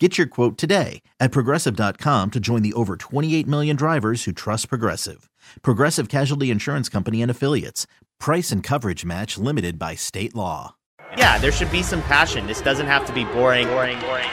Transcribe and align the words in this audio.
Get 0.00 0.18
your 0.18 0.26
quote 0.26 0.58
today 0.58 1.02
at 1.20 1.30
progressive.com 1.30 2.32
to 2.32 2.40
join 2.40 2.62
the 2.62 2.72
over 2.72 2.96
28 2.96 3.46
million 3.46 3.76
drivers 3.76 4.24
who 4.24 4.32
trust 4.32 4.68
Progressive. 4.68 5.30
Progressive 5.62 6.08
Casualty 6.08 6.50
Insurance 6.50 6.88
Company 6.88 7.22
and 7.22 7.30
Affiliates. 7.30 7.86
Price 8.18 8.50
and 8.50 8.60
coverage 8.60 9.04
match 9.04 9.38
limited 9.38 9.78
by 9.78 9.94
state 9.94 10.34
law. 10.34 10.74
Yeah, 11.16 11.38
there 11.38 11.52
should 11.52 11.70
be 11.70 11.84
some 11.84 12.02
passion. 12.02 12.48
This 12.48 12.60
doesn't 12.60 12.86
have 12.86 13.06
to 13.06 13.12
be 13.12 13.24
boring, 13.24 13.68
boring, 13.68 14.00
boring. 14.00 14.28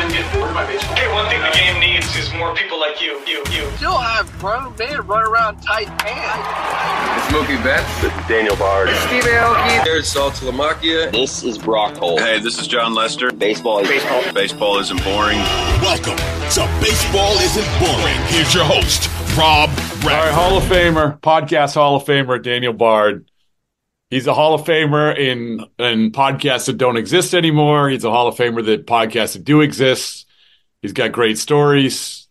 Hey, 0.00 1.12
one 1.12 1.28
thing 1.28 1.42
the 1.42 1.50
game 1.52 1.78
needs 1.78 2.16
is 2.16 2.32
more 2.32 2.54
people 2.54 2.80
like 2.80 3.02
you, 3.02 3.20
you, 3.26 3.44
you. 3.50 3.64
You 3.64 3.70
still 3.76 3.98
have 3.98 4.32
grown 4.38 4.74
men 4.78 5.06
run 5.06 5.26
around 5.26 5.60
tight 5.60 5.88
pants. 5.98 6.48
It's 7.18 7.34
Mookie 7.34 7.62
Betts. 7.62 8.00
This 8.00 8.10
is 8.10 8.26
Daniel 8.26 8.56
Bard. 8.56 8.88
Steve 8.88 9.24
Aoki. 9.24 9.84
There's 9.84 10.06
Saltalamacchia. 10.12 11.12
This 11.12 11.44
is 11.44 11.58
Brock 11.58 11.98
Holt. 11.98 12.20
Hey, 12.20 12.40
this 12.40 12.58
is 12.58 12.66
Jon 12.66 12.94
Lester. 12.94 13.30
Baseball 13.30 13.80
is 13.80 13.88
baseball. 13.88 14.32
Baseball 14.32 14.78
isn't 14.78 15.04
boring. 15.04 15.38
Welcome 15.82 16.16
to 16.16 16.80
Baseball 16.80 17.32
Isn't 17.34 17.68
Boring. 17.78 18.16
Here's 18.28 18.54
your 18.54 18.64
host, 18.64 19.10
Rob 19.36 19.68
Rapp. 20.02 20.04
All 20.04 20.08
right, 20.08 20.32
Hall 20.32 20.56
of 20.56 20.64
Famer, 20.64 21.20
podcast 21.20 21.74
Hall 21.74 21.96
of 21.96 22.04
Famer, 22.04 22.42
Daniel 22.42 22.72
Bard. 22.72 23.29
He's 24.10 24.26
a 24.26 24.34
Hall 24.34 24.54
of 24.54 24.62
Famer 24.62 25.16
in 25.16 25.60
in 25.78 26.10
podcasts 26.10 26.66
that 26.66 26.76
don't 26.76 26.96
exist 26.96 27.32
anymore. 27.32 27.88
He's 27.88 28.04
a 28.04 28.10
Hall 28.10 28.26
of 28.26 28.36
Famer 28.36 28.64
that 28.66 28.86
podcasts 28.86 29.34
that 29.34 29.44
do 29.44 29.60
exist. 29.60 30.26
He's 30.82 30.92
got 30.92 31.12
great 31.12 31.38
stories. 31.38 32.28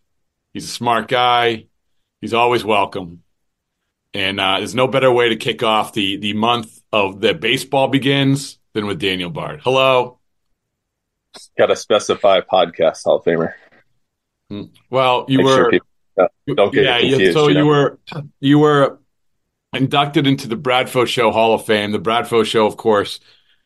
He's 0.54 0.66
a 0.66 0.70
smart 0.70 1.08
guy. 1.08 1.68
He's 2.20 2.34
always 2.34 2.66
welcome. 2.66 3.24
And 4.14 4.40
uh, 4.40 4.58
there's 4.58 4.76
no 4.76 4.88
better 4.88 5.12
way 5.12 5.30
to 5.30 5.38
kick 5.38 5.64
off 5.64 5.94
the 5.94 6.18
the 6.18 6.34
month 6.34 6.82
of 6.92 7.22
the 7.22 7.34
baseball 7.34 7.88
begins 7.88 8.60
than 8.74 8.86
with 8.86 9.00
Daniel 9.00 9.30
Bard. 9.30 9.62
Hello. 9.64 10.20
Got 11.58 11.68
to 11.68 11.76
specify 11.78 12.42
podcast 12.42 13.04
Hall 13.06 13.18
of 13.18 13.24
Famer. 13.24 13.54
Well, 14.90 15.26
you 15.30 15.38
Make 15.38 15.46
were 15.46 15.56
sure 15.56 15.72
people 15.72 15.88
uh, 16.20 16.28
don't 16.56 16.74
get 16.74 16.84
yeah, 16.84 17.00
confused. 17.00 17.34
So 17.34 17.48
you 17.48 17.54
know? 17.54 17.60
you 17.62 17.66
were 17.68 18.00
you 18.42 18.60
were 18.60 19.00
inducted 19.74 20.28
into 20.28 20.48
the 20.48 20.58
Bradfo 20.58 21.08
Show 21.08 21.32
Hall 21.32 21.54
of 21.54 21.66
Fame. 21.66 21.92
The 21.92 22.00
Bradfo 22.00 22.46
Show, 22.46 22.66
of 22.66 22.78
course, 22.78 23.20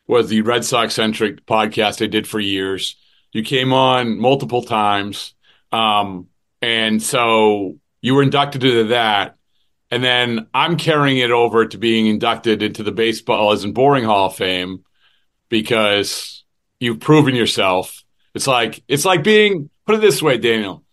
was 0.07 0.29
the 0.29 0.41
Red 0.41 0.65
Sox 0.65 0.93
centric 0.93 1.45
podcast 1.45 2.03
I 2.03 2.07
did 2.07 2.27
for 2.27 2.39
years. 2.39 2.97
You 3.31 3.43
came 3.43 3.73
on 3.73 4.19
multiple 4.19 4.63
times, 4.63 5.33
um, 5.71 6.27
and 6.61 7.01
so 7.01 7.79
you 8.01 8.15
were 8.15 8.23
inducted 8.23 8.63
into 8.63 8.83
that. 8.85 9.37
And 9.89 10.03
then 10.03 10.47
I'm 10.53 10.77
carrying 10.77 11.19
it 11.19 11.31
over 11.31 11.67
to 11.67 11.77
being 11.77 12.07
inducted 12.07 12.63
into 12.63 12.83
the 12.83 12.91
Baseball 12.91 13.53
Isn't 13.53 13.73
Boring 13.73 14.03
Hall 14.03 14.27
of 14.27 14.35
Fame 14.35 14.83
because 15.49 16.43
you've 16.79 16.99
proven 16.99 17.35
yourself. 17.35 18.03
It's 18.33 18.47
like 18.47 18.83
it's 18.88 19.05
like 19.05 19.23
being 19.23 19.69
put 19.85 19.95
it 19.95 20.01
this 20.01 20.21
way, 20.21 20.38
Daniel. 20.38 20.83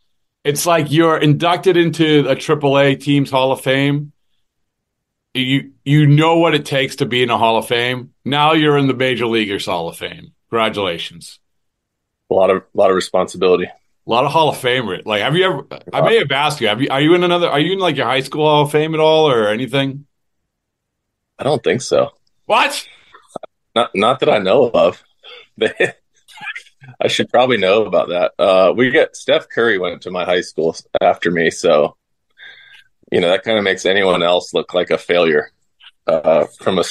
It's 0.44 0.66
like 0.66 0.90
you're 0.90 1.16
inducted 1.16 1.76
into 1.76 2.28
a 2.28 2.36
AAA 2.36 3.00
team's 3.00 3.30
Hall 3.30 3.52
of 3.52 3.62
Fame. 3.62 4.12
You 5.34 5.72
you 5.84 6.06
know 6.06 6.38
what 6.38 6.54
it 6.54 6.66
takes 6.66 6.96
to 6.96 7.06
be 7.06 7.22
in 7.22 7.30
a 7.30 7.38
Hall 7.38 7.56
of 7.56 7.68
Fame. 7.68 8.12
Now 8.24 8.52
you're 8.52 8.76
in 8.76 8.88
the 8.88 8.94
Major 8.94 9.26
Leaguers 9.26 9.66
Hall 9.66 9.88
of 9.88 9.96
Fame. 9.96 10.32
Congratulations. 10.50 11.38
a 12.30 12.34
lot 12.34 12.50
of 12.50 12.58
a 12.58 12.64
lot 12.74 12.90
of 12.90 12.96
responsibility. 12.96 13.66
A 13.66 14.10
lot 14.10 14.24
of 14.24 14.32
Hall 14.32 14.48
of 14.48 14.56
Fame. 14.58 14.86
Like, 15.04 15.22
have 15.22 15.36
you 15.36 15.44
ever? 15.44 15.66
I 15.92 16.00
may 16.00 16.18
have 16.18 16.30
asked 16.32 16.60
you. 16.60 16.66
Have 16.66 16.82
you? 16.82 16.88
Are 16.90 17.00
you 17.00 17.14
in 17.14 17.22
another? 17.22 17.48
Are 17.48 17.60
you 17.60 17.74
in 17.74 17.78
like 17.78 17.96
your 17.96 18.06
high 18.06 18.20
school 18.22 18.44
Hall 18.44 18.64
of 18.64 18.72
Fame 18.72 18.94
at 18.94 19.00
all, 19.00 19.30
or 19.30 19.48
anything? 19.48 20.06
I 21.38 21.44
don't 21.44 21.62
think 21.62 21.82
so. 21.82 22.10
What? 22.46 22.86
Not 23.76 23.90
not 23.94 24.18
that 24.20 24.28
I 24.30 24.38
know 24.38 24.68
of. 24.68 25.02
I 27.00 27.06
should 27.08 27.28
probably 27.28 27.58
know 27.58 27.84
about 27.84 28.08
that. 28.08 28.32
Uh, 28.38 28.72
we 28.74 28.90
get 28.90 29.14
Steph 29.14 29.48
Curry 29.48 29.78
went 29.78 30.02
to 30.02 30.10
my 30.10 30.24
high 30.24 30.40
school 30.40 30.74
after 31.00 31.30
me, 31.30 31.50
so 31.50 31.96
you 33.10 33.20
know 33.20 33.28
that 33.28 33.42
kind 33.44 33.58
of 33.58 33.64
makes 33.64 33.84
anyone 33.86 34.22
else 34.22 34.52
look 34.54 34.74
like 34.74 34.90
a 34.90 34.98
failure 34.98 35.50
uh, 36.06 36.46
from 36.60 36.78
a 36.78 36.84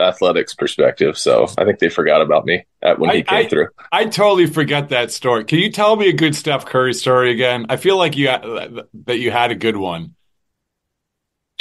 athletics 0.00 0.54
perspective. 0.54 1.16
So 1.16 1.46
I 1.56 1.64
think 1.64 1.78
they 1.78 1.88
forgot 1.88 2.20
about 2.20 2.44
me 2.44 2.64
at, 2.82 2.98
when 2.98 3.10
I- 3.10 3.16
he 3.16 3.22
came 3.22 3.46
I- 3.46 3.48
through. 3.48 3.68
I 3.92 4.04
totally 4.06 4.46
forget 4.46 4.88
that 4.88 5.12
story. 5.12 5.44
Can 5.44 5.58
you 5.60 5.70
tell 5.70 5.94
me 5.96 6.08
a 6.08 6.12
good 6.12 6.34
Steph 6.34 6.66
Curry 6.66 6.94
story 6.94 7.30
again? 7.30 7.66
I 7.68 7.76
feel 7.76 7.96
like 7.96 8.16
you 8.16 8.26
that 8.26 9.18
you 9.18 9.30
had 9.30 9.50
a 9.50 9.54
good 9.54 9.76
one. 9.76 10.14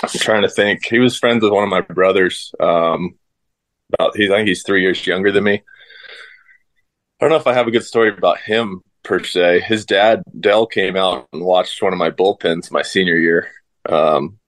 I'm 0.03 0.09
trying 0.09 0.43
to 0.43 0.49
think. 0.49 0.85
He 0.85 0.99
was 0.99 1.17
friends 1.17 1.41
with 1.43 1.51
one 1.51 1.63
of 1.63 1.69
my 1.69 1.81
brothers. 1.81 2.53
Um, 2.59 3.15
about 3.93 4.15
he, 4.15 4.25
I 4.25 4.37
think 4.37 4.47
he's 4.47 4.63
three 4.63 4.81
years 4.81 5.05
younger 5.07 5.31
than 5.31 5.43
me. 5.43 5.63
I 7.19 7.21
don't 7.21 7.29
know 7.31 7.37
if 7.37 7.47
I 7.47 7.53
have 7.53 7.67
a 7.67 7.71
good 7.71 7.83
story 7.85 8.09
about 8.15 8.39
him 8.39 8.81
per 9.03 9.23
se. 9.23 9.61
His 9.61 9.85
dad 9.85 10.21
Dell 10.39 10.67
came 10.67 10.95
out 10.95 11.27
and 11.33 11.43
watched 11.43 11.81
one 11.81 11.93
of 11.93 11.99
my 11.99 12.11
bullpens 12.11 12.71
my 12.71 12.83
senior 12.83 13.15
year. 13.15 13.49
Um, 13.87 14.39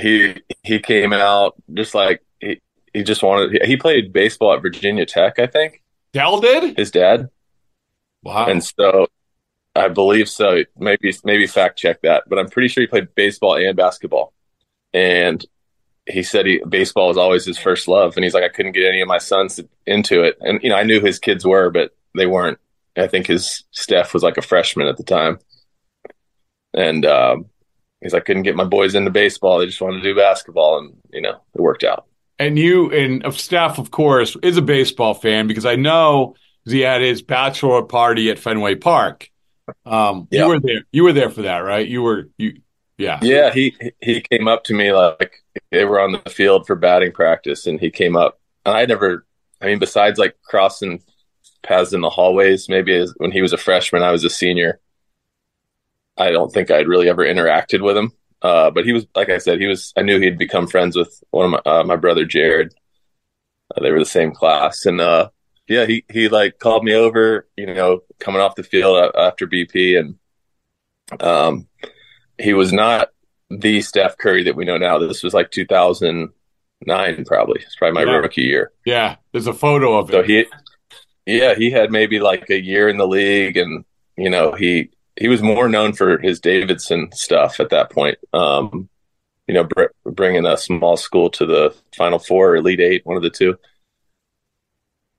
he 0.00 0.34
he 0.62 0.78
came 0.80 1.12
out 1.12 1.54
just 1.72 1.94
like 1.94 2.22
he 2.40 2.60
he 2.92 3.02
just 3.02 3.22
wanted. 3.22 3.64
He 3.64 3.76
played 3.76 4.12
baseball 4.12 4.54
at 4.54 4.62
Virginia 4.62 5.06
Tech, 5.06 5.38
I 5.38 5.46
think. 5.46 5.82
Dell 6.12 6.40
did. 6.40 6.76
His 6.76 6.90
dad, 6.90 7.28
Wow. 8.22 8.46
and 8.46 8.62
so 8.62 9.06
I 9.74 9.88
believe 9.88 10.28
so. 10.28 10.62
Maybe 10.78 11.12
maybe 11.24 11.46
fact 11.46 11.78
check 11.78 12.02
that, 12.02 12.24
but 12.28 12.38
I'm 12.38 12.48
pretty 12.48 12.68
sure 12.68 12.82
he 12.82 12.86
played 12.86 13.14
baseball 13.14 13.56
and 13.56 13.76
basketball. 13.76 14.32
And 14.92 15.44
he 16.06 16.22
said 16.22 16.46
he 16.46 16.60
baseball 16.68 17.08
was 17.08 17.16
always 17.16 17.44
his 17.44 17.58
first 17.58 17.88
love, 17.88 18.16
and 18.16 18.24
he's 18.24 18.34
like, 18.34 18.44
I 18.44 18.48
couldn't 18.48 18.72
get 18.72 18.86
any 18.88 19.00
of 19.00 19.08
my 19.08 19.18
sons 19.18 19.60
into 19.86 20.22
it, 20.22 20.36
and 20.40 20.60
you 20.62 20.68
know, 20.70 20.76
I 20.76 20.82
knew 20.84 21.00
his 21.00 21.18
kids 21.18 21.44
were, 21.44 21.70
but 21.70 21.96
they 22.16 22.26
weren't. 22.26 22.58
I 22.96 23.08
think 23.08 23.26
his 23.26 23.64
Steph 23.72 24.14
was 24.14 24.22
like 24.22 24.36
a 24.36 24.42
freshman 24.42 24.86
at 24.86 24.96
the 24.96 25.02
time, 25.02 25.38
and 26.72 27.04
um, 27.04 27.46
he's 28.04 28.12
like, 28.12 28.26
couldn't 28.26 28.42
get 28.44 28.54
my 28.54 28.64
boys 28.64 28.94
into 28.94 29.10
baseball. 29.10 29.58
They 29.58 29.66
just 29.66 29.80
wanted 29.80 29.96
to 29.96 30.02
do 30.02 30.14
basketball, 30.14 30.78
and 30.78 30.96
you 31.12 31.20
know, 31.20 31.40
it 31.54 31.60
worked 31.60 31.82
out. 31.82 32.06
And 32.38 32.56
you 32.58 32.92
and 32.92 33.24
of 33.24 33.40
Steph, 33.40 33.78
of 33.78 33.90
course, 33.90 34.36
is 34.42 34.56
a 34.56 34.62
baseball 34.62 35.14
fan 35.14 35.48
because 35.48 35.66
I 35.66 35.74
know 35.74 36.36
he 36.64 36.80
had 36.80 37.00
his 37.00 37.22
bachelor 37.22 37.82
party 37.82 38.30
at 38.30 38.38
Fenway 38.38 38.76
Park. 38.76 39.30
Um, 39.86 40.28
Yeah. 40.30 40.42
You 40.42 40.48
were 40.48 40.60
there. 40.60 40.80
You 40.92 41.04
were 41.04 41.12
there 41.12 41.30
for 41.30 41.42
that, 41.42 41.58
right? 41.58 41.86
You 41.86 42.02
were. 42.02 42.28
You. 42.38 42.60
Yeah. 42.98 43.18
Yeah, 43.22 43.52
he 43.52 43.74
he 44.00 44.20
came 44.20 44.46
up 44.46 44.64
to 44.64 44.74
me 44.74 44.92
like 44.92 45.42
they 45.72 45.84
were 45.84 45.98
on 46.00 46.12
the 46.12 46.30
field 46.30 46.66
for 46.66 46.76
batting 46.76 47.12
practice, 47.12 47.66
and 47.66 47.80
he 47.80 47.90
came 47.90 48.16
up. 48.16 48.38
And 48.64 48.76
I 48.76 48.84
never, 48.86 49.26
I 49.60 49.66
mean, 49.66 49.78
besides 49.78 50.18
like 50.18 50.36
crossing 50.42 51.02
paths 51.62 51.92
in 51.92 52.02
the 52.02 52.10
hallways, 52.10 52.68
maybe 52.68 53.04
when 53.16 53.32
he 53.32 53.42
was 53.42 53.52
a 53.52 53.58
freshman, 53.58 54.02
I 54.02 54.12
was 54.12 54.24
a 54.24 54.30
senior. 54.30 54.80
I 56.16 56.30
don't 56.30 56.52
think 56.52 56.70
I'd 56.70 56.88
really 56.88 57.08
ever 57.08 57.24
interacted 57.24 57.82
with 57.82 57.96
him. 57.96 58.12
Uh, 58.42 58.70
but 58.70 58.84
he 58.84 58.92
was, 58.92 59.06
like 59.16 59.30
I 59.30 59.38
said, 59.38 59.58
he 59.60 59.66
was. 59.66 59.92
I 59.96 60.02
knew 60.02 60.20
he'd 60.20 60.36
become 60.38 60.66
friends 60.66 60.96
with 60.96 61.22
one 61.30 61.46
of 61.46 61.50
my 61.64 61.72
uh, 61.72 61.84
my 61.84 61.96
brother 61.96 62.24
Jared. 62.24 62.74
Uh, 63.74 63.80
they 63.82 63.90
were 63.90 63.98
the 63.98 64.04
same 64.04 64.32
class, 64.32 64.84
and 64.84 65.00
uh, 65.00 65.30
yeah, 65.66 65.86
he 65.86 66.04
he 66.12 66.28
like 66.28 66.58
called 66.58 66.84
me 66.84 66.92
over, 66.94 67.48
you 67.56 67.66
know, 67.72 68.00
coming 68.20 68.42
off 68.42 68.54
the 68.54 68.62
field 68.62 69.12
after 69.16 69.46
BP, 69.46 69.98
and 69.98 71.22
um, 71.22 71.66
he 72.38 72.52
was 72.52 72.70
not 72.72 73.08
the 73.48 73.80
Steph 73.80 74.18
Curry 74.18 74.42
that 74.44 74.56
we 74.56 74.66
know 74.66 74.76
now. 74.76 74.98
This 74.98 75.22
was 75.22 75.32
like 75.32 75.50
2009, 75.50 77.24
probably. 77.24 77.60
It's 77.62 77.76
probably 77.76 78.04
my 78.04 78.10
Yeah. 78.10 78.18
rookie 78.18 78.42
year. 78.42 78.72
Yeah. 78.84 79.16
There's 79.32 79.46
a 79.46 79.52
photo 79.54 79.96
of 79.96 80.10
it. 80.10 80.12
So 80.12 80.22
he, 80.22 80.44
yeah, 81.26 81.54
he 81.54 81.70
had 81.70 81.90
maybe 81.90 82.20
like 82.20 82.50
a 82.50 82.60
year 82.60 82.88
in 82.88 82.98
the 82.98 83.06
league, 83.08 83.56
and 83.56 83.84
you 84.16 84.28
know 84.30 84.52
he 84.52 84.90
he 85.16 85.28
was 85.28 85.42
more 85.42 85.68
known 85.68 85.92
for 85.92 86.18
his 86.18 86.40
Davidson 86.40 87.10
stuff 87.12 87.60
at 87.60 87.70
that 87.70 87.90
point. 87.90 88.18
Um, 88.32 88.88
you 89.46 89.54
know, 89.54 89.64
br- 89.64 89.92
bringing 90.04 90.46
a 90.46 90.56
small 90.56 90.96
school 90.96 91.30
to 91.30 91.46
the 91.46 91.74
Final 91.96 92.18
Four 92.18 92.50
or 92.50 92.56
Elite 92.56 92.80
Eight, 92.80 93.06
one 93.06 93.16
of 93.16 93.22
the 93.22 93.30
two. 93.30 93.56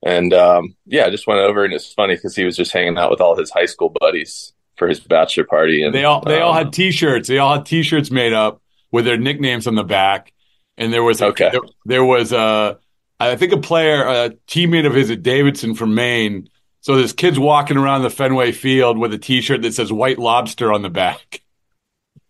And 0.06 0.34
um, 0.34 0.76
yeah, 0.86 1.06
I 1.06 1.10
just 1.10 1.28
went 1.28 1.40
over, 1.40 1.64
and 1.64 1.74
it's 1.74 1.92
funny 1.94 2.16
because 2.16 2.36
he 2.36 2.44
was 2.44 2.56
just 2.56 2.72
hanging 2.72 2.98
out 2.98 3.10
with 3.10 3.22
all 3.22 3.36
his 3.38 3.50
high 3.50 3.66
school 3.66 3.90
buddies 4.00 4.54
for 4.78 4.88
his 4.88 5.00
bachelor 5.00 5.46
party, 5.46 5.84
and 5.84 5.96
They 5.96 6.04
all 6.04 6.22
they 6.22 6.42
all 6.42 6.52
um, 6.52 6.58
had 6.58 6.74
T-shirts. 6.74 7.28
They 7.28 7.38
all 7.40 7.56
had 7.56 7.66
T-shirts 7.66 8.12
made 8.12 8.34
up 8.34 8.62
with 8.92 9.06
their 9.06 9.18
nicknames 9.18 9.68
on 9.68 9.76
the 9.76 9.84
back, 9.84 10.34
and 10.78 10.94
there 10.94 11.04
was 11.04 11.22
a, 11.22 11.28
Okay. 11.28 11.50
there, 11.52 11.62
there 11.86 12.06
was 12.06 12.32
a 12.34 12.78
I 13.20 13.36
think 13.38 13.54
a 13.54 13.58
player, 13.58 14.04
a 14.04 14.30
teammate 14.48 14.86
of 14.86 14.94
his 14.94 15.10
at 15.10 15.24
Davidson 15.24 15.74
from 15.76 15.96
Maine. 15.96 16.50
So 16.86 16.96
there's 16.96 17.14
kids 17.14 17.40
walking 17.40 17.78
around 17.78 18.04
the 18.04 18.12
Fenway 18.12 18.52
Field 18.52 19.00
with 19.00 19.12
a 19.12 19.18
T-shirt 19.18 19.64
that 19.64 19.74
says 19.74 19.92
"White 19.92 20.20
Lobster" 20.20 20.72
on 20.72 20.84
the 20.84 20.90
back. 20.92 21.42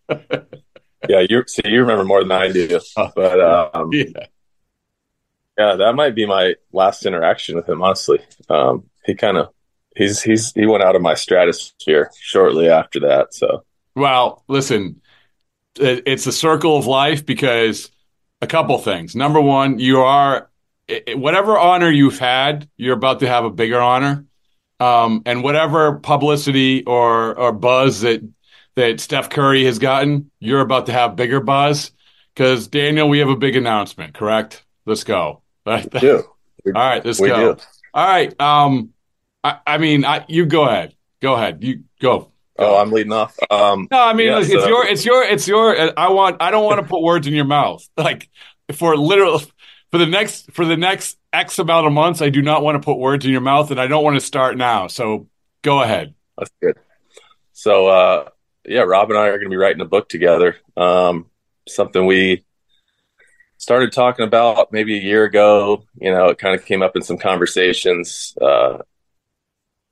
yeah, 0.08 1.26
you 1.28 1.44
so 1.46 1.60
you 1.66 1.80
remember 1.82 2.04
more 2.04 2.22
than 2.22 2.32
I 2.32 2.50
do. 2.50 2.80
But 3.14 3.38
um, 3.74 3.90
yeah. 3.92 4.04
yeah, 5.58 5.76
that 5.76 5.92
might 5.94 6.14
be 6.14 6.24
my 6.24 6.54
last 6.72 7.04
interaction 7.04 7.54
with 7.54 7.68
him. 7.68 7.82
Honestly, 7.82 8.18
um, 8.48 8.84
he 9.04 9.14
kind 9.14 9.36
of 9.36 9.50
he's 9.94 10.22
he's 10.22 10.54
he 10.54 10.64
went 10.64 10.82
out 10.82 10.96
of 10.96 11.02
my 11.02 11.12
stratosphere 11.12 12.10
shortly 12.18 12.70
after 12.70 13.00
that. 13.00 13.34
So 13.34 13.62
Well, 13.94 14.42
listen, 14.48 15.02
it- 15.78 16.04
it's 16.06 16.26
a 16.26 16.32
circle 16.32 16.78
of 16.78 16.86
life 16.86 17.26
because 17.26 17.90
a 18.40 18.46
couple 18.46 18.78
things. 18.78 19.14
Number 19.14 19.38
one, 19.42 19.78
you 19.80 20.00
are 20.00 20.48
whatever 21.14 21.58
honor 21.58 21.90
you've 21.90 22.18
had, 22.18 22.68
you're 22.78 22.94
about 22.96 23.20
to 23.20 23.28
have 23.28 23.44
a 23.44 23.50
bigger 23.50 23.80
honor, 23.80 24.24
um, 24.80 25.22
and 25.26 25.42
whatever 25.42 25.94
publicity 25.98 26.84
or 26.84 27.34
or 27.38 27.52
buzz 27.52 28.00
that 28.02 28.20
that 28.76 29.00
Steph 29.00 29.30
Curry 29.30 29.64
has 29.64 29.78
gotten, 29.78 30.30
you're 30.38 30.60
about 30.60 30.86
to 30.86 30.92
have 30.92 31.16
bigger 31.16 31.40
buzz. 31.40 31.92
Because 32.34 32.68
Daniel, 32.68 33.08
we 33.08 33.20
have 33.20 33.30
a 33.30 33.36
big 33.36 33.56
announcement. 33.56 34.12
Correct? 34.12 34.62
Let's 34.84 35.04
go. 35.04 35.42
All 35.64 35.82
we 35.92 35.98
do. 36.00 36.24
right, 36.66 37.02
let's 37.04 37.18
go. 37.18 37.54
do. 37.54 37.60
All 37.94 38.06
right. 38.06 38.38
Um, 38.40 38.90
I, 39.42 39.58
I 39.66 39.78
mean, 39.78 40.04
I, 40.04 40.26
you 40.28 40.44
go 40.44 40.64
ahead. 40.68 40.94
Go 41.22 41.32
ahead. 41.34 41.64
You 41.64 41.84
go. 42.00 42.30
Oh, 42.58 42.76
I'm 42.76 42.90
leading 42.90 43.12
off. 43.12 43.36
Um, 43.50 43.88
No, 43.90 44.02
I 44.02 44.12
mean 44.12 44.26
Yeah, 44.28 44.40
it's 44.40 44.48
so- 44.50 44.66
your, 44.68 44.86
it's 44.86 45.04
your, 45.04 45.22
it's 45.24 45.48
your. 45.48 45.98
I 45.98 46.10
want. 46.10 46.36
I 46.40 46.50
don't 46.50 46.64
want 46.64 46.80
to 46.80 46.86
put 46.86 47.02
words 47.02 47.26
in 47.26 47.32
your 47.34 47.44
mouth. 47.46 47.86
Like 47.96 48.28
for 48.74 48.96
literal, 48.96 49.40
for 49.90 49.98
the 49.98 50.06
next, 50.06 50.52
for 50.52 50.64
the 50.64 50.76
next 50.76 51.18
X 51.32 51.58
amount 51.58 51.86
of 51.86 51.92
months, 51.92 52.22
I 52.22 52.30
do 52.30 52.42
not 52.42 52.62
want 52.62 52.80
to 52.80 52.84
put 52.84 52.98
words 52.98 53.24
in 53.24 53.32
your 53.32 53.40
mouth, 53.40 53.70
and 53.70 53.80
I 53.80 53.86
don't 53.86 54.04
want 54.04 54.16
to 54.16 54.24
start 54.24 54.56
now. 54.56 54.86
So 54.86 55.28
go 55.62 55.82
ahead. 55.82 56.14
That's 56.38 56.50
good. 56.60 56.76
So, 57.52 57.86
uh, 57.86 58.28
yeah, 58.64 58.82
Rob 58.82 59.10
and 59.10 59.18
I 59.18 59.28
are 59.28 59.38
going 59.38 59.44
to 59.44 59.50
be 59.50 59.56
writing 59.56 59.80
a 59.80 59.86
book 59.86 60.08
together. 60.08 60.56
Um, 60.76 61.26
something 61.68 62.04
we 62.04 62.44
started 63.58 63.92
talking 63.92 64.26
about 64.26 64.72
maybe 64.72 64.96
a 64.96 65.02
year 65.02 65.24
ago. 65.24 65.84
You 66.00 66.12
know, 66.12 66.26
it 66.26 66.38
kind 66.38 66.54
of 66.54 66.64
came 66.64 66.82
up 66.82 66.96
in 66.96 67.02
some 67.02 67.18
conversations. 67.18 68.36
Uh, 68.40 68.78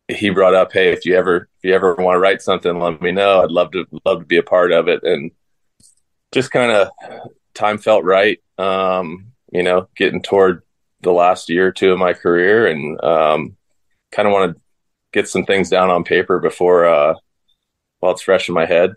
he 0.09 0.31
brought 0.31 0.55
up, 0.55 0.73
"Hey, 0.73 0.93
if 0.93 1.07
you 1.07 1.17
ever 1.17 1.49
if 1.59 1.65
you 1.65 1.75
ever 1.75 1.95
want 1.95 2.17
to 2.17 2.21
write 2.21 2.43
something, 2.43 2.79
let 2.79 3.01
me 3.01 3.13
know. 3.13 3.43
I'd 3.43 3.51
love 3.51 3.71
to 3.73 3.87
love 4.05 4.21
to 4.21 4.27
be 4.27 4.37
a 4.37 4.43
part 4.43 4.73
of 4.73 4.89
it." 4.89 5.03
And 5.03 5.31
just 6.33 6.51
kind 6.51 6.73
of 6.73 6.89
time 7.55 7.79
felt 7.79 8.05
right. 8.05 8.43
Um, 8.59 9.33
you 9.55 9.63
know, 9.63 9.89
getting 9.97 10.21
toward 10.21 10.63
the 11.01 11.13
last 11.13 11.49
year 11.49 11.69
or 11.69 11.73
two 11.73 11.93
of 11.93 11.99
my 11.99 12.13
career, 12.13 12.67
and 12.67 13.03
um, 13.03 13.57
kind 14.11 14.27
of 14.27 14.33
want 14.33 14.55
to 14.55 14.61
get 15.13 15.29
some 15.29 15.45
things 15.45 15.71
down 15.71 15.91
on 15.91 16.05
paper 16.05 16.41
before 16.41 16.85
uh, 16.87 17.15
while 18.01 18.13
it's 18.13 18.23
fresh 18.23 18.49
in 18.49 18.55
my 18.55 18.67
head 18.67 18.95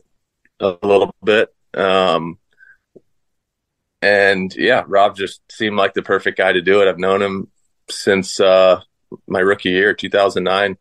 a 0.59 0.75
little 0.81 1.15
bit. 1.24 1.54
Um, 1.74 2.39
and 4.01 4.54
yeah, 4.56 4.83
Rob 4.88 5.15
just 5.15 5.42
seemed 5.51 5.77
like 5.77 5.94
the 5.94 6.01
perfect 6.01 6.38
guy 6.38 6.51
to 6.51 6.62
do 6.62 6.81
it. 6.81 6.89
I've 6.89 7.00
known 7.00 7.21
him 7.21 7.48
since 7.89 8.39
uh, 8.39 8.81
my 9.27 9.39
rookie 9.39 9.69
year, 9.69 9.94
2009. 9.94 10.77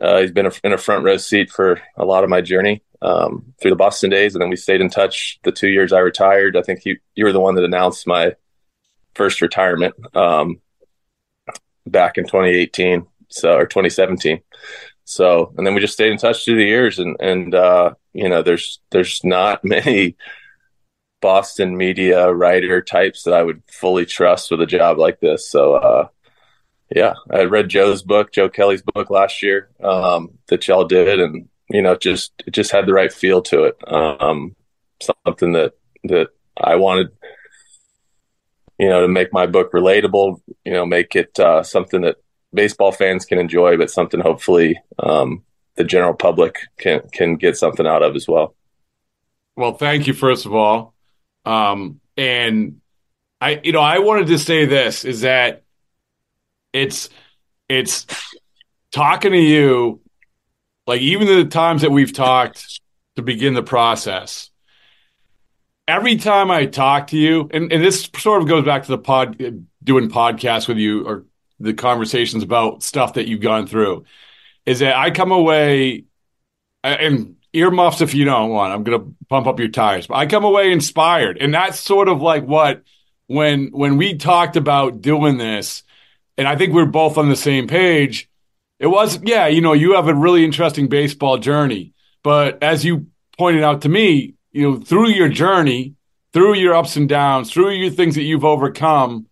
Uh, 0.00 0.20
he's 0.20 0.32
been 0.32 0.46
a, 0.46 0.52
in 0.62 0.72
a 0.72 0.78
front 0.78 1.04
row 1.04 1.16
seat 1.16 1.50
for 1.50 1.80
a 1.96 2.04
lot 2.04 2.22
of 2.22 2.30
my 2.30 2.40
journey 2.40 2.82
um, 3.02 3.54
through 3.60 3.70
the 3.70 3.76
Boston 3.76 4.10
days, 4.10 4.34
and 4.34 4.42
then 4.42 4.50
we 4.50 4.56
stayed 4.56 4.80
in 4.80 4.90
touch 4.90 5.38
the 5.42 5.52
two 5.52 5.68
years 5.68 5.92
I 5.92 6.00
retired. 6.00 6.56
I 6.56 6.62
think 6.62 6.84
you 6.84 6.98
you 7.14 7.24
were 7.24 7.32
the 7.32 7.40
one 7.40 7.54
that 7.54 7.64
announced 7.64 8.06
my 8.06 8.34
first 9.16 9.40
retirement 9.40 9.94
um, 10.14 10.60
back 11.86 12.18
in 12.18 12.24
2018, 12.24 13.06
so 13.28 13.56
or 13.56 13.66
2017. 13.66 14.40
So, 15.04 15.54
and 15.56 15.66
then 15.66 15.74
we 15.74 15.80
just 15.80 15.94
stayed 15.94 16.12
in 16.12 16.18
touch 16.18 16.44
through 16.44 16.56
the 16.56 16.64
years, 16.64 16.98
and 16.98 17.16
and 17.20 17.54
uh, 17.54 17.94
you 18.12 18.28
know, 18.28 18.42
there's 18.42 18.80
there's 18.90 19.22
not 19.24 19.64
many 19.64 20.16
Boston 21.20 21.76
media 21.76 22.32
writer 22.32 22.82
types 22.82 23.22
that 23.24 23.34
I 23.34 23.42
would 23.42 23.62
fully 23.70 24.06
trust 24.06 24.50
with 24.50 24.60
a 24.60 24.66
job 24.66 24.98
like 24.98 25.20
this. 25.20 25.48
So, 25.48 25.74
uh, 25.74 26.08
yeah, 26.94 27.14
I 27.30 27.44
read 27.44 27.68
Joe's 27.68 28.02
book, 28.02 28.32
Joe 28.32 28.48
Kelly's 28.48 28.82
book 28.82 29.10
last 29.10 29.42
year 29.42 29.70
um, 29.82 30.38
that 30.48 30.66
y'all 30.68 30.84
did, 30.84 31.20
and 31.20 31.48
you 31.68 31.82
know, 31.82 31.96
just 31.96 32.32
it 32.46 32.52
just 32.52 32.70
had 32.70 32.86
the 32.86 32.92
right 32.92 33.12
feel 33.12 33.42
to 33.42 33.64
it. 33.64 33.76
Um, 33.86 34.54
something 35.00 35.52
that 35.52 35.74
that 36.04 36.28
I 36.56 36.76
wanted, 36.76 37.10
you 38.78 38.88
know, 38.88 39.02
to 39.02 39.08
make 39.08 39.32
my 39.32 39.46
book 39.46 39.72
relatable. 39.72 40.40
You 40.64 40.72
know, 40.72 40.86
make 40.86 41.16
it 41.16 41.38
uh, 41.38 41.62
something 41.62 42.02
that 42.02 42.16
baseball 42.52 42.92
fans 42.92 43.24
can 43.24 43.38
enjoy, 43.38 43.76
but 43.76 43.90
something 43.90 44.20
hopefully 44.20 44.80
um, 44.98 45.42
the 45.76 45.84
general 45.84 46.14
public 46.14 46.56
can 46.78 47.02
can 47.12 47.36
get 47.36 47.56
something 47.56 47.86
out 47.86 48.02
of 48.02 48.16
as 48.16 48.26
well. 48.26 48.54
Well, 49.56 49.74
thank 49.74 50.06
you 50.06 50.12
first 50.12 50.46
of 50.46 50.54
all, 50.54 50.94
um, 51.44 52.00
and 52.16 52.80
I, 53.40 53.60
you 53.62 53.72
know, 53.72 53.80
I 53.80 53.98
wanted 53.98 54.28
to 54.28 54.38
say 54.38 54.64
this 54.64 55.04
is 55.04 55.22
that 55.22 55.62
it's 56.72 57.08
it's 57.68 58.06
talking 58.92 59.32
to 59.32 59.38
you, 59.38 60.00
like 60.86 61.00
even 61.00 61.26
the 61.26 61.44
times 61.44 61.82
that 61.82 61.90
we've 61.90 62.12
talked 62.12 62.80
to 63.16 63.22
begin 63.22 63.54
the 63.54 63.62
process. 63.62 64.50
Every 65.88 66.16
time 66.16 66.50
I 66.50 66.66
talk 66.66 67.08
to 67.08 67.16
you, 67.16 67.48
and, 67.52 67.72
and 67.72 67.84
this 67.84 68.08
sort 68.18 68.42
of 68.42 68.48
goes 68.48 68.64
back 68.64 68.82
to 68.84 68.88
the 68.88 68.98
pod 68.98 69.38
doing 69.84 70.08
podcasts 70.08 70.66
with 70.66 70.78
you 70.78 71.06
or 71.06 71.24
the 71.60 71.74
conversations 71.74 72.42
about 72.42 72.82
stuff 72.82 73.14
that 73.14 73.28
you've 73.28 73.40
gone 73.40 73.66
through, 73.66 74.04
is 74.64 74.80
that 74.80 74.96
I 74.96 75.10
come 75.10 75.30
away 75.30 76.04
and 76.82 77.36
earmuffs 77.52 78.00
if 78.00 78.14
you 78.14 78.24
don't 78.24 78.50
want. 78.50 78.72
I'm 78.72 78.82
gonna 78.82 79.04
pump 79.28 79.46
up 79.46 79.58
your 79.58 79.68
tires, 79.68 80.06
but 80.06 80.16
I 80.16 80.26
come 80.26 80.44
away 80.44 80.72
inspired, 80.72 81.38
and 81.38 81.54
that's 81.54 81.80
sort 81.80 82.08
of 82.08 82.20
like 82.20 82.44
what 82.44 82.82
when 83.26 83.68
when 83.68 83.96
we 83.96 84.14
talked 84.16 84.56
about 84.56 85.00
doing 85.00 85.38
this, 85.38 85.82
and 86.36 86.46
I 86.46 86.56
think 86.56 86.72
we're 86.72 86.86
both 86.86 87.18
on 87.18 87.28
the 87.28 87.36
same 87.36 87.66
page. 87.66 88.28
It 88.78 88.88
was 88.88 89.20
yeah, 89.22 89.46
you 89.46 89.60
know, 89.60 89.72
you 89.72 89.94
have 89.94 90.08
a 90.08 90.14
really 90.14 90.44
interesting 90.44 90.88
baseball 90.88 91.38
journey, 91.38 91.94
but 92.22 92.62
as 92.62 92.84
you 92.84 93.06
pointed 93.38 93.62
out 93.62 93.82
to 93.82 93.88
me, 93.88 94.34
you 94.56 94.62
know, 94.62 94.76
through 94.78 95.08
your 95.10 95.28
journey, 95.28 95.94
through 96.32 96.54
your 96.54 96.74
ups 96.74 96.96
and 96.96 97.08
downs, 97.08 97.52
through 97.52 97.70
your 97.72 97.90
things 97.90 98.14
that 98.14 98.22
you've 98.22 98.44
overcome, 98.44 99.26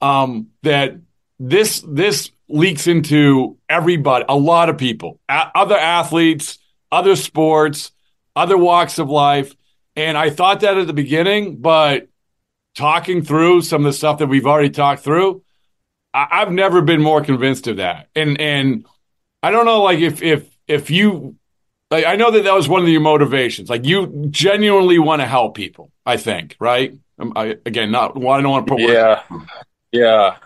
um, 0.00 0.48
that 0.62 0.96
this 1.38 1.84
this 1.86 2.30
leaks 2.48 2.86
into 2.88 3.56
everybody, 3.68 4.24
a 4.28 4.36
lot 4.36 4.68
of 4.68 4.76
people, 4.76 5.20
a- 5.28 5.50
other 5.54 5.78
athletes, 5.78 6.58
other 6.90 7.14
sports, 7.14 7.92
other 8.34 8.58
walks 8.58 8.98
of 8.98 9.08
life. 9.08 9.54
And 9.96 10.18
I 10.18 10.30
thought 10.30 10.60
that 10.60 10.76
at 10.76 10.88
the 10.88 10.92
beginning, 10.92 11.56
but 11.56 12.08
talking 12.74 13.22
through 13.22 13.62
some 13.62 13.86
of 13.86 13.92
the 13.92 13.96
stuff 13.96 14.18
that 14.18 14.26
we've 14.26 14.46
already 14.46 14.70
talked 14.70 15.04
through, 15.04 15.42
I- 16.12 16.26
I've 16.32 16.50
never 16.52 16.82
been 16.82 17.00
more 17.00 17.22
convinced 17.22 17.68
of 17.68 17.76
that. 17.76 18.08
And 18.16 18.40
and 18.40 18.86
I 19.40 19.52
don't 19.52 19.66
know, 19.66 19.82
like 19.82 20.00
if 20.00 20.20
if 20.20 20.48
if 20.66 20.90
you 20.90 21.36
like, 21.94 22.06
I 22.06 22.16
know 22.16 22.30
that 22.32 22.44
that 22.44 22.54
was 22.54 22.68
one 22.68 22.82
of 22.82 22.88
your 22.88 23.00
motivations. 23.00 23.70
Like 23.70 23.84
you 23.84 24.26
genuinely 24.30 24.98
want 24.98 25.22
to 25.22 25.26
help 25.26 25.54
people. 25.54 25.92
I 26.04 26.16
think, 26.16 26.56
right? 26.58 26.94
Um, 27.18 27.32
I, 27.36 27.56
again, 27.64 27.90
not 27.90 28.16
well, 28.16 28.32
I 28.32 28.40
don't 28.42 28.50
want 28.50 28.66
to 28.66 28.72
put 28.74 28.82
words- 28.82 28.92
Yeah, 28.92 29.22
yeah. 29.92 30.36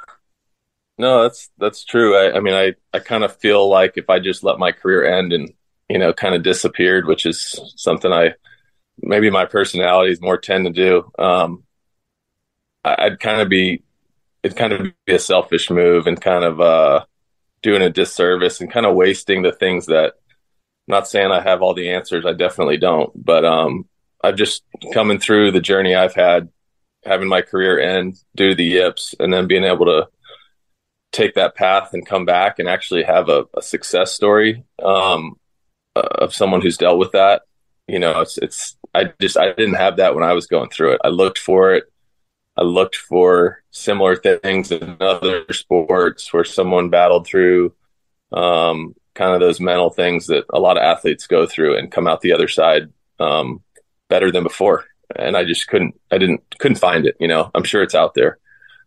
No, 0.99 1.23
that's 1.23 1.51
that's 1.59 1.85
true. 1.85 2.17
I, 2.17 2.37
I 2.37 2.41
mean, 2.41 2.55
I 2.55 2.75
I 2.93 2.99
kind 2.99 3.25
of 3.25 3.37
feel 3.37 3.69
like 3.69 3.95
if 3.97 4.11
I 4.11 4.19
just 4.19 4.45
let 4.45 4.59
my 4.59 4.73
career 4.73 5.05
end 5.19 5.33
and 5.33 5.53
you 5.89 5.99
know 5.99 6.13
kind 6.13 6.35
of 6.35 6.43
disappeared, 6.43 7.07
which 7.07 7.25
is 7.25 7.59
something 7.77 8.13
I 8.13 8.35
maybe 9.01 9.31
my 9.31 9.47
personality 9.47 10.13
is 10.13 10.21
more 10.21 10.37
tend 10.39 10.67
to 10.67 10.73
do. 10.73 11.11
Um, 11.19 11.65
I, 12.85 12.97
I'd 13.07 13.21
kind 13.21 13.41
of 13.41 13.49
be 13.49 13.83
it'd 14.43 14.59
kind 14.59 14.73
of 14.73 14.93
be 15.07 15.15
a 15.15 15.19
selfish 15.19 15.71
move 15.71 16.07
and 16.07 16.21
kind 16.21 16.45
of 16.45 16.61
uh 16.61 17.05
doing 17.63 17.83
a 17.83 17.91
disservice 17.91 18.61
and 18.61 18.71
kind 18.71 18.87
of 18.87 18.95
wasting 18.95 19.43
the 19.43 19.53
things 19.53 19.87
that. 19.87 20.15
Not 20.89 21.07
saying 21.07 21.31
I 21.31 21.41
have 21.41 21.63
all 21.63 21.75
the 21.75 21.91
answers. 21.91 22.25
I 22.27 22.33
definitely 22.33 22.79
don't. 22.79 23.13
But 23.15 23.45
um, 23.45 23.87
I've 24.25 24.37
just 24.37 24.65
coming 24.93 25.19
through 25.19 25.53
the 25.53 25.61
journey 25.61 25.95
I've 25.95 26.15
had, 26.15 26.49
having 27.05 27.29
my 27.29 27.43
career 27.43 27.79
end 27.79 28.17
due 28.35 28.51
to 28.51 28.55
the 28.55 28.65
yips, 28.65 29.15
and 29.21 29.33
then 29.33 29.47
being 29.47 29.65
able 29.65 29.87
to 29.87 30.09
take 31.13 31.35
that 31.35 31.55
path 31.55 31.91
and 31.93 32.07
come 32.07 32.25
back 32.25 32.59
and 32.59 32.69
actually 32.69 33.03
have 33.03 33.29
a, 33.29 33.45
a 33.57 33.63
success 33.63 34.13
story 34.13 34.65
um, 34.83 35.37
uh, 35.95 36.01
of 36.01 36.35
someone 36.35 36.63
who's 36.63 36.79
dealt 36.79 36.99
with 36.99 37.13
that. 37.13 37.43
You 37.87 37.99
know, 37.99 38.21
it's 38.21 38.39
it's 38.39 38.77
I 38.95 39.13
just 39.21 39.37
I 39.37 39.53
didn't 39.53 39.75
have 39.75 39.97
that 39.99 40.15
when 40.15 40.25
I 40.25 40.33
was 40.33 40.47
going 40.47 40.71
through 40.71 40.93
it. 40.93 41.01
I 41.05 41.09
looked 41.09 41.39
for 41.39 41.75
it. 41.75 41.85
I 42.57 42.63
looked 42.63 42.97
for 42.97 43.63
similar 43.71 44.17
things 44.17 44.73
in 44.73 44.97
other 45.01 45.45
sports 45.53 46.33
where 46.33 46.45
someone 46.45 46.91
battled 46.91 47.27
through 47.27 47.73
um, 48.33 48.95
kind 49.19 49.35
of 49.35 49.41
those 49.41 49.59
mental 49.59 49.91
things 49.91 50.29
that 50.29 50.45
a 50.55 50.61
lot 50.61 50.77
of 50.77 50.85
athletes 50.85 51.27
go 51.27 51.45
through 51.45 51.77
and 51.77 51.91
come 51.91 52.07
out 52.07 52.21
the 52.21 52.33
other 52.33 52.47
side 52.47 52.93
um, 53.19 53.61
better 54.09 54.31
than 54.31 54.45
before. 54.45 54.85
And 55.17 55.37
I 55.37 55.45
just 55.45 55.67
couldn't, 55.67 55.99
I 56.13 56.19
didn't, 56.19 56.43
couldn't 56.61 56.79
find 56.79 57.05
it. 57.05 57.17
You 57.19 57.27
know, 57.27 57.51
I'm 57.53 57.65
sure 57.65 57.83
it's 57.83 57.97
out 57.97 58.15
there. 58.15 58.39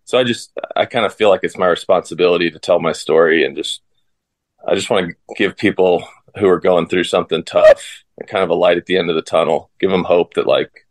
So 0.05 0.17
I 0.17 0.23
just, 0.23 0.57
I 0.73 0.85
kind 0.85 1.05
of 1.05 1.13
feel 1.13 1.29
like 1.29 1.41
it's 1.43 1.57
my 1.57 1.67
responsibility 1.67 2.49
to 2.49 2.59
tell 2.59 2.79
my 2.79 2.93
story 2.93 3.43
and 3.43 3.57
just, 3.57 3.81
I 4.65 4.73
just 4.73 4.89
want 4.89 5.09
to 5.09 5.35
give 5.35 5.57
people 5.57 6.07
who 6.37 6.47
are 6.47 6.61
going 6.61 6.87
through 6.87 7.03
something 7.03 7.43
tough 7.43 8.03
and 8.17 8.29
kind 8.29 8.43
of 8.43 8.51
a 8.51 8.55
light 8.55 8.77
at 8.77 8.85
the 8.85 8.97
end 8.97 9.09
of 9.09 9.17
the 9.17 9.21
tunnel, 9.21 9.69
give 9.81 9.91
them 9.91 10.05
hope 10.05 10.35
that 10.35 10.47
like 10.47 10.87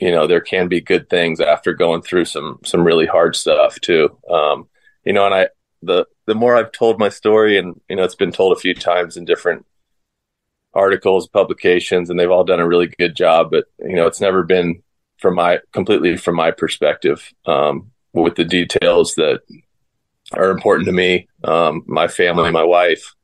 you 0.00 0.10
know, 0.10 0.26
there 0.26 0.40
can 0.40 0.66
be 0.66 0.80
good 0.80 1.10
things 1.10 1.40
after 1.40 1.74
going 1.74 2.00
through 2.00 2.24
some 2.24 2.58
some 2.64 2.84
really 2.84 3.06
hard 3.06 3.36
stuff 3.36 3.78
too. 3.80 4.16
Um, 4.30 4.66
you 5.04 5.12
know, 5.12 5.26
and 5.26 5.34
I 5.34 5.48
the 5.82 6.06
the 6.30 6.34
more 6.36 6.54
I've 6.54 6.70
told 6.70 7.00
my 7.00 7.08
story, 7.08 7.58
and 7.58 7.80
you 7.88 7.96
know, 7.96 8.04
it's 8.04 8.14
been 8.14 8.30
told 8.30 8.56
a 8.56 8.60
few 8.60 8.72
times 8.72 9.16
in 9.16 9.24
different 9.24 9.66
articles, 10.72 11.26
publications, 11.26 12.08
and 12.08 12.20
they've 12.20 12.30
all 12.30 12.44
done 12.44 12.60
a 12.60 12.68
really 12.68 12.86
good 12.86 13.16
job. 13.16 13.50
But 13.50 13.64
you 13.80 13.96
know, 13.96 14.06
it's 14.06 14.20
never 14.20 14.44
been 14.44 14.80
from 15.18 15.34
my 15.34 15.58
completely 15.72 16.16
from 16.16 16.36
my 16.36 16.52
perspective 16.52 17.34
um, 17.46 17.90
with 18.12 18.36
the 18.36 18.44
details 18.44 19.16
that 19.16 19.40
are 20.32 20.52
important 20.52 20.86
to 20.86 20.92
me, 20.92 21.26
um, 21.42 21.82
my 21.86 22.06
family, 22.06 22.52
my 22.52 22.62
wife. 22.62 23.16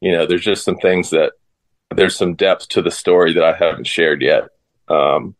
You 0.00 0.12
know, 0.12 0.24
there's 0.24 0.42
just 0.42 0.64
some 0.64 0.78
things 0.78 1.10
that 1.10 1.34
there's 1.94 2.16
some 2.16 2.34
depth 2.34 2.70
to 2.70 2.80
the 2.80 2.90
story 2.90 3.34
that 3.34 3.44
I 3.44 3.52
haven't 3.52 3.86
shared 3.86 4.22
yet. 4.22 4.44
Um, 4.88 5.36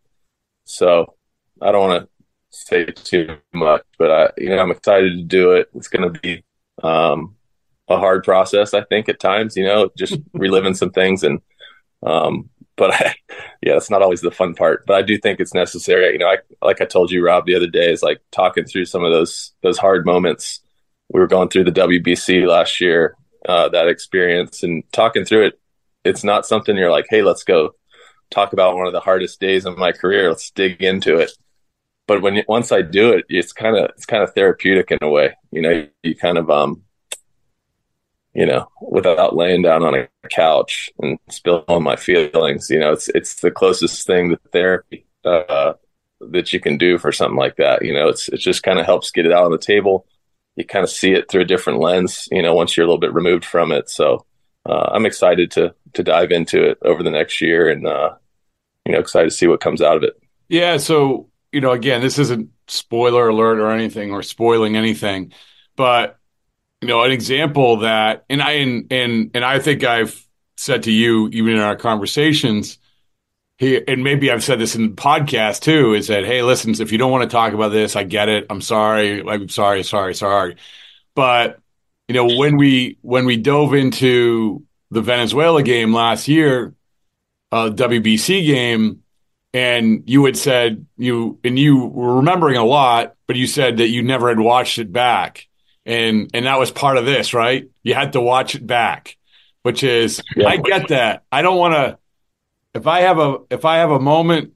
so 0.67 1.15
I 1.63 1.73
don't 1.73 1.89
want 1.89 2.03
to 2.03 2.09
say 2.51 2.85
too 2.85 3.39
much, 3.55 3.83
but 3.99 4.11
I, 4.11 4.31
you 4.37 4.51
know, 4.51 4.59
I'm 4.59 4.71
excited 4.71 5.17
to 5.17 5.23
do 5.23 5.53
it. 5.53 5.71
It's 5.75 5.89
going 5.89 6.13
to 6.13 6.21
be 6.21 6.45
um, 6.83 7.37
a 7.89 7.99
hard 7.99 8.25
process, 8.25 8.75
I 8.75 8.83
think, 8.85 9.09
at 9.09 9.21
times. 9.21 9.57
You 9.57 9.65
know, 9.65 9.91
just 9.97 10.19
reliving 10.33 10.75
some 10.75 10.91
things, 10.91 11.23
and 11.23 11.41
um, 12.03 12.51
but 12.77 12.95
I, 12.95 13.15
yeah, 13.62 13.77
it's 13.77 13.91
not 13.91 14.03
always 14.03 14.21
the 14.21 14.31
fun 14.31 14.55
part. 14.55 14.87
But 14.87 14.97
I 14.97 15.03
do 15.03 15.19
think 15.19 15.41
it's 15.41 15.55
necessary. 15.55 16.12
You 16.12 16.19
know, 16.19 16.29
I 16.29 16.39
like 16.62 16.81
I 16.81 16.85
told 16.85 17.11
you, 17.11 17.25
Rob, 17.25 17.47
the 17.47 17.57
other 17.57 17.69
day 17.69 17.91
is 17.91 18.03
like 18.03 18.21
talking 18.31 18.65
through 18.65 18.87
some 18.87 19.05
of 19.05 19.12
those 19.12 19.53
those 19.62 19.79
hard 19.79 20.07
moments. 20.07 20.61
We 21.12 21.21
were 21.21 21.27
going 21.27 21.49
through 21.49 21.65
the 21.65 21.73
WBC 21.73 22.47
last 22.47 22.81
year, 22.81 23.17
uh, 23.47 23.69
that 23.71 23.89
experience, 23.89 24.62
and 24.62 24.83
talking 24.93 25.25
through 25.25 25.47
it. 25.47 25.61
It's 26.05 26.25
not 26.25 26.47
something 26.47 26.77
you're 26.77 26.91
like, 26.91 27.07
hey, 27.11 27.23
let's 27.23 27.45
go 27.45 27.75
talk 28.31 28.55
about 28.55 28.77
one 28.77 28.87
of 28.87 28.95
the 28.95 29.01
hardest 29.01 29.39
days 29.39 29.67
of 29.67 29.77
my 29.77 29.93
career. 29.93 30.31
Let's 30.31 30.51
dig 30.51 30.83
into 30.83 31.19
it 31.19 31.33
but 32.07 32.23
when 32.23 32.43
once 32.49 32.73
I 32.73 32.83
do 32.83 33.13
it, 33.13 33.25
it's 33.29 33.53
kind 33.53 33.77
of 33.77 33.91
it's 33.91 34.07
kind 34.07 34.23
of 34.23 34.35
therapeutic 34.35 34.91
in 34.91 34.99
a 35.03 35.09
way. 35.09 35.37
You 35.51 35.63
know, 35.63 35.87
you 36.03 36.17
kind 36.17 36.39
of 36.39 36.51
um, 36.51 36.83
you 38.35 38.47
know, 38.47 38.67
without 38.81 39.37
laying 39.37 39.63
down 39.63 39.83
on 39.83 39.95
a 39.95 40.09
couch 40.31 40.91
and 41.01 41.19
spilling 41.31 41.65
on 41.69 41.83
my 41.83 41.97
feelings. 41.97 42.71
You 42.71 42.81
know, 42.81 42.93
it's 42.93 43.09
it's 43.09 43.37
the 43.37 43.51
closest 43.51 44.07
thing 44.07 44.31
to 44.31 44.39
therapy 44.53 45.07
uh, 45.25 45.75
that 46.21 46.53
you 46.53 46.61
can 46.61 46.79
do 46.79 46.99
for 46.99 47.13
something 47.13 47.37
like 47.37 47.57
that. 47.57 47.85
You 47.85 47.93
know, 47.93 48.09
it's 48.09 48.29
it 48.29 48.39
just 48.39 48.63
kind 48.63 48.79
of 48.79 48.87
helps 48.87 49.11
get 49.11 49.27
it 49.27 49.33
out 49.33 49.45
on 49.45 49.53
the 49.53 49.59
table. 49.59 50.07
You 50.57 50.65
kind 50.65 50.83
of 50.83 50.91
see 50.91 51.13
it 51.13 51.31
through 51.31 51.43
a 51.43 51.47
different 51.47 51.81
lens. 51.81 52.29
You 52.31 52.43
know, 52.43 52.55
once 52.55 52.77
you're 52.77 52.85
a 52.85 52.87
little 52.87 53.01
bit 53.01 53.15
removed 53.15 53.45
from 53.45 53.71
it. 53.71 53.91
So 53.91 54.25
uh, 54.65 54.91
I'm 54.93 55.07
excited 55.07 55.51
to 55.53 55.75
to 55.95 56.03
dive 56.03 56.31
into 56.31 56.63
it 56.65 56.79
over 56.83 57.03
the 57.03 57.11
next 57.11 57.41
year, 57.41 57.69
and 57.69 57.87
uh, 57.87 58.15
you 58.87 58.93
know, 58.93 58.99
excited 58.99 59.31
to 59.31 59.37
see 59.37 59.47
what 59.47 59.61
comes 59.61 59.83
out 59.83 59.97
of 59.97 60.03
it. 60.05 60.15
Yeah. 60.49 60.79
So 60.79 61.29
you 61.53 61.61
know, 61.61 61.73
again, 61.73 62.01
this 62.01 62.19
isn't 62.19 62.51
spoiler 62.67 63.29
alert 63.29 63.61
or 63.61 63.71
anything 63.71 64.13
or 64.13 64.23
spoiling 64.23 64.77
anything, 64.77 65.33
but 65.77 66.19
you 66.81 66.89
know, 66.89 67.05
an 67.05 67.13
example 67.13 67.79
that, 67.79 68.25
and 68.29 68.43
I 68.43 68.53
and 68.53 68.93
and 68.93 69.31
and 69.35 69.45
I 69.45 69.61
think 69.61 69.85
I've 69.85 70.27
said 70.57 70.85
to 70.85 70.93
you 70.93 71.29
even 71.29 71.55
in 71.55 71.61
our 71.61 71.77
conversations, 71.77 72.79
he 73.59 73.81
and 73.87 74.03
maybe 74.03 74.31
I've 74.31 74.43
said 74.43 74.59
this 74.59 74.75
in 74.75 74.83
the 74.91 74.97
podcast 74.97 75.61
too, 75.61 75.95
is 75.95 76.09
that 76.09 76.25
hey, 76.25 76.43
listen, 76.43 76.73
if 76.81 76.91
you 76.91 76.99
don't 76.99 77.13
want 77.13 77.23
to 77.23 77.33
talk 77.33 77.53
about 77.53 77.69
this, 77.69 77.95
I 77.95 78.03
get 78.03 78.29
it. 78.29 78.47
I'm 78.51 78.61
sorry. 78.61 79.23
I'm 79.23 79.49
sorry, 79.49 79.85
sorry, 79.85 80.15
sorry. 80.15 80.57
But 81.15 81.61
you 82.09 82.15
know, 82.15 82.37
when 82.37 82.57
we 82.57 82.99
when 83.03 83.27
we 83.27 83.37
dove 83.37 83.75
into 83.75 84.65
the 84.91 85.03
Venezuela 85.03 85.63
game 85.63 85.95
last 85.95 86.27
year, 86.27 86.75
uh, 87.53 87.71
WBC 87.71 88.45
game, 88.45 89.02
and 89.55 90.05
you 90.07 90.25
had 90.25 90.37
said 90.37 90.87
you 90.97 91.39
and 91.45 91.59
you 91.59 91.87
were 91.87 92.17
remembering 92.17 92.57
a 92.57 92.65
lot, 92.65 93.15
but 93.27 93.37
you 93.37 93.47
said 93.47 93.79
that 93.79 93.89
you 93.89 94.03
never 94.03 94.29
had 94.29 94.41
watched 94.41 94.79
it 94.79 94.93
back, 94.93 95.47
and 95.85 96.31
and 96.33 96.47
that 96.47 96.59
was 96.59 96.71
part 96.71 96.97
of 96.97 97.05
this, 97.05 97.35
right? 97.35 97.69
You 97.83 97.95
had 97.95 98.15
to 98.15 98.21
watch 98.21 98.55
it 98.55 98.67
back, 98.67 99.17
which 99.63 99.83
is 99.83 100.23
yeah. 100.37 100.49
I 100.49 100.57
get 100.57 100.89
that. 100.89 101.25
I 101.31 101.43
don't 101.43 101.59
want 101.59 101.75
to. 101.75 101.99
If 102.75 102.87
I 102.87 103.01
have 103.01 103.19
a 103.19 103.39
if 103.51 103.65
I 103.65 103.79
have 103.79 103.91
a 103.91 104.01
moment, 104.01 104.55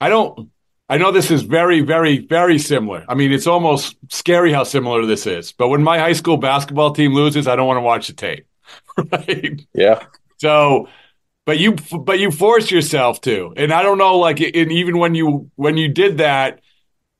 I 0.00 0.08
don't. 0.08 0.50
I 0.88 0.98
know 0.98 1.12
this 1.12 1.30
is 1.30 1.42
very, 1.42 1.82
very, 1.82 2.18
very 2.18 2.58
similar. 2.58 3.04
I 3.08 3.14
mean, 3.14 3.30
it's 3.30 3.46
almost 3.46 3.96
scary 4.08 4.52
how 4.52 4.64
similar 4.64 5.06
this 5.06 5.24
is. 5.24 5.52
But 5.52 5.68
when 5.68 5.84
my 5.84 6.00
high 6.00 6.14
school 6.14 6.36
basketball 6.36 6.92
team 6.92 7.14
loses, 7.14 7.46
I 7.46 7.54
don't 7.54 7.68
want 7.68 7.76
to 7.76 7.82
watch 7.82 8.08
the 8.08 8.12
tape. 8.12 8.46
right? 9.12 9.60
Yeah. 9.72 10.02
So 10.38 10.88
but 11.46 11.58
you 11.58 11.72
but 11.72 12.18
you 12.18 12.30
forced 12.30 12.70
yourself 12.70 13.20
to. 13.22 13.52
And 13.56 13.72
i 13.72 13.82
don't 13.82 13.98
know 13.98 14.18
like 14.18 14.40
and 14.40 14.72
even 14.72 14.98
when 14.98 15.14
you 15.14 15.50
when 15.56 15.76
you 15.76 15.88
did 15.88 16.18
that 16.18 16.60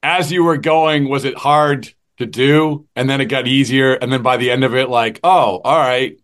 as 0.02 0.30
you 0.32 0.44
were 0.44 0.56
going 0.56 1.08
was 1.08 1.24
it 1.24 1.36
hard 1.36 1.92
to 2.18 2.26
do? 2.26 2.86
And 2.94 3.08
then 3.08 3.20
it 3.20 3.26
got 3.26 3.46
easier. 3.46 3.94
And 3.94 4.12
then 4.12 4.22
by 4.22 4.36
the 4.36 4.50
end 4.50 4.64
of 4.64 4.74
it 4.74 4.88
like 4.88 5.20
oh 5.24 5.60
all 5.64 5.78
right. 5.78 6.18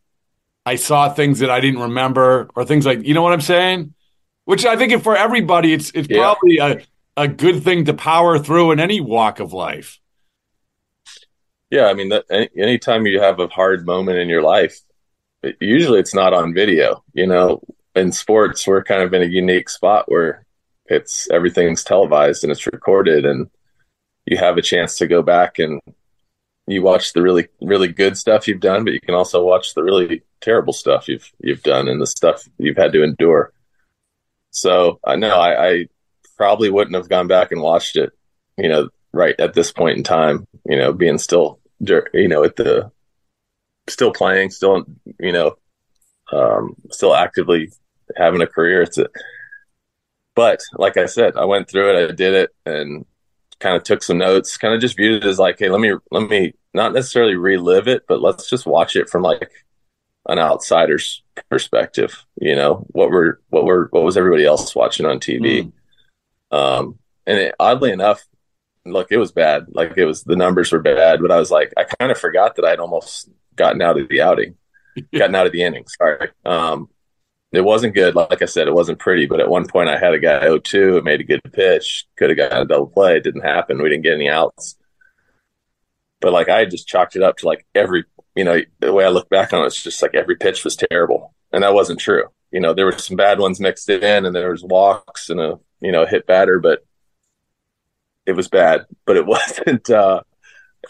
I 0.65 0.77
saw 0.77 1.09
things 1.09 1.39
that 1.41 1.51
i 1.51 1.61
didn't 1.61 1.81
remember 1.81 2.49
or 2.55 2.65
things 2.65 2.85
like 2.87 3.05
you 3.05 3.15
know 3.15 3.23
what 3.23 3.33
i'm 3.33 3.41
saying? 3.41 3.95
Which 4.45 4.65
i 4.65 4.77
think 4.77 5.03
for 5.03 5.17
everybody 5.17 5.73
it's 5.73 5.91
it's 5.95 6.09
yeah. 6.09 6.19
probably 6.19 6.59
a, 6.59 6.83
a 7.17 7.29
good 7.29 7.63
thing 7.65 7.87
to 7.87 7.95
power 7.95 8.39
through 8.39 8.73
in 8.73 8.81
any 8.81 9.01
walk 9.01 9.41
of 9.41 9.53
life. 9.53 9.99
Yeah 11.71 11.87
i 11.87 11.95
mean 11.95 12.11
that, 12.11 12.25
any, 12.31 12.49
anytime 12.57 13.07
you 13.07 13.21
have 13.21 13.41
a 13.41 13.49
hard 13.49 13.87
moment 13.87 14.19
in 14.19 14.29
your 14.29 14.43
life 14.43 14.81
usually 15.61 16.01
it's 16.01 16.15
not 16.15 16.33
on 16.33 16.55
video 16.55 17.03
you 17.13 17.27
know 17.27 17.61
in 17.97 18.13
sports, 18.13 18.67
we're 18.67 18.85
kind 18.85 19.03
of 19.03 19.13
in 19.15 19.23
a 19.23 19.27
unique 19.27 19.69
spot 19.69 20.11
where 20.11 20.45
it's 20.87 21.29
everything's 21.31 21.83
televised 21.83 22.45
and 22.45 22.53
it's 22.53 22.67
recorded, 22.67 23.25
and 23.25 23.49
you 24.27 24.37
have 24.37 24.59
a 24.59 24.63
chance 24.63 24.97
to 24.99 25.07
go 25.07 25.23
back 25.23 25.59
and 25.59 25.81
you 26.67 26.83
watch 26.83 27.13
the 27.13 27.23
really 27.23 27.49
really 27.61 27.89
good 27.89 28.17
stuff 28.17 28.47
you've 28.47 28.61
done, 28.61 28.85
but 28.85 28.93
you 28.93 29.01
can 29.01 29.15
also 29.15 29.45
watch 29.45 29.75
the 29.75 29.83
really 29.83 30.23
terrible 30.41 30.73
stuff 30.73 31.09
you've 31.09 31.33
you've 31.41 31.63
done 31.63 31.89
and 31.89 32.01
the 32.01 32.07
stuff 32.07 32.49
you've 32.59 32.77
had 32.77 32.93
to 32.93 33.03
endure. 33.03 33.53
So 34.51 35.01
I 35.05 35.15
uh, 35.15 35.17
know 35.17 35.37
I, 35.39 35.69
I 35.69 35.87
probably 36.37 36.71
wouldn't 36.71 36.97
have 36.97 37.09
gone 37.09 37.27
back 37.29 37.53
and 37.53 37.63
watched 37.63 37.97
it, 37.97 38.13
you 38.57 38.69
know, 38.69 38.91
right 39.13 39.35
at 39.39 39.55
this 39.55 39.73
point 39.73 39.97
in 39.97 40.05
time, 40.05 40.47
you 40.65 40.77
know, 40.77 40.93
being 40.93 41.19
still, 41.19 41.59
you 41.81 42.29
know, 42.29 42.45
at 42.45 42.57
the 42.57 42.91
still 43.89 44.13
playing, 44.13 44.51
still, 44.51 44.85
you 45.19 45.33
know, 45.33 45.57
um, 46.33 46.75
still 46.91 47.15
actively 47.15 47.71
having 48.17 48.43
a 48.43 48.47
career. 48.47 48.83
It's 48.83 48.99
a, 48.99 49.09
but 50.35 50.61
like 50.75 50.97
I 50.97 51.07
said, 51.07 51.37
I 51.37 51.45
went 51.45 51.69
through 51.69 51.97
it, 51.97 52.11
I 52.11 52.15
did 52.15 52.35
it, 52.35 52.51
and 52.65 53.07
kind 53.59 53.77
of 53.77 53.83
took 53.83 54.03
some 54.03 54.19
notes. 54.19 54.57
Kind 54.57 54.75
of 54.75 54.81
just 54.81 54.97
viewed 54.97 55.25
it 55.25 55.29
as 55.29 55.39
like, 55.39 55.59
hey, 55.59 55.69
let 55.69 55.81
me 55.81 55.93
let 56.11 56.29
me 56.29 56.55
not 56.75 56.93
necessarily 56.93 57.37
relive 57.37 57.89
it, 57.89 58.05
but 58.07 58.21
let's 58.21 58.49
just 58.49 58.67
watch 58.67 58.97
it 58.97 59.09
from 59.09 59.23
like 59.23 59.51
an 60.29 60.39
outsider's 60.39 61.23
perspective. 61.51 62.25
You 62.41 62.57
know, 62.57 62.87
what 62.89 63.11
were 63.11 63.41
what 63.49 63.65
were 63.65 63.89
what 63.91 64.05
was 64.05 64.17
everybody 64.17 64.45
else 64.45 64.75
watching 64.75 65.07
on 65.07 65.21
TV? 65.21 65.73
Mm. 66.53 66.57
Um, 66.57 66.99
and 67.27 67.39
it, 67.39 67.55
oddly 67.59 67.91
enough, 67.91 68.25
look, 68.85 69.09
it 69.11 69.19
was 69.19 69.33
bad. 69.33 69.67
Like 69.71 69.95
it 69.97 70.05
was 70.05 70.25
the 70.25 70.37
numbers 70.37 70.73
were 70.73 70.81
bad, 70.81 71.21
but 71.21 71.31
I 71.31 71.39
was 71.39 71.51
like, 71.51 71.73
I 71.77 71.85
kind 71.85 72.11
of 72.11 72.19
forgot 72.19 72.57
that 72.57 72.65
I'd 72.65 72.79
almost 72.79 73.29
gotten 73.55 73.83
out 73.83 73.99
of 73.99 74.09
the 74.09 74.21
outing, 74.21 74.57
gotten 75.15 75.35
out 75.35 75.47
of 75.47 75.53
the 75.53 75.63
inning. 75.63 75.87
Sorry. 75.89 76.31
Um, 76.45 76.89
it 77.57 77.65
wasn't 77.65 77.95
good. 77.95 78.15
Like 78.15 78.43
I 78.43 78.47
said, 78.47 78.69
it 78.69 78.75
wasn't 78.75 78.99
pretty. 78.99 79.27
But 79.27 79.41
at 79.41 79.49
one 79.49 79.67
point, 79.67 79.89
I 79.89 79.99
had 79.99 80.15
a 80.15 80.19
guy 80.19 80.41
0-2 80.41 80.97
and 80.97 81.05
made 81.05 81.21
a 81.21 81.25
good 81.25 81.41
pitch. 81.53 82.07
Could 82.17 82.31
have 82.31 82.37
gotten 82.39 82.59
a 82.63 82.65
double 82.65 82.87
play. 82.89 83.17
It 83.17 83.25
didn't 83.25 83.43
happen. 83.43 83.83
We 83.83 83.89
didn't 83.91 84.05
get 84.05 84.15
any 84.15 84.29
outs. 84.29 84.77
But 86.21 86.33
like 86.33 86.49
I 86.49 86.65
just 86.65 86.89
chalked 86.89 87.17
it 87.17 87.23
up 87.23 87.37
to 87.39 87.47
like 87.47 87.67
every, 87.75 88.05
you 88.35 88.45
know, 88.45 88.61
the 88.81 88.93
way 88.93 89.05
I 89.05 89.09
look 89.09 89.29
back 89.29 89.53
on 89.53 89.63
it, 89.63 89.67
it's 89.67 89.83
just 89.83 90.03
like 90.03 90.15
every 90.15 90.37
pitch 90.37 90.65
was 90.65 90.77
terrible, 90.77 91.35
and 91.53 91.63
that 91.63 91.75
wasn't 91.75 92.01
true. 92.01 92.25
You 92.51 92.61
know, 92.61 92.73
there 92.75 92.87
were 92.87 92.99
some 92.99 93.17
bad 93.17 93.39
ones 93.39 93.61
mixed 93.61 93.89
in, 93.89 94.25
and 94.25 94.35
there 94.35 94.51
was 94.51 94.65
walks 94.65 95.29
and 95.31 95.41
a 95.41 95.59
you 95.81 95.93
know 95.93 96.07
hit 96.07 96.27
batter, 96.27 96.59
but 96.59 96.85
it 98.25 98.33
was 98.33 98.49
bad. 98.49 98.87
But 99.05 99.17
it 99.17 99.27
wasn't. 99.35 99.89
uh 99.91 100.23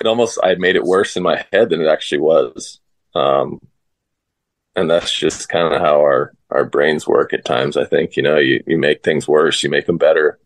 It 0.01 0.07
almost 0.07 0.39
I 0.43 0.55
made 0.57 0.77
it 0.77 0.85
worse 0.85 1.17
in 1.17 1.23
my 1.23 1.45
head 1.53 1.71
than 1.71 1.81
it 1.81 1.89
actually 1.89 2.21
was. 2.21 2.81
Um, 3.15 3.61
and 4.75 4.91
that's 4.91 5.13
just 5.13 5.49
kind 5.49 5.75
of 5.75 5.81
how 5.81 6.01
our 6.01 6.33
our 6.51 6.65
brains 6.65 7.07
work 7.07 7.33
at 7.33 7.45
times. 7.45 7.77
I 7.77 7.85
think 7.85 8.17
you 8.17 8.23
know 8.23 8.39
you 8.39 8.63
you 8.67 8.79
make 8.79 9.03
things 9.03 9.27
worse, 9.27 9.63
you 9.63 9.71
make 9.71 9.87
them 9.87 9.99
better, 9.99 10.39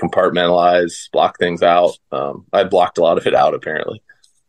compartmentalize, 0.00 1.10
block 1.10 1.38
things 1.38 1.62
out. 1.62 1.98
Um, 2.12 2.46
I 2.52 2.64
blocked 2.64 2.98
a 2.98 3.02
lot 3.02 3.18
of 3.18 3.26
it 3.26 3.34
out 3.34 3.54
apparently. 3.54 4.02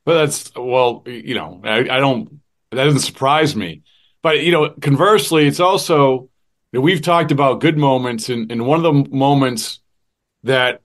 But 0.05 0.19
that's 0.19 0.51
well, 0.55 1.03
you 1.05 1.35
know, 1.35 1.61
I, 1.63 1.79
I 1.79 1.99
don't. 1.99 2.39
That 2.71 2.85
doesn't 2.85 3.01
surprise 3.01 3.55
me. 3.55 3.83
But 4.21 4.41
you 4.41 4.51
know, 4.51 4.69
conversely, 4.81 5.47
it's 5.47 5.59
also 5.59 6.29
you 6.71 6.79
know, 6.79 6.81
we've 6.81 7.01
talked 7.01 7.31
about 7.31 7.61
good 7.61 7.77
moments, 7.77 8.29
and, 8.29 8.51
and 8.51 8.65
one 8.65 8.83
of 8.83 8.83
the 8.83 9.09
moments 9.15 9.79
that 10.43 10.81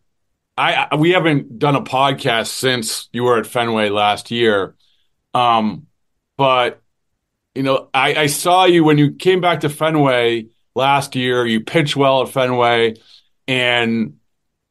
I 0.57 0.95
we 0.97 1.11
haven't 1.11 1.59
done 1.59 1.77
a 1.77 1.83
podcast 1.83 2.49
since 2.49 3.09
you 3.13 3.23
were 3.23 3.39
at 3.39 3.47
Fenway 3.47 3.89
last 3.89 4.31
year. 4.31 4.75
Um, 5.35 5.87
but 6.37 6.82
you 7.55 7.63
know, 7.63 7.89
I, 7.93 8.15
I 8.15 8.27
saw 8.27 8.65
you 8.65 8.85
when 8.85 8.99
you 8.99 9.13
came 9.13 9.41
back 9.41 9.61
to 9.61 9.69
Fenway 9.69 10.47
last 10.75 11.15
year. 11.15 11.47
You 11.47 11.61
pitched 11.61 11.97
well 11.97 12.23
at 12.23 12.31
Fenway, 12.31 12.95
and 13.47 14.19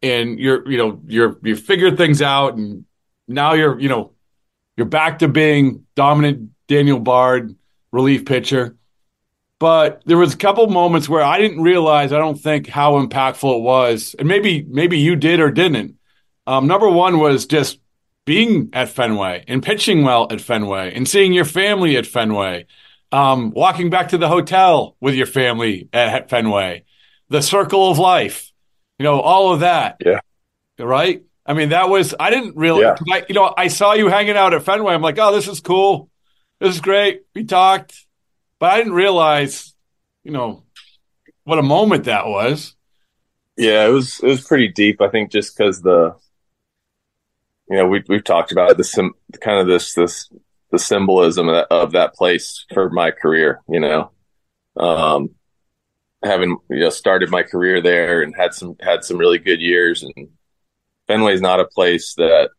and 0.02 0.40
you're 0.40 0.70
you 0.70 0.78
know 0.78 1.02
you're 1.08 1.38
you 1.44 1.56
figured 1.56 1.98
things 1.98 2.22
out, 2.22 2.56
and 2.56 2.86
now 3.28 3.54
you're 3.54 3.80
you 3.80 3.90
know 3.90 4.14
you're 4.78 4.88
back 4.88 5.20
to 5.20 5.28
being 5.28 5.86
dominant 5.96 6.52
Daniel 6.68 7.00
Bard 7.00 7.56
relief 7.92 8.26
pitcher. 8.26 8.76
But 9.60 10.02
there 10.08 10.18
was 10.18 10.34
a 10.34 10.38
couple 10.38 10.66
moments 10.68 11.08
where 11.08 11.22
I 11.22 11.38
didn't 11.38 11.62
realize, 11.62 12.12
I 12.12 12.18
don't 12.18 12.40
think 12.40 12.68
how 12.68 12.94
impactful 12.94 13.58
it 13.58 13.62
was, 13.62 14.16
and 14.18 14.28
maybe 14.28 14.64
maybe 14.68 14.98
you 14.98 15.16
did 15.16 15.40
or 15.40 15.52
didn't. 15.52 15.98
Um, 16.48 16.66
number 16.66 16.90
one 16.90 17.20
was 17.20 17.46
just 17.46 17.78
being 18.26 18.70
at 18.74 18.90
Fenway 18.90 19.44
and 19.48 19.64
pitching 19.64 20.04
well 20.04 20.28
at 20.30 20.42
Fenway 20.42 20.94
and 20.94 21.08
seeing 21.08 21.34
your 21.34 21.46
family 21.46 21.98
at 21.98 22.06
Fenway, 22.06 22.66
um, 23.12 23.52
walking 23.52 23.90
back 23.90 24.10
to 24.10 24.18
the 24.18 24.28
hotel 24.28 24.96
with 25.02 25.16
your 25.16 25.26
family 25.26 25.90
at 25.92 26.30
Fenway, 26.30 26.84
the 27.30 27.42
circle 27.42 27.90
of 27.90 27.98
life, 27.98 28.52
you 29.00 29.04
know, 29.04 29.20
all 29.20 29.54
of 29.54 29.62
that. 29.62 29.98
Yeah. 30.06 30.20
Right. 30.80 31.24
I 31.46 31.54
mean, 31.54 31.70
that 31.70 31.90
was, 31.90 32.14
I 32.20 32.30
didn't 32.30 32.56
really, 32.56 32.82
Yeah. 32.82 32.96
I, 33.12 33.26
you 33.28 33.36
know, 33.36 33.54
I 33.58 33.68
saw 33.68 33.94
you 33.94 34.08
hanging 34.08 34.38
out 34.38 34.54
at 34.54 34.64
Fenway. 34.64 34.94
I'm 34.94 35.02
like, 35.02 35.18
oh, 35.20 35.34
this 35.34 35.48
is 35.48 35.60
cool. 35.60 36.10
This 36.60 36.76
is 36.76 36.82
great. 36.82 37.24
We 37.34 37.44
talked, 37.44 38.06
but 38.60 38.72
I 38.72 38.78
didn't 38.78 38.94
realize, 38.94 39.74
you 40.24 40.32
know, 40.32 40.64
what 41.44 41.58
a 41.58 41.64
moment 41.64 42.06
that 42.06 42.28
was. 42.28 42.76
Yeah, 43.58 43.86
it 43.86 43.90
was 43.90 44.20
it 44.22 44.28
was 44.28 44.46
pretty 44.46 44.70
deep. 44.70 45.02
I 45.02 45.10
think 45.10 45.32
just 45.32 45.58
because 45.58 45.82
the, 45.82 46.16
you 47.72 47.78
know, 47.78 47.88
we 47.88 48.04
we've 48.10 48.24
talked 48.24 48.52
about 48.52 48.76
the 48.76 49.14
kind 49.40 49.60
of 49.60 49.66
this 49.66 49.94
this 49.94 50.30
the 50.72 50.78
symbolism 50.78 51.48
of 51.48 51.56
that, 51.56 51.68
of 51.72 51.92
that 51.94 52.14
place 52.14 52.66
for 52.74 52.90
my 52.90 53.12
career. 53.12 53.62
You 53.70 53.80
know, 53.80 54.12
um, 54.76 55.30
having 56.22 56.58
you 56.70 56.82
know 56.82 56.90
started 56.90 57.30
my 57.30 57.44
career 57.44 57.82
there 57.82 58.24
and 58.24 58.36
had 58.36 58.54
some 58.54 58.76
had 58.82 59.06
some 59.06 59.18
really 59.18 59.38
good 59.38 59.62
years, 59.62 60.04
and 60.04 60.28
Fenway 61.08 61.34
is 61.34 61.40
not 61.40 61.62
a 61.62 61.66
place 61.66 62.14
that 62.16 62.50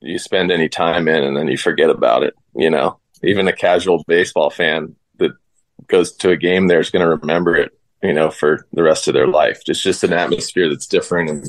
you 0.00 0.18
spend 0.18 0.52
any 0.52 0.68
time 0.68 1.08
in 1.08 1.24
and 1.24 1.34
then 1.34 1.48
you 1.48 1.56
forget 1.56 1.88
about 1.88 2.22
it. 2.22 2.34
You 2.54 2.68
know, 2.68 3.00
even 3.24 3.48
a 3.48 3.52
casual 3.54 4.04
baseball 4.06 4.50
fan 4.50 4.94
that 5.16 5.32
goes 5.86 6.12
to 6.16 6.30
a 6.30 6.36
game 6.36 6.66
there 6.66 6.80
is 6.80 6.90
going 6.90 7.02
to 7.02 7.16
remember 7.16 7.56
it 7.56 7.72
you 8.02 8.12
know, 8.12 8.30
for 8.30 8.64
the 8.72 8.82
rest 8.82 9.08
of 9.08 9.14
their 9.14 9.26
life. 9.26 9.60
It's 9.66 9.82
just 9.82 10.04
an 10.04 10.12
atmosphere 10.12 10.68
that's 10.68 10.86
different 10.86 11.30
and 11.30 11.48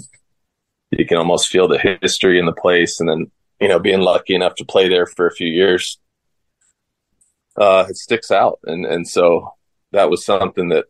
you 0.92 1.06
can 1.06 1.18
almost 1.18 1.50
feel 1.50 1.68
the 1.68 1.98
history 2.02 2.40
in 2.40 2.46
the 2.46 2.54
place. 2.54 3.00
And 3.00 3.10
then, 3.10 3.32
you 3.60 3.68
know, 3.68 3.80
being 3.80 4.02
lucky 4.02 4.36
enough 4.36 4.56
to 4.56 4.66
play 4.66 4.90
there 4.90 5.06
for 5.06 5.28
a 5.28 5.34
few 5.34 5.48
years, 5.48 6.00
uh, 7.58 7.86
it 7.90 7.98
sticks 7.98 8.32
out. 8.32 8.60
And, 8.64 8.86
and 8.86 9.08
so 9.08 9.54
that 9.92 10.10
was 10.10 10.26
something 10.26 10.70
that 10.70 10.86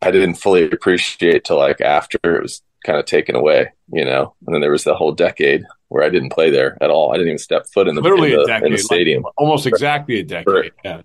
I 0.00 0.10
didn't 0.10 0.36
fully 0.36 0.70
appreciate 0.70 1.44
till 1.44 1.58
like 1.58 1.80
after 1.80 2.18
it 2.22 2.42
was 2.42 2.62
kind 2.84 2.98
of 2.98 3.06
taken 3.06 3.34
away, 3.34 3.72
you 3.92 4.04
know, 4.04 4.34
and 4.46 4.54
then 4.54 4.60
there 4.60 4.70
was 4.70 4.84
the 4.84 4.94
whole 4.94 5.12
decade 5.12 5.64
where 5.88 6.04
I 6.04 6.10
didn't 6.10 6.30
play 6.32 6.50
there 6.50 6.76
at 6.82 6.90
all. 6.90 7.12
I 7.12 7.16
didn't 7.16 7.28
even 7.28 7.38
step 7.38 7.66
foot 7.72 7.88
in 7.88 7.94
the, 7.94 8.02
Literally 8.02 8.32
in 8.32 8.40
a 8.40 8.42
the, 8.42 8.46
decade, 8.46 8.66
in 8.66 8.72
the 8.72 8.78
stadium. 8.78 9.22
like, 9.22 9.32
almost 9.36 9.66
exactly 9.66 10.20
a 10.20 10.22
decade. 10.22 10.72
Yeah. 10.84 11.02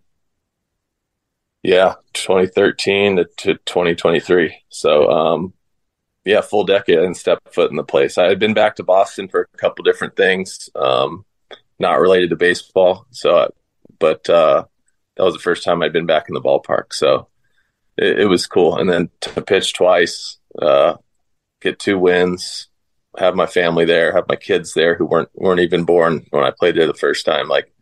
Yeah, 1.62 1.96
2013 2.13 3.18
to, 3.18 3.25
to 3.25 3.53
2023. 3.65 4.63
So, 4.70 5.10
um, 5.10 5.53
yeah, 6.29 6.41
full 6.41 6.63
decade. 6.63 7.00
and 7.00 7.17
step 7.17 7.39
foot 7.51 7.71
in 7.71 7.77
the 7.77 7.83
place. 7.83 8.19
I 8.19 8.25
had 8.25 8.38
been 8.38 8.53
back 8.53 8.75
to 8.75 8.83
Boston 8.83 9.27
for 9.29 9.50
a 9.51 9.57
couple 9.57 9.83
different 9.83 10.15
things, 10.15 10.69
um, 10.75 11.25
not 11.79 12.00
related 12.00 12.29
to 12.29 12.36
baseball. 12.36 13.07
So, 13.09 13.51
but 13.98 14.29
uh, 14.29 14.65
that 15.17 15.24
was 15.24 15.33
the 15.33 15.39
first 15.39 15.63
time 15.63 15.81
I'd 15.81 15.91
been 15.91 16.05
back 16.05 16.25
in 16.29 16.36
the 16.36 16.41
ballpark. 16.41 16.93
So 16.93 17.29
it, 17.98 18.19
it 18.19 18.25
was 18.27 18.45
cool. 18.45 18.77
And 18.77 18.88
then 18.88 19.09
to 19.21 19.41
pitch 19.41 19.74
twice, 19.74 20.38
uh, 20.62 20.98
get 21.62 21.79
two 21.79 21.98
wins, 21.98 22.67
have 23.17 23.36
my 23.36 23.48
family 23.48 23.86
there, 23.86 24.13
have 24.13 24.29
my 24.29 24.36
kids 24.36 24.75
there 24.75 24.93
who 24.95 25.05
weren't 25.05 25.29
weren't 25.33 25.62
even 25.62 25.83
born 25.83 26.27
when 26.29 26.43
I 26.43 26.51
played 26.51 26.75
there 26.75 26.86
the 26.86 26.93
first 26.93 27.25
time. 27.25 27.48
Like, 27.48 27.74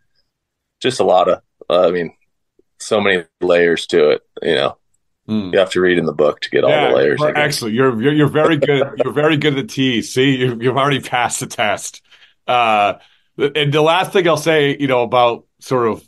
just 0.79 1.01
a 1.01 1.05
lot 1.05 1.27
of. 1.27 1.41
Uh, 1.69 1.85
I 1.85 1.91
mean, 1.91 2.15
so 2.79 3.01
many 3.01 3.25
layers 3.41 3.87
to 3.87 4.11
it. 4.11 4.21
You 4.41 4.55
know, 4.55 4.77
Hmm. 5.27 5.49
you 5.51 5.59
have 5.59 5.71
to 5.71 5.81
read 5.81 5.97
in 5.97 6.05
the 6.05 6.13
book 6.13 6.39
to 6.41 6.49
get 6.49 6.63
all 6.63 6.71
the 6.71 6.95
layers. 6.95 7.21
excellent. 7.21 7.75
You're, 7.75 8.01
you're 8.01 8.13
you're 8.13 8.27
very 8.29 8.55
good. 8.57 9.01
You're 9.03 9.13
very 9.13 9.35
good 9.35 9.57
at 9.57 9.67
the. 9.67 10.01
See, 10.01 10.37
you, 10.37 10.57
you've 10.61 10.77
already 10.77 11.01
passed 11.01 11.41
the 11.41 11.47
test. 11.47 12.01
Uh, 12.47 12.93
and 13.37 13.73
the 13.73 13.81
last 13.81 14.13
thing 14.13 14.27
I'll 14.27 14.37
say, 14.37 14.77
you 14.79 14.87
know, 14.87 15.03
about 15.03 15.45
sort 15.59 15.87
of 15.89 16.07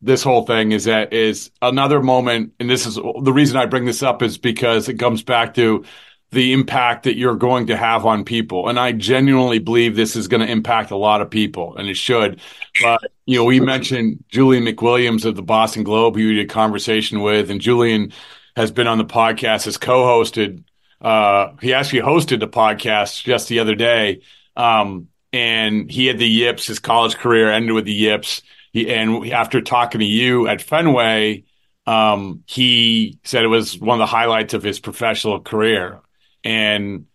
this 0.00 0.22
whole 0.22 0.44
thing 0.44 0.72
is 0.72 0.84
that 0.84 1.12
is 1.12 1.50
another 1.62 2.02
moment, 2.02 2.52
and 2.58 2.68
this 2.68 2.86
is 2.86 2.94
the 2.94 3.32
reason 3.32 3.56
I 3.56 3.66
bring 3.66 3.84
this 3.84 4.02
up 4.02 4.22
is 4.22 4.38
because 4.38 4.88
it 4.88 4.98
comes 4.98 5.22
back 5.22 5.54
to 5.54 5.84
the 6.30 6.52
impact 6.52 7.04
that 7.04 7.16
you're 7.16 7.36
going 7.36 7.68
to 7.68 7.76
have 7.76 8.04
on 8.04 8.24
people, 8.24 8.68
and 8.68 8.78
I 8.78 8.92
genuinely 8.92 9.58
believe 9.58 9.94
this 9.94 10.16
is 10.16 10.28
going 10.28 10.40
to 10.40 10.50
impact 10.50 10.90
a 10.90 10.96
lot 10.96 11.20
of 11.20 11.30
people, 11.30 11.76
and 11.76 11.88
it 11.88 11.96
should. 11.96 12.40
But 12.82 13.02
you 13.24 13.38
know, 13.38 13.44
we 13.44 13.60
mentioned 13.60 14.24
Julian 14.28 14.64
McWilliams 14.64 15.24
of 15.24 15.36
the 15.36 15.42
Boston 15.42 15.84
Globe, 15.84 16.16
who 16.16 16.22
you 16.22 16.34
did 16.34 16.50
a 16.50 16.52
conversation 16.52 17.20
with, 17.20 17.50
and 17.50 17.60
Julian 17.60 18.12
has 18.56 18.70
been 18.70 18.86
on 18.86 18.98
the 18.98 19.04
podcast, 19.04 19.64
has 19.64 19.76
co-hosted. 19.76 20.64
Uh, 21.00 21.52
he 21.60 21.74
actually 21.74 22.00
hosted 22.00 22.40
the 22.40 22.48
podcast 22.48 23.22
just 23.22 23.48
the 23.48 23.58
other 23.58 23.74
day, 23.74 24.22
um, 24.56 25.08
and 25.32 25.90
he 25.90 26.06
had 26.06 26.18
the 26.18 26.28
yips. 26.28 26.66
His 26.66 26.78
college 26.78 27.16
career 27.16 27.50
ended 27.50 27.72
with 27.72 27.84
the 27.84 27.92
yips. 27.92 28.42
He, 28.72 28.92
and 28.92 29.30
after 29.32 29.60
talking 29.60 30.00
to 30.00 30.06
you 30.06 30.48
at 30.48 30.62
Fenway, 30.62 31.44
um, 31.86 32.42
he 32.46 33.18
said 33.24 33.44
it 33.44 33.48
was 33.48 33.78
one 33.78 34.00
of 34.00 34.02
the 34.02 34.06
highlights 34.06 34.54
of 34.54 34.62
his 34.62 34.80
professional 34.80 35.40
career. 35.40 36.00
And 36.42 37.06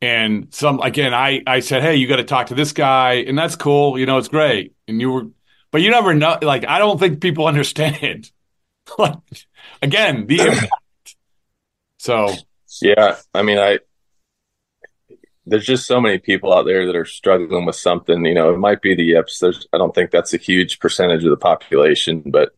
and 0.00 0.52
some 0.54 0.80
again, 0.80 1.12
I 1.12 1.42
I 1.46 1.60
said, 1.60 1.82
hey, 1.82 1.96
you 1.96 2.06
got 2.06 2.16
to 2.16 2.24
talk 2.24 2.48
to 2.48 2.54
this 2.54 2.72
guy, 2.72 3.14
and 3.14 3.36
that's 3.36 3.56
cool. 3.56 3.98
You 3.98 4.06
know, 4.06 4.18
it's 4.18 4.28
great. 4.28 4.74
And 4.86 5.00
you 5.00 5.10
were, 5.10 5.26
but 5.70 5.82
you 5.82 5.90
never 5.90 6.14
know. 6.14 6.38
Like, 6.40 6.66
I 6.66 6.78
don't 6.78 6.98
think 6.98 7.20
people 7.20 7.46
understand. 7.48 8.30
like, 8.98 9.16
again, 9.82 10.26
the 10.26 10.40
impact. 10.40 10.72
So 11.98 12.34
Yeah, 12.80 13.16
I 13.34 13.42
mean, 13.42 13.58
I 13.58 13.80
there's 15.48 15.66
just 15.66 15.86
so 15.86 16.00
many 16.00 16.18
people 16.18 16.52
out 16.52 16.66
there 16.66 16.86
that 16.86 16.96
are 16.96 17.04
struggling 17.04 17.64
with 17.64 17.76
something. 17.76 18.24
You 18.24 18.34
know, 18.34 18.52
it 18.52 18.58
might 18.58 18.82
be 18.82 18.94
the 18.94 19.04
yips. 19.04 19.38
There's, 19.38 19.66
I 19.72 19.78
don't 19.78 19.94
think 19.94 20.10
that's 20.10 20.34
a 20.34 20.38
huge 20.38 20.78
percentage 20.78 21.24
of 21.24 21.30
the 21.30 21.36
population, 21.36 22.22
but 22.26 22.54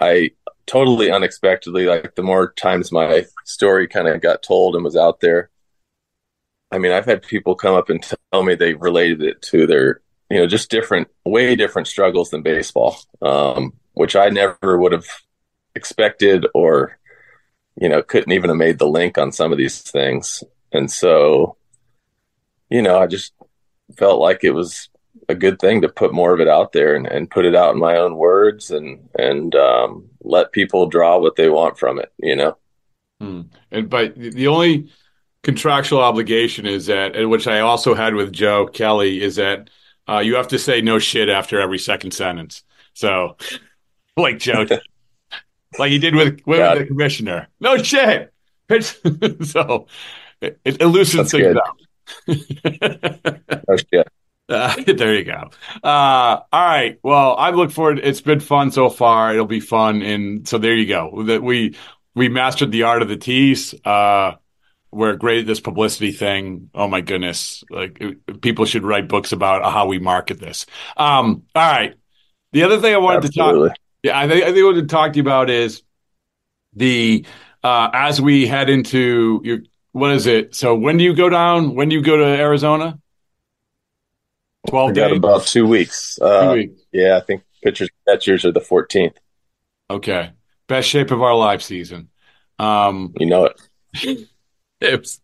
I 0.00 0.30
totally 0.66 1.10
unexpectedly, 1.10 1.86
like 1.86 2.14
the 2.16 2.22
more 2.22 2.52
times 2.52 2.90
my 2.90 3.26
story 3.44 3.86
kind 3.86 4.08
of 4.08 4.20
got 4.20 4.42
told 4.42 4.74
and 4.74 4.84
was 4.84 4.96
out 4.96 5.20
there. 5.20 5.50
I 6.72 6.78
mean, 6.78 6.92
I've 6.92 7.04
had 7.04 7.22
people 7.22 7.54
come 7.54 7.74
up 7.74 7.90
and 7.90 8.02
tell 8.02 8.42
me 8.42 8.54
they 8.54 8.74
related 8.74 9.22
it 9.22 9.42
to 9.42 9.66
their, 9.66 10.00
you 10.30 10.38
know, 10.38 10.46
just 10.46 10.70
different, 10.70 11.08
way 11.24 11.54
different 11.54 11.86
struggles 11.86 12.30
than 12.30 12.42
baseball, 12.42 12.96
um, 13.20 13.74
which 13.92 14.16
I 14.16 14.30
never 14.30 14.78
would 14.78 14.92
have 14.92 15.06
expected 15.74 16.46
or, 16.54 16.98
you 17.80 17.88
know, 17.88 18.02
couldn't 18.02 18.32
even 18.32 18.50
have 18.50 18.56
made 18.56 18.78
the 18.78 18.88
link 18.88 19.18
on 19.18 19.32
some 19.32 19.52
of 19.52 19.58
these 19.58 19.80
things. 19.80 20.44
And 20.72 20.90
so, 20.90 21.56
you 22.70 22.82
know, 22.82 22.98
I 22.98 23.06
just 23.06 23.32
felt 23.96 24.20
like 24.20 24.44
it 24.44 24.52
was 24.52 24.88
a 25.28 25.34
good 25.34 25.58
thing 25.58 25.82
to 25.82 25.88
put 25.88 26.12
more 26.12 26.34
of 26.34 26.40
it 26.40 26.48
out 26.48 26.72
there 26.72 26.94
and, 26.94 27.06
and 27.06 27.30
put 27.30 27.44
it 27.44 27.54
out 27.54 27.74
in 27.74 27.80
my 27.80 27.96
own 27.96 28.16
words 28.16 28.70
and, 28.70 29.08
and, 29.18 29.54
um, 29.54 30.08
let 30.22 30.52
people 30.52 30.86
draw 30.86 31.18
what 31.18 31.36
they 31.36 31.48
want 31.48 31.78
from 31.78 31.98
it, 31.98 32.12
you 32.18 32.36
know? 32.36 32.56
Hmm. 33.20 33.42
And 33.70 33.88
but 33.88 34.16
the 34.16 34.48
only 34.48 34.90
contractual 35.42 36.00
obligation 36.00 36.66
is 36.66 36.86
that, 36.86 37.16
and 37.16 37.30
which 37.30 37.46
I 37.46 37.60
also 37.60 37.94
had 37.94 38.14
with 38.14 38.32
Joe 38.32 38.66
Kelly, 38.66 39.22
is 39.22 39.36
that 39.36 39.70
uh, 40.08 40.18
you 40.18 40.36
have 40.36 40.48
to 40.48 40.58
say 40.58 40.80
no 40.80 40.98
shit 40.98 41.28
after 41.28 41.60
every 41.60 41.78
second 41.78 42.12
sentence. 42.12 42.62
So, 42.94 43.36
like 44.16 44.38
Joe, 44.38 44.66
like 45.78 45.90
he 45.90 45.98
did 45.98 46.14
with, 46.14 46.40
with 46.46 46.78
the 46.78 46.86
commissioner, 46.86 47.48
no 47.60 47.76
shit. 47.78 48.32
So 49.42 49.86
it, 50.40 50.58
it 50.64 50.80
loosens 50.86 51.30
things 51.30 51.56
up. 51.56 51.76
Oh, 53.68 53.76
shit. 53.76 54.08
Uh, 54.48 54.74
there 54.86 55.14
you 55.14 55.24
go. 55.24 55.50
Uh, 55.82 56.40
all 56.52 56.64
right. 56.66 56.98
Well, 57.02 57.36
I 57.36 57.50
look 57.50 57.70
forward. 57.70 58.00
It's 58.02 58.20
been 58.20 58.40
fun 58.40 58.70
so 58.70 58.88
far. 58.90 59.32
It'll 59.32 59.46
be 59.46 59.60
fun, 59.60 60.02
and 60.02 60.46
so 60.48 60.58
there 60.58 60.74
you 60.74 60.86
go. 60.86 61.24
That 61.24 61.42
we 61.42 61.76
we 62.14 62.28
mastered 62.28 62.72
the 62.72 62.82
art 62.84 63.02
of 63.02 63.08
the 63.08 63.16
tease. 63.16 63.74
Uh, 63.84 64.32
we're 64.90 65.16
great 65.16 65.40
at 65.40 65.46
this 65.46 65.60
publicity 65.60 66.12
thing. 66.12 66.70
Oh 66.74 66.88
my 66.88 67.00
goodness! 67.00 67.62
Like 67.70 67.98
it- 68.00 68.40
people 68.42 68.64
should 68.64 68.82
write 68.84 69.08
books 69.08 69.32
about 69.32 69.70
how 69.72 69.86
we 69.86 69.98
market 69.98 70.38
this. 70.40 70.66
Um, 70.96 71.44
all 71.54 71.72
right. 71.72 71.94
The 72.52 72.64
other 72.64 72.78
thing 72.80 72.92
I 72.94 72.98
wanted 72.98 73.24
Absolutely. 73.24 73.68
to 73.70 73.74
talk. 73.74 73.78
Yeah, 74.02 74.18
I 74.18 74.28
think 74.28 74.44
I 74.44 74.52
think 74.52 74.64
wanted 74.64 74.88
to 74.88 74.94
talk 74.94 75.12
to 75.12 75.16
you 75.16 75.22
about 75.22 75.50
is 75.50 75.82
the 76.74 77.24
uh, 77.62 77.90
as 77.92 78.20
we 78.20 78.46
head 78.46 78.68
into 78.70 79.40
your 79.44 79.60
what 79.92 80.12
is 80.12 80.26
it? 80.26 80.54
So 80.54 80.74
when 80.74 80.96
do 80.96 81.04
you 81.04 81.14
go 81.14 81.28
down? 81.28 81.74
When 81.74 81.88
do 81.88 81.94
you 81.96 82.02
go 82.02 82.16
to 82.16 82.24
Arizona? 82.24 82.98
Twelve 84.68 84.94
days. 84.94 85.16
about 85.16 85.46
two 85.46 85.66
weeks. 85.66 86.16
Two 86.16 86.24
Uh, 86.24 86.52
weeks. 86.54 86.82
yeah, 86.92 87.16
I 87.16 87.20
think 87.20 87.42
pitchers 87.62 87.90
catchers 88.08 88.44
are 88.44 88.52
the 88.52 88.60
14th. 88.60 89.16
Okay. 89.90 90.30
Best 90.68 90.88
shape 90.88 91.10
of 91.10 91.20
our 91.22 91.34
live 91.34 91.62
season. 91.62 92.08
Um, 92.58 93.12
You 93.18 93.26
know 93.26 93.46
it. 93.46 93.60
it 94.80 95.00
was, 95.00 95.20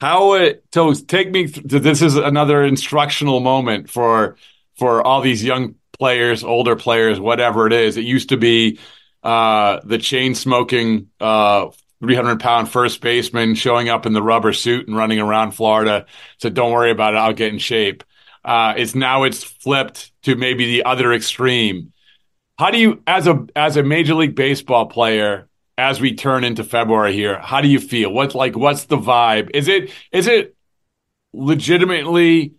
How 0.00 0.34
it 0.34 0.64
so 0.72 0.94
take 0.94 1.30
me 1.30 1.46
this 1.46 2.00
is 2.02 2.16
another 2.16 2.62
instructional 2.62 3.40
moment 3.40 3.90
for 3.90 4.36
for 4.78 5.02
all 5.06 5.20
these 5.20 5.42
young 5.42 5.74
players, 5.98 6.44
older 6.44 6.76
players, 6.76 7.18
whatever 7.20 7.66
it 7.66 7.72
is. 7.72 7.96
It 7.96 8.04
used 8.04 8.30
to 8.30 8.36
be 8.36 8.78
uh, 9.22 9.80
the 9.84 9.98
chain 9.98 10.34
smoking 10.34 11.08
uh, 11.20 11.68
300 12.00 12.40
pound 12.40 12.68
first 12.68 13.00
baseman 13.00 13.54
showing 13.54 13.88
up 13.88 14.06
in 14.06 14.12
the 14.12 14.22
rubber 14.22 14.52
suit 14.52 14.86
and 14.86 14.96
running 14.96 15.18
around 15.18 15.52
Florida. 15.52 16.06
So 16.38 16.50
don't 16.50 16.72
worry 16.72 16.90
about 16.90 17.14
it. 17.14 17.18
I'll 17.18 17.32
get 17.32 17.52
in 17.52 17.58
shape. 17.58 18.04
Uh, 18.44 18.74
it's 18.76 18.94
now 18.94 19.24
it's 19.24 19.42
flipped 19.42 20.12
to 20.22 20.36
maybe 20.36 20.66
the 20.66 20.84
other 20.84 21.12
extreme. 21.12 21.92
How 22.58 22.70
do 22.70 22.78
you, 22.78 23.02
as 23.06 23.26
a 23.26 23.46
as 23.56 23.76
a 23.76 23.82
major 23.82 24.14
league 24.14 24.36
baseball 24.36 24.86
player, 24.86 25.48
as 25.76 26.00
we 26.00 26.14
turn 26.14 26.44
into 26.44 26.64
February 26.64 27.12
here, 27.12 27.38
how 27.38 27.60
do 27.60 27.68
you 27.68 27.80
feel? 27.80 28.12
What's 28.12 28.34
like 28.34 28.56
what's 28.56 28.84
the 28.84 28.96
vibe? 28.96 29.50
Is 29.52 29.68
it 29.68 29.90
is 30.12 30.26
it 30.26 30.54
legitimately 31.32 32.54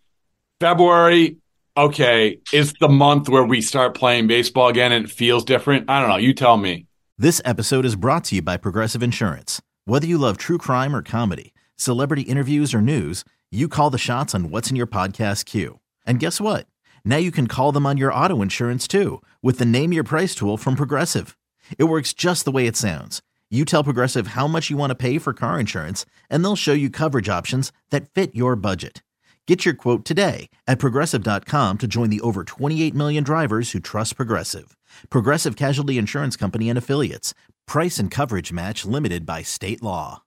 February? 0.60 1.38
Okay, 1.78 2.40
it's 2.52 2.74
the 2.80 2.90
month 2.90 3.30
where 3.30 3.44
we 3.44 3.62
start 3.62 3.94
playing 3.94 4.26
baseball 4.26 4.68
again 4.68 4.92
and 4.92 5.06
it 5.06 5.12
feels 5.12 5.46
different? 5.46 5.88
I 5.88 6.00
don't 6.00 6.10
know. 6.10 6.18
You 6.18 6.34
tell 6.34 6.58
me. 6.58 6.88
This 7.20 7.40
episode 7.46 7.86
is 7.86 7.96
brought 7.96 8.24
to 8.26 8.36
you 8.38 8.42
by 8.42 8.58
Progressive 8.58 9.04
Insurance. 9.04 9.62
Whether 9.86 10.08
you 10.08 10.18
love 10.18 10.38
true 10.38 10.58
crime 10.58 10.96
or 10.96 11.04
comedy, 11.04 11.54
celebrity 11.76 12.24
interviews 12.24 12.74
or 12.74 12.82
news, 12.82 13.24
you 13.52 13.68
call 13.68 13.92
the 13.92 14.00
shots 14.00 14.34
on 14.34 14.50
what's 14.50 14.72
in 14.72 14.76
your 14.76 14.88
podcast 14.88 15.46
queue. 15.46 15.78
And 16.04 16.20
guess 16.20 16.42
what? 16.42 16.66
Now 17.06 17.18
you 17.18 17.30
can 17.30 17.46
call 17.46 17.72
them 17.72 17.86
on 17.86 17.98
your 17.98 18.12
auto 18.12 18.42
insurance 18.42 18.88
too 18.88 19.22
with 19.44 19.60
the 19.60 19.66
Name 19.66 19.94
Your 19.94 20.04
Price 20.04 20.34
tool 20.34 20.58
from 20.58 20.76
Progressive. 20.76 21.38
It 21.78 21.84
works 21.84 22.12
just 22.12 22.44
the 22.44 22.52
way 22.52 22.66
it 22.66 22.76
sounds. 22.76 23.22
You 23.52 23.66
tell 23.66 23.84
Progressive 23.84 24.28
how 24.30 24.48
much 24.48 24.72
you 24.72 24.78
want 24.78 24.90
to 24.90 24.96
pay 24.96 25.20
for 25.20 25.32
car 25.32 25.60
insurance, 25.60 26.08
and 26.28 26.44
they'll 26.44 26.56
show 26.56 26.74
you 26.74 26.90
coverage 26.90 27.30
options 27.30 27.72
that 27.92 28.10
fit 28.14 28.34
your 28.36 28.56
budget. 28.56 29.04
Get 29.48 29.64
your 29.64 29.74
quote 29.74 30.04
today 30.04 30.50
at 30.68 30.78
progressive.com 30.78 31.78
to 31.78 31.88
join 31.88 32.10
the 32.10 32.20
over 32.20 32.44
28 32.44 32.94
million 32.94 33.24
drivers 33.24 33.72
who 33.72 33.80
trust 33.80 34.18
Progressive. 34.18 34.76
Progressive 35.10 35.56
Casualty 35.56 35.98
Insurance 35.98 36.36
Company 36.36 36.68
and 36.70 36.78
Affiliates. 36.78 37.34
Price 37.66 37.98
and 37.98 38.12
coverage 38.12 38.52
match 38.52 38.84
limited 38.84 39.26
by 39.26 39.44
state 39.44 39.82
law. 39.82 40.22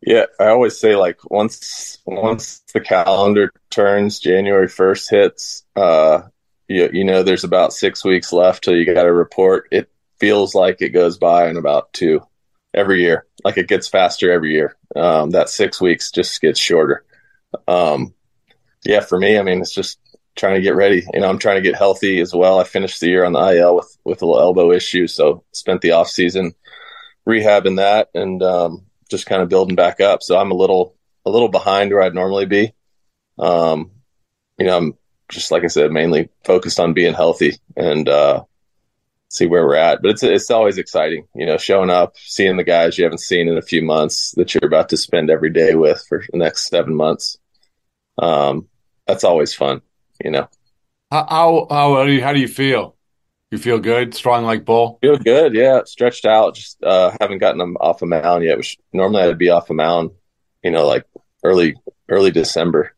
Yeah, 0.00 0.24
I 0.40 0.46
always 0.46 0.78
say 0.78 0.96
like 0.96 1.18
once 1.30 1.98
once 2.06 2.62
the 2.72 2.80
calendar 2.80 3.50
turns, 3.68 4.18
January 4.18 4.68
first 4.68 5.10
hits, 5.10 5.64
uh, 5.76 6.22
you, 6.68 6.88
you 6.90 7.04
know 7.04 7.22
there's 7.22 7.44
about 7.44 7.74
six 7.74 8.02
weeks 8.02 8.32
left 8.32 8.64
till 8.64 8.76
you 8.76 8.86
got 8.86 9.02
to 9.02 9.12
report. 9.12 9.68
It 9.70 9.90
feels 10.18 10.54
like 10.54 10.80
it 10.80 10.90
goes 10.90 11.18
by 11.18 11.48
in 11.48 11.58
about 11.58 11.92
two 11.92 12.22
every 12.72 13.02
year. 13.02 13.26
Like 13.44 13.58
it 13.58 13.68
gets 13.68 13.88
faster 13.88 14.32
every 14.32 14.52
year. 14.52 14.74
Um, 14.96 15.30
that 15.30 15.50
six 15.50 15.82
weeks 15.82 16.10
just 16.10 16.40
gets 16.40 16.58
shorter. 16.58 17.04
Um, 17.68 18.14
yeah, 18.84 19.00
for 19.00 19.18
me, 19.18 19.38
I 19.38 19.42
mean, 19.42 19.60
it's 19.60 19.74
just 19.74 19.98
trying 20.36 20.54
to 20.54 20.60
get 20.60 20.76
ready. 20.76 21.04
You 21.12 21.20
know, 21.20 21.28
I'm 21.28 21.38
trying 21.38 21.56
to 21.56 21.62
get 21.62 21.76
healthy 21.76 22.20
as 22.20 22.34
well. 22.34 22.58
I 22.58 22.64
finished 22.64 23.00
the 23.00 23.08
year 23.08 23.24
on 23.24 23.32
the 23.32 23.56
IL 23.56 23.76
with 23.76 23.98
with 24.04 24.22
a 24.22 24.26
little 24.26 24.40
elbow 24.40 24.72
issue, 24.72 25.06
so 25.06 25.44
spent 25.52 25.80
the 25.80 25.92
off 25.92 26.08
season 26.08 26.54
rehabbing 27.26 27.76
that 27.76 28.10
and 28.14 28.42
um, 28.42 28.84
just 29.10 29.26
kind 29.26 29.42
of 29.42 29.48
building 29.48 29.76
back 29.76 30.00
up. 30.00 30.22
So 30.22 30.38
I'm 30.38 30.50
a 30.50 30.56
little 30.56 30.94
a 31.24 31.30
little 31.30 31.48
behind 31.48 31.92
where 31.92 32.02
I'd 32.02 32.14
normally 32.14 32.46
be. 32.46 32.74
Um, 33.38 33.90
you 34.58 34.66
know, 34.66 34.76
I'm 34.76 34.98
just 35.28 35.50
like 35.50 35.64
I 35.64 35.68
said, 35.68 35.90
mainly 35.90 36.28
focused 36.44 36.80
on 36.80 36.94
being 36.94 37.14
healthy 37.14 37.58
and 37.76 38.08
uh, 38.08 38.44
see 39.28 39.46
where 39.46 39.66
we're 39.66 39.76
at. 39.76 40.02
But 40.02 40.12
it's 40.12 40.22
it's 40.22 40.50
always 40.50 40.78
exciting, 40.78 41.26
you 41.34 41.46
know, 41.46 41.58
showing 41.58 41.90
up, 41.90 42.16
seeing 42.16 42.56
the 42.56 42.64
guys 42.64 42.98
you 42.98 43.04
haven't 43.04 43.18
seen 43.18 43.48
in 43.48 43.56
a 43.56 43.62
few 43.62 43.82
months 43.82 44.32
that 44.32 44.54
you're 44.54 44.66
about 44.66 44.88
to 44.90 44.96
spend 44.96 45.30
every 45.30 45.50
day 45.50 45.74
with 45.74 46.04
for 46.08 46.24
the 46.30 46.38
next 46.38 46.68
seven 46.68 46.94
months. 46.94 47.38
Um, 48.18 48.68
that's 49.06 49.24
always 49.24 49.54
fun, 49.54 49.82
you 50.22 50.30
know. 50.30 50.48
How 51.10 51.26
how 51.28 51.66
how 51.70 52.04
do 52.04 52.12
you, 52.12 52.22
how 52.22 52.32
do 52.32 52.40
you 52.40 52.48
feel? 52.48 52.96
You 53.50 53.58
feel 53.58 53.78
good, 53.78 54.14
strong 54.14 54.44
like 54.44 54.64
bull. 54.64 54.98
Feel 55.00 55.16
good, 55.16 55.54
yeah. 55.54 55.82
Stretched 55.84 56.24
out. 56.24 56.56
Just 56.56 56.82
uh, 56.82 57.16
haven't 57.20 57.38
gotten 57.38 57.58
them 57.58 57.76
off 57.78 58.02
a 58.02 58.06
mound 58.06 58.42
yet. 58.42 58.56
Which 58.56 58.78
normally 58.92 59.22
I'd 59.22 59.38
be 59.38 59.50
off 59.50 59.70
a 59.70 59.74
mound, 59.74 60.10
you 60.62 60.72
know, 60.72 60.86
like 60.86 61.04
early 61.44 61.76
early 62.08 62.30
December. 62.32 62.94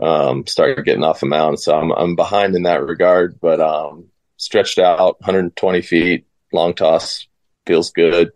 Um, 0.00 0.46
started 0.46 0.84
getting 0.84 1.04
off 1.04 1.22
a 1.22 1.26
mound, 1.26 1.60
so 1.60 1.76
I'm 1.76 1.92
I'm 1.92 2.16
behind 2.16 2.56
in 2.56 2.64
that 2.64 2.82
regard. 2.82 3.38
But 3.40 3.60
um, 3.60 4.06
stretched 4.36 4.78
out, 4.78 5.20
120 5.20 5.82
feet, 5.82 6.26
long 6.52 6.74
toss, 6.74 7.28
feels 7.66 7.92
good. 7.92 8.32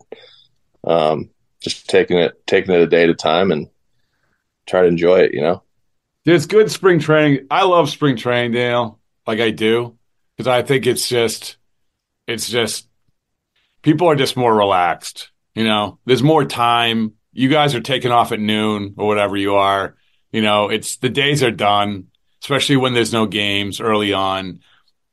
Um, 0.84 1.30
just 1.60 1.88
taking 1.88 2.18
it 2.18 2.46
taking 2.46 2.72
it 2.72 2.82
a 2.82 2.86
day 2.86 3.04
at 3.04 3.10
a 3.10 3.14
time 3.14 3.50
and 3.50 3.68
try 4.66 4.82
to 4.82 4.88
enjoy 4.88 5.20
it. 5.20 5.34
You 5.34 5.40
know. 5.40 5.62
There's 6.24 6.46
good 6.46 6.70
spring 6.70 6.98
training. 7.00 7.46
I 7.50 7.64
love 7.64 7.90
spring 7.90 8.16
training, 8.16 8.52
Dale. 8.52 9.00
Like 9.26 9.40
I 9.40 9.50
do 9.50 9.98
because 10.36 10.48
I 10.48 10.62
think 10.62 10.86
it's 10.86 11.08
just, 11.08 11.56
it's 12.26 12.48
just, 12.48 12.88
people 13.82 14.08
are 14.08 14.16
just 14.16 14.36
more 14.36 14.54
relaxed. 14.54 15.30
You 15.54 15.64
know, 15.64 15.98
there's 16.06 16.22
more 16.22 16.44
time. 16.44 17.12
You 17.32 17.48
guys 17.48 17.74
are 17.74 17.80
taking 17.80 18.10
off 18.10 18.32
at 18.32 18.40
noon 18.40 18.94
or 18.96 19.06
whatever 19.06 19.36
you 19.36 19.54
are. 19.54 19.96
You 20.32 20.42
know, 20.42 20.68
it's 20.70 20.96
the 20.96 21.08
days 21.08 21.42
are 21.42 21.50
done, 21.50 22.08
especially 22.42 22.76
when 22.76 22.94
there's 22.94 23.12
no 23.12 23.26
games 23.26 23.80
early 23.80 24.12
on. 24.12 24.60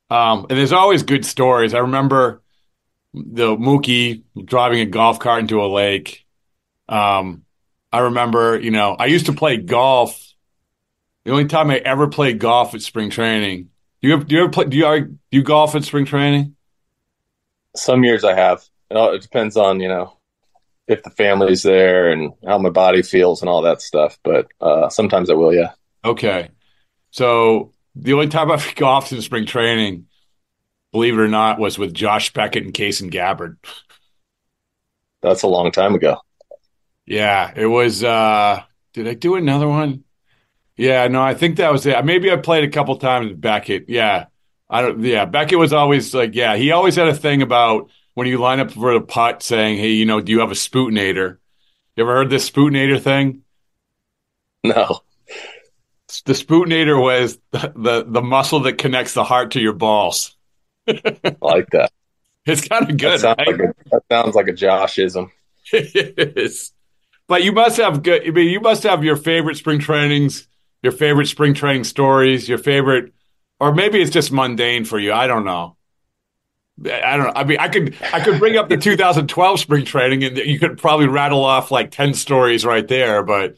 Um, 0.10 0.48
and 0.50 0.58
there's 0.58 0.72
always 0.72 1.04
good 1.04 1.26
stories. 1.26 1.74
I 1.74 1.80
remember 1.80 2.42
the 3.14 3.56
Mookie 3.56 4.24
driving 4.44 4.80
a 4.80 4.86
golf 4.86 5.20
cart 5.20 5.42
into 5.42 5.62
a 5.62 5.68
lake. 5.68 6.26
Um, 6.88 7.44
I 7.92 8.00
remember, 8.00 8.60
you 8.60 8.72
know, 8.72 8.96
I 8.98 9.08
used 9.08 9.28
to 9.28 9.34
play 9.34 9.58
golf. 9.58 10.29
The 11.26 11.32
only 11.32 11.46
time 11.46 11.70
I 11.70 11.78
ever 11.78 12.08
played 12.08 12.40
golf 12.40 12.74
at 12.74 12.82
spring 12.82 13.10
training 13.10 13.70
do 14.02 14.08
you 14.08 14.14
ever, 14.14 14.24
do 14.24 14.36
you 14.36 14.42
ever 14.44 14.50
play? 14.52 14.66
Do 14.66 14.78
you 14.78 15.06
do 15.06 15.18
you 15.32 15.44
golf 15.44 15.76
at 15.76 15.84
spring 15.84 16.06
training? 16.06 16.56
Some 17.76 18.04
years 18.04 18.24
I 18.24 18.34
have. 18.34 18.64
It 18.90 19.22
depends 19.22 19.58
on 19.58 19.80
you 19.80 19.90
know 19.90 20.18
if 20.88 21.04
the 21.04 21.10
family's 21.10 21.64
there 21.64 22.10
and 22.12 22.34
how 22.46 22.58
my 22.58 22.70
body 22.70 23.02
feels 23.02 23.42
and 23.42 23.50
all 23.50 23.62
that 23.64 23.82
stuff. 23.82 24.18
But 24.24 24.48
uh, 24.62 24.90
sometimes 24.90 25.30
I 25.30 25.34
will. 25.34 25.54
Yeah. 25.54 25.72
Okay. 26.04 26.50
So 27.12 27.74
the 27.96 28.14
only 28.14 28.28
time 28.28 28.52
I've 28.52 28.76
golfed 28.78 29.12
in 29.12 29.22
spring 29.22 29.46
training, 29.46 30.08
believe 30.92 31.16
it 31.16 31.20
or 31.22 31.28
not, 31.28 31.60
was 31.60 31.78
with 31.78 31.94
Josh 31.94 32.34
Beckett 32.34 32.64
and 32.64 32.74
Kason 32.74 33.12
Gabbard. 33.12 33.58
That's 35.22 35.44
a 35.44 35.48
long 35.48 35.72
time 35.72 35.96
ago. 35.96 36.18
Yeah, 37.06 37.52
it 37.56 37.66
was. 37.66 38.04
uh 38.04 38.64
Did 38.94 39.08
I 39.08 39.14
do 39.14 39.36
another 39.36 39.68
one? 39.68 40.06
Yeah, 40.80 41.10
no, 41.10 41.22
I 41.22 41.34
think 41.34 41.58
that 41.58 41.74
was 41.74 41.86
it. 41.86 42.06
Maybe 42.06 42.32
I 42.32 42.38
played 42.38 42.64
a 42.64 42.70
couple 42.70 42.96
times 42.96 43.28
with 43.28 43.42
Beckett. 43.42 43.90
Yeah. 43.90 44.28
I 44.70 44.82
don't 44.82 45.04
yeah, 45.04 45.26
Beckett 45.26 45.60
was 45.60 45.74
always 45.74 46.14
like, 46.14 46.36
yeah, 46.36 46.56
he 46.56 46.72
always 46.72 46.96
had 46.96 47.10
a 47.10 47.14
thing 47.14 47.42
about 47.42 47.90
when 48.14 48.28
you 48.28 48.38
line 48.38 48.62
up 48.62 48.72
for 48.72 48.94
the 48.94 49.02
putt 49.02 49.44
saying, 49.44 49.78
Hey, 49.78 49.90
you 49.90 50.06
know, 50.06 50.22
do 50.22 50.32
you 50.32 50.40
have 50.40 50.52
a 50.52 50.56
spootinator? 50.56 51.38
You 51.98 52.04
ever 52.04 52.16
heard 52.16 52.30
this 52.30 52.50
spootinator 52.50 53.02
thing? 53.02 53.42
No. 54.64 55.02
The 56.26 56.32
spootinator 56.32 57.02
was 57.02 57.38
the, 57.52 57.74
the, 57.76 58.06
the 58.08 58.22
muscle 58.22 58.62
that 58.62 58.78
connects 58.78 59.14
the 59.14 59.26
heart 59.26 59.52
to 59.52 59.60
your 59.60 59.74
balls. 59.74 60.38
I 60.88 61.36
like 61.42 61.72
that. 61.72 61.92
It's 62.46 62.66
kind 62.66 62.90
of 62.90 62.98
good. 62.98 63.20
That 63.20 63.20
sounds, 63.20 63.38
right? 63.38 63.48
like, 63.48 63.60
a, 63.60 63.74
that 63.92 64.04
sounds 64.10 64.34
like 64.34 64.48
a 64.48 64.54
Joshism. 64.54 65.30
it 65.74 66.38
is. 66.38 66.72
But 67.28 67.44
you 67.44 67.52
must 67.52 67.76
have 67.78 68.02
good 68.02 68.26
I 68.26 68.32
mean, 68.32 68.48
you 68.48 68.62
must 68.62 68.84
have 68.84 69.04
your 69.04 69.18
favorite 69.18 69.58
spring 69.58 69.80
trainings 69.80 70.48
your 70.82 70.92
favorite 70.92 71.28
spring 71.28 71.54
training 71.54 71.84
stories, 71.84 72.48
your 72.48 72.58
favorite, 72.58 73.14
or 73.60 73.74
maybe 73.74 74.02
it's 74.02 74.12
just 74.12 74.32
mundane 74.32 74.86
for 74.86 75.00
you. 75.00 75.14
I 75.14 75.28
don't 75.28 75.46
know. 75.46 75.76
I 76.86 77.18
don't 77.18 77.28
know. 77.28 77.34
I 77.36 77.44
mean, 77.44 77.58
I 77.60 77.68
could 77.68 77.96
I 78.14 78.22
could 78.22 78.40
bring 78.40 78.58
up 78.58 78.70
the 78.70 78.78
2012 78.82 79.60
spring 79.60 79.86
training, 79.86 80.24
and 80.24 80.38
you 80.38 80.60
could 80.60 80.78
probably 80.78 81.08
rattle 81.08 81.44
off 81.44 81.72
like 81.72 81.92
10 81.92 82.14
stories 82.14 82.66
right 82.66 82.88
there. 82.88 83.24
But 83.24 83.56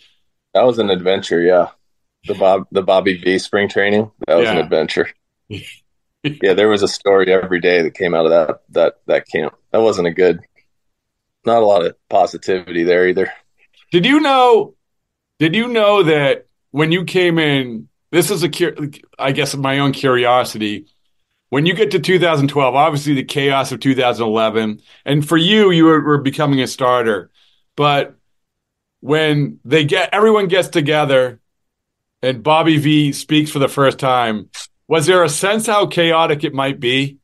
that 0.54 0.64
was 0.64 0.80
an 0.80 0.90
adventure. 0.90 1.42
Yeah, 1.42 1.70
the 2.26 2.34
Bob 2.34 2.68
the 2.72 2.82
Bobby 2.82 3.18
V 3.18 3.38
spring 3.38 3.70
training 3.70 4.10
that 4.28 4.36
was 4.36 4.46
yeah. 4.46 4.54
an 4.54 4.58
adventure. 4.58 5.10
yeah, 5.50 6.54
there 6.54 6.70
was 6.70 6.82
a 6.82 6.88
story 6.88 7.32
every 7.32 7.60
day 7.60 7.84
that 7.84 7.94
came 7.94 8.16
out 8.16 8.26
of 8.26 8.32
that 8.32 8.62
that 8.70 8.94
that 9.06 9.28
camp. 9.28 9.54
That 9.72 9.82
wasn't 9.82 10.08
a 10.08 10.12
good. 10.12 10.42
Not 11.46 11.64
a 11.64 11.66
lot 11.66 11.86
of 11.86 11.96
positivity 12.08 12.84
there 12.84 13.08
either. 13.08 13.32
Did 13.92 14.06
you 14.06 14.20
know? 14.20 14.76
Did 15.40 15.56
you 15.56 15.68
know 15.68 16.04
that 16.04 16.48
when 16.72 16.92
you 16.92 17.06
came 17.06 17.38
in, 17.38 17.88
this 18.12 18.32
is 18.32 18.44
a, 18.44 18.50
I 19.20 19.32
guess, 19.32 19.56
my 19.56 19.80
own 19.80 19.92
curiosity. 19.94 20.88
When 21.50 21.66
you 21.66 21.74
get 21.74 21.92
to 21.92 22.00
2012, 22.00 22.76
obviously 22.76 23.14
the 23.14 23.24
chaos 23.24 23.72
of 23.72 23.80
2011, 23.82 24.82
and 25.06 25.28
for 25.28 25.38
you, 25.38 25.72
you 25.72 25.86
were, 25.86 26.02
were 26.02 26.18
becoming 26.18 26.62
a 26.62 26.68
starter. 26.68 27.30
But 27.76 28.16
when 29.02 29.60
they 29.66 29.84
get, 29.84 30.14
everyone 30.14 30.48
gets 30.48 30.70
together 30.70 31.40
and 32.22 32.44
Bobby 32.44 32.78
V 32.78 33.14
speaks 33.14 33.52
for 33.52 33.60
the 33.60 33.68
first 33.68 34.00
time, 34.00 34.50
was 34.88 35.08
there 35.08 35.24
a 35.24 35.30
sense 35.30 35.68
how 35.68 35.88
chaotic 35.88 36.44
it 36.44 36.54
might 36.54 36.80
be? 36.80 37.18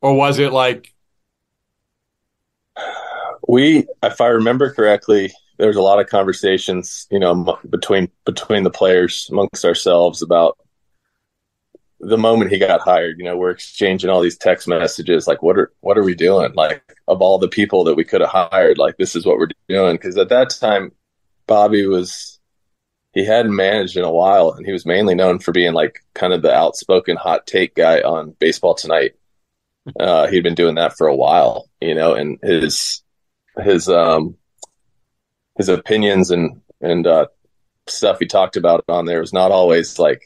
Or 0.00 0.14
was 0.14 0.38
it 0.38 0.52
like. 0.52 0.94
We, 3.46 3.86
if 4.02 4.20
I 4.20 4.26
remember 4.28 4.72
correctly, 4.72 5.32
there 5.58 5.68
was 5.68 5.76
a 5.76 5.82
lot 5.82 6.00
of 6.00 6.06
conversations, 6.06 7.06
you 7.10 7.18
know, 7.18 7.58
between 7.68 8.10
between 8.24 8.62
the 8.62 8.70
players 8.70 9.28
amongst 9.30 9.64
ourselves 9.64 10.22
about 10.22 10.56
the 12.00 12.16
moment 12.16 12.52
he 12.52 12.58
got 12.58 12.80
hired. 12.80 13.18
You 13.18 13.24
know, 13.24 13.36
we're 13.36 13.50
exchanging 13.50 14.08
all 14.08 14.20
these 14.20 14.38
text 14.38 14.68
messages, 14.68 15.26
like, 15.26 15.42
"What 15.42 15.58
are 15.58 15.72
what 15.80 15.98
are 15.98 16.04
we 16.04 16.14
doing?" 16.14 16.52
Like, 16.54 16.82
of 17.08 17.20
all 17.20 17.38
the 17.38 17.48
people 17.48 17.84
that 17.84 17.96
we 17.96 18.04
could 18.04 18.20
have 18.20 18.30
hired, 18.30 18.78
like, 18.78 18.96
this 18.96 19.16
is 19.16 19.26
what 19.26 19.38
we're 19.38 19.48
doing. 19.68 19.96
Because 19.96 20.16
at 20.16 20.28
that 20.30 20.50
time, 20.50 20.92
Bobby 21.46 21.86
was 21.86 22.38
he 23.14 23.24
hadn't 23.24 23.54
managed 23.54 23.96
in 23.96 24.04
a 24.04 24.12
while, 24.12 24.52
and 24.52 24.64
he 24.64 24.72
was 24.72 24.86
mainly 24.86 25.14
known 25.16 25.40
for 25.40 25.52
being 25.52 25.72
like 25.72 26.04
kind 26.14 26.32
of 26.32 26.42
the 26.42 26.54
outspoken 26.54 27.16
hot 27.16 27.46
take 27.46 27.74
guy 27.74 28.00
on 28.00 28.36
Baseball 28.38 28.74
Tonight. 28.74 29.16
Uh, 29.98 30.28
he'd 30.28 30.42
been 30.42 30.54
doing 30.54 30.76
that 30.76 30.96
for 30.96 31.08
a 31.08 31.16
while, 31.16 31.68
you 31.80 31.94
know, 31.94 32.14
and 32.14 32.38
his 32.42 33.02
his 33.64 33.88
um 33.88 34.37
his 35.58 35.68
opinions 35.68 36.30
and 36.30 36.62
and 36.80 37.06
uh, 37.06 37.26
stuff 37.88 38.18
he 38.18 38.26
talked 38.26 38.56
about 38.56 38.84
on 38.88 39.04
there 39.04 39.20
was 39.20 39.32
not 39.32 39.50
always 39.50 39.98
like 39.98 40.22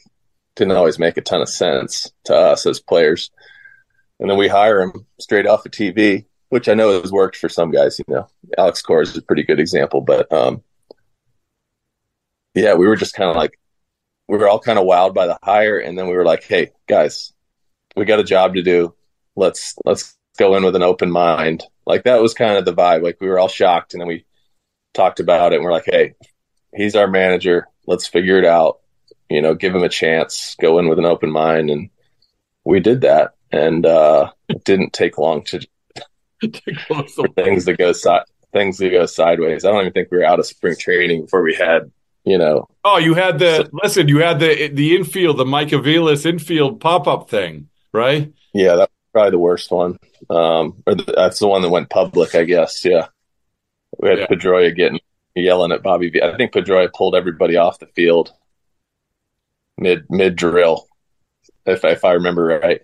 didn't 0.55 0.77
always 0.77 0.99
make 0.99 1.17
a 1.17 1.21
ton 1.21 1.41
of 1.41 1.49
sense 1.49 2.11
to 2.25 2.35
us 2.35 2.65
as 2.65 2.79
players. 2.79 3.31
And 4.19 4.29
then 4.29 4.37
we 4.37 4.47
hire 4.47 4.81
him 4.81 5.07
straight 5.19 5.47
off 5.47 5.65
of 5.65 5.71
TV, 5.71 6.25
which 6.49 6.69
I 6.69 6.75
know 6.75 7.01
has 7.01 7.11
worked 7.11 7.35
for 7.35 7.49
some 7.49 7.71
guys. 7.71 7.97
You 7.97 8.05
know, 8.07 8.27
Alex 8.57 8.81
Cora 8.83 9.01
is 9.01 9.17
a 9.17 9.21
pretty 9.21 9.43
good 9.43 9.59
example, 9.59 10.01
but 10.01 10.31
um, 10.31 10.61
yeah, 12.53 12.75
we 12.75 12.87
were 12.87 12.95
just 12.95 13.15
kind 13.15 13.29
of 13.29 13.35
like 13.35 13.59
we 14.27 14.37
were 14.37 14.47
all 14.47 14.59
kind 14.59 14.79
of 14.79 14.85
wowed 14.85 15.15
by 15.15 15.25
the 15.25 15.39
hire, 15.41 15.79
and 15.79 15.97
then 15.97 16.07
we 16.07 16.15
were 16.15 16.25
like, 16.25 16.43
hey 16.43 16.71
guys, 16.87 17.33
we 17.95 18.05
got 18.05 18.19
a 18.19 18.23
job 18.23 18.53
to 18.53 18.61
do. 18.61 18.93
Let's 19.35 19.75
let's 19.83 20.15
go 20.37 20.55
in 20.55 20.63
with 20.63 20.75
an 20.75 20.83
open 20.83 21.11
mind. 21.11 21.63
Like 21.85 22.03
that 22.03 22.21
was 22.21 22.35
kind 22.35 22.57
of 22.57 22.65
the 22.65 22.73
vibe. 22.73 23.01
Like 23.01 23.19
we 23.19 23.27
were 23.27 23.39
all 23.39 23.47
shocked, 23.47 23.93
and 23.93 24.01
then 24.01 24.07
we 24.07 24.25
talked 24.93 25.19
about 25.19 25.53
it, 25.53 25.57
and 25.57 25.65
we're 25.65 25.71
like, 25.71 25.85
hey, 25.85 26.13
he's 26.73 26.95
our 26.95 27.07
manager. 27.07 27.67
Let's 27.87 28.07
figure 28.07 28.37
it 28.37 28.45
out. 28.45 28.79
You 29.29 29.41
know, 29.41 29.55
give 29.55 29.75
him 29.75 29.83
a 29.83 29.89
chance. 29.89 30.55
Go 30.61 30.79
in 30.79 30.87
with 30.87 30.99
an 30.99 31.05
open 31.05 31.31
mind, 31.31 31.69
and 31.69 31.89
we 32.63 32.79
did 32.79 33.01
that. 33.01 33.33
And 33.51 33.85
uh, 33.85 34.31
it 34.49 34.63
didn't 34.63 34.93
take 34.93 35.17
long 35.17 35.43
to 35.45 35.65
for 37.15 37.27
things 37.35 37.65
to 37.65 37.75
go 37.75 37.91
si- 37.91 38.09
things 38.51 38.77
to 38.77 38.89
go 38.89 39.05
sideways. 39.05 39.65
I 39.65 39.71
don't 39.71 39.81
even 39.81 39.93
think 39.93 40.11
we 40.11 40.17
were 40.17 40.25
out 40.25 40.39
of 40.39 40.45
spring 40.45 40.75
training 40.77 41.23
before 41.23 41.43
we 41.43 41.55
had 41.55 41.91
you 42.23 42.37
know. 42.37 42.67
Oh, 42.83 42.97
you 42.97 43.13
had 43.13 43.39
the 43.39 43.69
listen. 43.73 44.07
You 44.07 44.19
had 44.19 44.39
the 44.39 44.69
the 44.69 44.95
infield, 44.95 45.37
the 45.37 45.45
Mike 45.45 45.69
Aviles 45.69 46.25
infield 46.25 46.79
pop 46.79 47.07
up 47.07 47.29
thing, 47.29 47.69
right? 47.91 48.33
Yeah, 48.53 48.75
that's 48.75 48.93
probably 49.11 49.31
the 49.31 49.39
worst 49.39 49.71
one. 49.71 49.97
Um, 50.29 50.83
or 50.85 50.95
the, 50.95 51.13
that's 51.15 51.39
the 51.39 51.47
one 51.47 51.61
that 51.61 51.69
went 51.69 51.89
public, 51.89 52.35
I 52.35 52.43
guess. 52.43 52.83
Yeah, 52.85 53.07
we 54.03 54.09
had 54.09 54.19
Yeah. 54.19 54.27
Pedroia 54.27 54.75
getting 54.75 54.99
yelling 55.35 55.71
at 55.71 55.81
Bobby 55.81 56.09
V. 56.09 56.21
I 56.21 56.35
think 56.35 56.51
Pedroia 56.53 56.91
pulled 56.93 57.15
everybody 57.15 57.55
off 57.55 57.79
the 57.79 57.87
field 57.87 58.33
mid 59.77 60.05
mid 60.09 60.35
drill, 60.35 60.87
if 61.65 61.83
if 61.83 62.03
I 62.05 62.13
remember 62.13 62.45
right. 62.61 62.81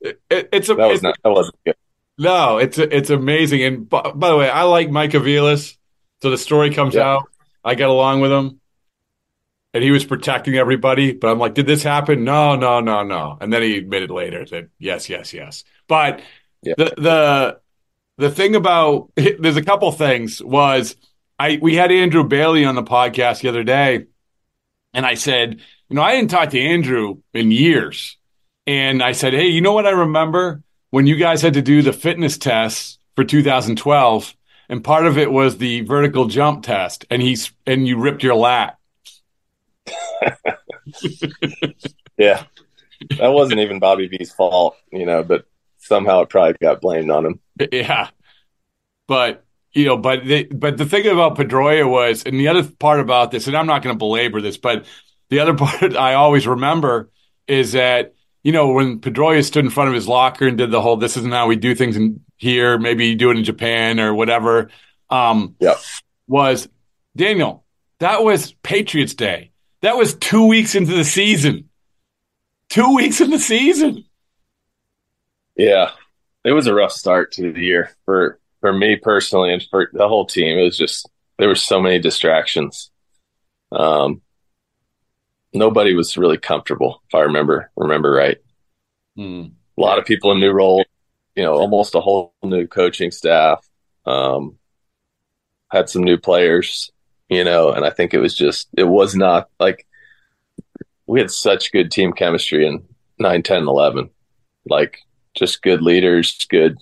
It, 0.00 0.20
it's 0.30 0.68
a 0.68 0.74
That 0.74 0.86
was 0.88 0.98
it's- 0.98 1.02
not 1.02 1.16
that 1.24 1.30
wasn't 1.30 1.56
good. 1.64 1.74
no, 2.18 2.58
it's 2.58 2.78
it's 2.78 3.10
amazing. 3.10 3.62
And 3.62 3.88
by, 3.88 4.02
by 4.14 4.28
the 4.28 4.36
way, 4.36 4.48
I 4.48 4.62
like 4.64 4.90
Mike 4.90 5.10
Aviles. 5.12 5.76
So 6.22 6.30
the 6.30 6.38
story 6.38 6.70
comes 6.70 6.94
Yeah. 6.94 7.08
out. 7.14 7.24
I 7.64 7.74
got 7.74 7.88
along 7.90 8.20
with 8.20 8.30
him, 8.32 8.60
and 9.74 9.82
he 9.84 9.90
was 9.90 10.04
protecting 10.04 10.54
everybody. 10.56 11.12
But 11.12 11.28
I'm 11.30 11.38
like, 11.38 11.54
did 11.54 11.66
this 11.66 11.82
happen? 11.82 12.24
No, 12.24 12.56
no, 12.56 12.80
no, 12.80 13.02
no. 13.02 13.36
And 13.40 13.52
then 13.52 13.62
he 13.62 13.76
admitted 13.78 14.10
later 14.10 14.44
that 14.46 14.68
yes, 14.78 15.08
yes, 15.08 15.32
yes. 15.34 15.64
But 15.88 16.20
Yeah. 16.62 16.74
the 16.78 16.84
the 16.96 17.60
the 18.20 18.30
thing 18.30 18.54
about 18.54 19.10
there's 19.16 19.56
a 19.56 19.64
couple 19.64 19.90
things 19.92 20.42
was 20.42 20.94
I 21.38 21.58
we 21.60 21.74
had 21.74 21.90
Andrew 21.90 22.22
Bailey 22.22 22.64
on 22.64 22.74
the 22.74 22.82
podcast 22.82 23.40
the 23.40 23.48
other 23.48 23.64
day, 23.64 24.06
and 24.92 25.06
I 25.06 25.14
said, 25.14 25.60
you 25.88 25.96
know, 25.96 26.02
I 26.02 26.14
didn't 26.14 26.30
talk 26.30 26.50
to 26.50 26.60
Andrew 26.60 27.22
in 27.32 27.50
years, 27.50 28.18
and 28.66 29.02
I 29.02 29.12
said, 29.12 29.32
hey, 29.32 29.46
you 29.48 29.60
know 29.60 29.72
what 29.72 29.86
I 29.86 29.90
remember? 29.90 30.62
When 30.90 31.06
you 31.06 31.16
guys 31.16 31.40
had 31.40 31.54
to 31.54 31.62
do 31.62 31.82
the 31.82 31.92
fitness 31.92 32.36
tests 32.36 32.98
for 33.14 33.24
2012, 33.24 34.36
and 34.68 34.84
part 34.84 35.06
of 35.06 35.18
it 35.18 35.30
was 35.30 35.56
the 35.56 35.80
vertical 35.82 36.26
jump 36.26 36.64
test, 36.64 37.06
and 37.10 37.22
he's 37.22 37.52
and 37.66 37.88
you 37.88 37.98
ripped 37.98 38.22
your 38.22 38.34
lat. 38.36 38.76
Yeah, 42.18 42.44
that 43.16 43.28
wasn't 43.28 43.60
even 43.60 43.78
Bobby 43.78 44.06
V's 44.06 44.30
fault, 44.30 44.76
you 44.92 45.06
know, 45.06 45.22
but 45.22 45.46
somehow 45.90 46.20
it 46.22 46.30
probably 46.30 46.54
got 46.62 46.80
blamed 46.80 47.10
on 47.10 47.26
him. 47.26 47.40
Yeah, 47.72 48.08
but 49.06 49.44
you 49.72 49.84
know, 49.84 49.96
but 49.98 50.24
the 50.24 50.44
but 50.44 50.78
the 50.78 50.86
thing 50.86 51.06
about 51.06 51.36
Pedroia 51.36 51.88
was, 51.88 52.22
and 52.22 52.40
the 52.40 52.48
other 52.48 52.64
part 52.64 53.00
about 53.00 53.30
this, 53.30 53.46
and 53.46 53.54
I'm 53.56 53.66
not 53.66 53.82
going 53.82 53.94
to 53.94 53.98
belabor 53.98 54.40
this, 54.40 54.56
but 54.56 54.86
the 55.28 55.40
other 55.40 55.54
part 55.62 55.94
I 55.94 56.14
always 56.14 56.46
remember 56.46 57.10
is 57.46 57.72
that 57.72 58.14
you 58.42 58.52
know 58.52 58.72
when 58.72 59.00
Pedroia 59.00 59.44
stood 59.44 59.64
in 59.64 59.70
front 59.70 59.88
of 59.88 59.94
his 59.94 60.08
locker 60.08 60.46
and 60.46 60.56
did 60.56 60.70
the 60.70 60.80
whole 60.80 60.96
"this 60.96 61.16
isn't 61.18 61.32
how 61.32 61.46
we 61.48 61.56
do 61.56 61.74
things 61.74 61.96
in 61.96 62.20
here," 62.38 62.78
maybe 62.78 63.08
you 63.08 63.16
do 63.16 63.30
it 63.30 63.36
in 63.36 63.44
Japan 63.44 64.00
or 64.00 64.14
whatever. 64.14 64.70
Um, 65.10 65.56
Yep. 65.60 65.76
was 66.28 66.68
Daniel? 67.16 67.64
That 67.98 68.22
was 68.24 68.52
Patriots 68.62 69.12
Day. 69.14 69.50
That 69.82 69.96
was 69.96 70.14
two 70.14 70.46
weeks 70.46 70.74
into 70.74 70.94
the 70.94 71.04
season. 71.04 71.68
Two 72.70 72.94
weeks 72.94 73.20
in 73.20 73.30
the 73.30 73.38
season. 73.38 74.04
Yeah, 75.60 75.90
it 76.42 76.52
was 76.52 76.68
a 76.68 76.74
rough 76.74 76.90
start 76.90 77.32
to 77.32 77.52
the 77.52 77.60
year 77.60 77.90
for 78.06 78.40
for 78.62 78.72
me 78.72 78.96
personally 78.96 79.52
and 79.52 79.62
for 79.70 79.90
the 79.92 80.08
whole 80.08 80.24
team. 80.24 80.56
It 80.56 80.64
was 80.64 80.78
just 80.78 81.06
there 81.36 81.48
were 81.48 81.54
so 81.54 81.82
many 81.82 81.98
distractions. 81.98 82.90
Um, 83.70 84.22
nobody 85.52 85.92
was 85.92 86.16
really 86.16 86.38
comfortable, 86.38 87.02
if 87.06 87.14
I 87.14 87.20
remember 87.20 87.70
remember 87.76 88.10
right. 88.10 88.38
Hmm. 89.16 89.48
A 89.76 89.80
lot 89.82 89.98
of 89.98 90.06
people 90.06 90.32
in 90.32 90.40
new 90.40 90.50
roles, 90.50 90.86
you 91.36 91.42
know, 91.42 91.52
almost 91.52 91.94
a 91.94 92.00
whole 92.00 92.32
new 92.42 92.66
coaching 92.66 93.10
staff. 93.10 93.62
Um, 94.06 94.56
had 95.70 95.90
some 95.90 96.04
new 96.04 96.16
players, 96.16 96.90
you 97.28 97.44
know, 97.44 97.70
and 97.70 97.84
I 97.84 97.90
think 97.90 98.14
it 98.14 98.18
was 98.18 98.34
just 98.34 98.68
it 98.78 98.84
was 98.84 99.14
not 99.14 99.50
like 99.60 99.86
we 101.06 101.20
had 101.20 101.30
such 101.30 101.70
good 101.70 101.90
team 101.90 102.14
chemistry 102.14 102.66
in 102.66 102.82
9, 103.18 103.42
10, 103.42 103.68
11. 103.68 104.08
Like 104.64 105.00
just 105.34 105.62
good 105.62 105.82
leaders, 105.82 106.46
good 106.48 106.76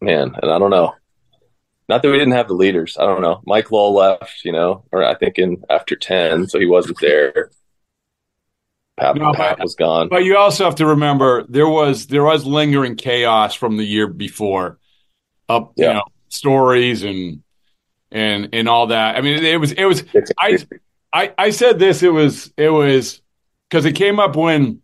man. 0.00 0.34
And 0.42 0.50
I 0.50 0.58
don't 0.58 0.70
know. 0.70 0.94
Not 1.88 2.02
that 2.02 2.10
we 2.10 2.18
didn't 2.18 2.34
have 2.34 2.48
the 2.48 2.54
leaders. 2.54 2.96
I 3.00 3.06
don't 3.06 3.22
know. 3.22 3.40
Mike 3.46 3.70
Lowell 3.72 3.94
left, 3.94 4.44
you 4.44 4.52
know, 4.52 4.84
or 4.92 5.02
I 5.04 5.14
think 5.14 5.38
in 5.38 5.62
after 5.70 5.96
10, 5.96 6.46
so 6.48 6.58
he 6.58 6.66
wasn't 6.66 6.98
there. 7.00 7.50
Pat, 8.98 9.16
No, 9.16 9.32
Pat 9.32 9.56
but- 9.58 9.64
was 9.64 9.74
gone. 9.74 10.08
But 10.08 10.24
you 10.24 10.36
also 10.36 10.64
have 10.64 10.74
to 10.76 10.86
remember 10.86 11.44
there 11.48 11.68
was 11.68 12.08
there 12.08 12.24
was 12.24 12.44
lingering 12.44 12.96
chaos 12.96 13.54
from 13.54 13.76
the 13.76 13.84
year 13.84 14.06
before, 14.08 14.78
up 15.48 15.72
you 15.76 15.86
know 15.86 16.02
stories 16.28 17.04
and 17.04 17.42
and 18.10 18.48
and 18.52 18.68
all 18.68 18.88
that. 18.88 19.16
I 19.16 19.20
mean, 19.20 19.42
it 19.44 19.58
was 19.60 19.72
it 19.72 19.84
was 19.84 20.04
I 20.38 20.58
I 21.12 21.32
I 21.38 21.50
said 21.50 21.78
this. 21.78 22.02
It 22.02 22.12
was 22.12 22.52
it 22.56 22.70
was 22.70 23.22
because 23.70 23.84
it 23.84 23.92
came 23.92 24.18
up 24.18 24.34
when 24.36 24.82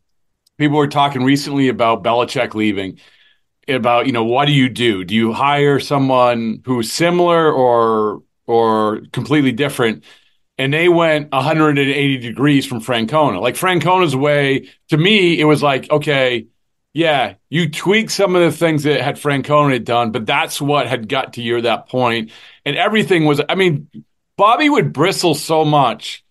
people 0.59 0.77
were 0.77 0.89
talking 0.89 1.23
recently 1.23 1.69
about 1.69 2.03
Belichick 2.03 2.55
leaving. 2.55 2.99
About 3.67 4.07
you 4.07 4.13
know 4.13 4.25
what 4.25 4.45
do 4.45 4.53
you 4.53 4.69
do? 4.69 5.05
Do 5.05 5.15
you 5.15 5.33
hire 5.33 5.81
someone 5.81 6.63
who's 6.67 6.93
similar 6.93 7.51
or 7.51 8.23
or 8.47 9.01
completely 9.13 9.53
different? 9.53 10.05
and 10.59 10.73
they 10.73 10.89
went 10.89 11.33
180 11.33 12.19
degrees 12.19 12.67
from 12.67 12.81
Francona. 12.81 13.41
Like 13.41 13.57
Francona's 13.57 14.15
way, 14.15 14.69
to 14.91 14.97
me, 14.97 15.41
it 15.41 15.45
was 15.45 15.63
like, 15.63 15.91
okay, 15.91 16.47
yeah, 16.93 17.35
you 17.51 17.69
tweak 17.69 18.09
some 18.09 18.37
of 18.37 18.43
the 18.43 18.57
things 18.57 18.85
that 18.85 19.01
had 19.01 19.17
Francona 19.17 19.85
done, 19.85 20.13
but 20.13 20.27
that's 20.27 20.61
what 20.61 20.87
had 20.87 21.09
got 21.09 21.33
to 21.35 21.43
you 21.43 21.61
that 21.63 21.89
point. 21.89 22.31
And 22.65 22.77
everything 22.77 23.25
was, 23.25 23.41
I 23.49 23.57
mean, 23.57 23.89
Bobby 24.37 24.69
would 24.69 24.93
bristle 24.93 25.35
so 25.35 25.65
much 25.65 26.25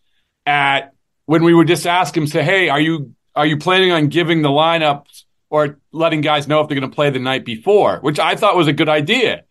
at 0.45 0.93
when 1.25 1.43
we 1.43 1.53
would 1.53 1.67
just 1.67 1.85
ask 1.85 2.15
him, 2.15 2.27
say, 2.27 2.43
hey, 2.43 2.69
are 2.69 2.79
you 2.79 3.13
are 3.35 3.45
you 3.45 3.57
planning 3.57 3.91
on 3.91 4.07
giving 4.07 4.41
the 4.41 4.49
lineups 4.49 5.23
or 5.49 5.79
letting 5.91 6.21
guys 6.21 6.47
know 6.47 6.61
if 6.61 6.67
they're 6.67 6.79
going 6.79 6.89
to 6.89 6.95
play 6.95 7.09
the 7.09 7.19
night 7.19 7.45
before? 7.45 7.99
Which 7.99 8.19
I 8.19 8.35
thought 8.35 8.55
was 8.55 8.67
a 8.67 8.73
good 8.73 8.89
idea. 8.89 9.43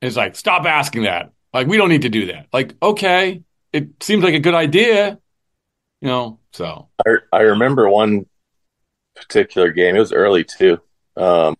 It's 0.00 0.16
like, 0.16 0.36
stop 0.36 0.64
asking 0.64 1.02
that. 1.02 1.32
Like, 1.52 1.66
we 1.66 1.76
don't 1.76 1.90
need 1.90 2.02
to 2.02 2.08
do 2.08 2.26
that. 2.26 2.46
Like, 2.52 2.74
okay, 2.82 3.42
it 3.72 4.02
seems 4.02 4.24
like 4.24 4.34
a 4.34 4.40
good 4.40 4.54
idea, 4.54 5.18
you 6.00 6.08
know. 6.08 6.38
So 6.52 6.88
I, 7.06 7.16
I 7.32 7.40
remember 7.42 7.88
one 7.88 8.26
particular 9.14 9.70
game. 9.70 9.96
It 9.96 10.00
was 10.00 10.12
early 10.12 10.44
too, 10.44 10.80
um, 11.16 11.56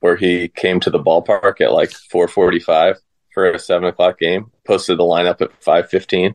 where 0.00 0.16
he 0.16 0.48
came 0.48 0.80
to 0.80 0.90
the 0.90 0.98
ballpark 0.98 1.60
at 1.60 1.72
like 1.72 1.90
four 1.90 2.28
forty-five 2.28 2.96
for 3.32 3.50
a 3.50 3.58
seven 3.58 3.88
o'clock 3.88 4.18
game. 4.18 4.50
Posted 4.66 4.98
the 4.98 5.04
lineup 5.04 5.40
at 5.40 5.62
five 5.62 5.88
fifteen. 5.88 6.34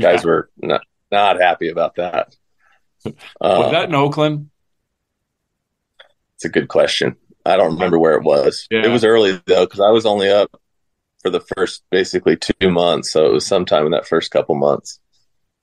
Guys 0.00 0.24
were 0.24 0.50
not 0.56 0.82
not 1.10 1.40
happy 1.40 1.68
about 1.68 1.96
that. 1.96 2.34
Was 3.04 3.14
Uh, 3.40 3.70
that 3.70 3.88
in 3.88 3.94
Oakland? 3.94 4.50
It's 6.36 6.44
a 6.44 6.48
good 6.48 6.68
question. 6.68 7.16
I 7.44 7.56
don't 7.56 7.74
remember 7.74 7.98
where 7.98 8.14
it 8.14 8.22
was. 8.24 8.66
Yeah. 8.70 8.84
It 8.84 8.88
was 8.88 9.04
early 9.04 9.40
though, 9.46 9.64
because 9.66 9.80
I 9.80 9.90
was 9.90 10.06
only 10.06 10.28
up 10.28 10.50
for 11.22 11.30
the 11.30 11.40
first 11.40 11.82
basically 11.90 12.36
two 12.36 12.70
months. 12.70 13.12
So 13.12 13.26
it 13.26 13.32
was 13.32 13.46
sometime 13.46 13.84
in 13.86 13.92
that 13.92 14.06
first 14.06 14.30
couple 14.30 14.54
months. 14.54 15.00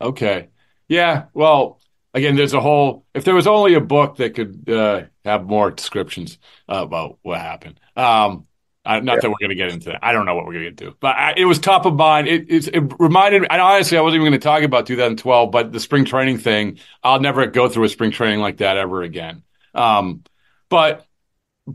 Okay. 0.01 0.49
Yeah. 0.87 1.25
Well, 1.33 1.79
again, 2.13 2.35
there's 2.35 2.53
a 2.53 2.59
whole. 2.61 3.05
If 3.13 3.23
there 3.23 3.35
was 3.35 3.47
only 3.47 3.75
a 3.75 3.81
book 3.81 4.17
that 4.17 4.35
could 4.35 4.69
uh, 4.69 5.03
have 5.25 5.45
more 5.45 5.71
descriptions 5.71 6.37
about 6.67 7.19
what 7.21 7.39
happened. 7.39 7.79
Um, 7.95 8.47
I, 8.89 8.99
not 9.01 9.13
yeah. 9.13 9.19
that 9.21 9.29
we're 9.29 9.37
going 9.39 9.49
to 9.49 9.55
get 9.55 9.71
into 9.71 9.89
that. 9.89 9.99
I 10.01 10.13
don't 10.13 10.25
know 10.25 10.33
what 10.33 10.47
we're 10.47 10.53
going 10.53 10.65
to 10.65 10.71
get 10.71 10.81
into, 10.81 10.97
but 10.99 11.15
I, 11.15 11.35
it 11.37 11.45
was 11.45 11.59
top 11.59 11.85
of 11.85 11.93
mind. 11.93 12.27
It, 12.27 12.49
it, 12.49 12.67
it 12.69 12.93
reminded 12.97 13.43
me. 13.43 13.47
And 13.47 13.61
honestly, 13.61 13.99
I 13.99 14.01
wasn't 14.01 14.21
even 14.21 14.31
going 14.31 14.39
to 14.39 14.43
talk 14.43 14.63
about 14.63 14.87
2012, 14.87 15.51
but 15.51 15.71
the 15.71 15.79
spring 15.79 16.05
training 16.05 16.39
thing. 16.39 16.79
I'll 17.03 17.19
never 17.19 17.45
go 17.45 17.69
through 17.69 17.83
a 17.83 17.89
spring 17.89 18.09
training 18.09 18.39
like 18.39 18.57
that 18.57 18.77
ever 18.77 19.03
again. 19.03 19.43
Um, 19.75 20.23
but 20.69 21.05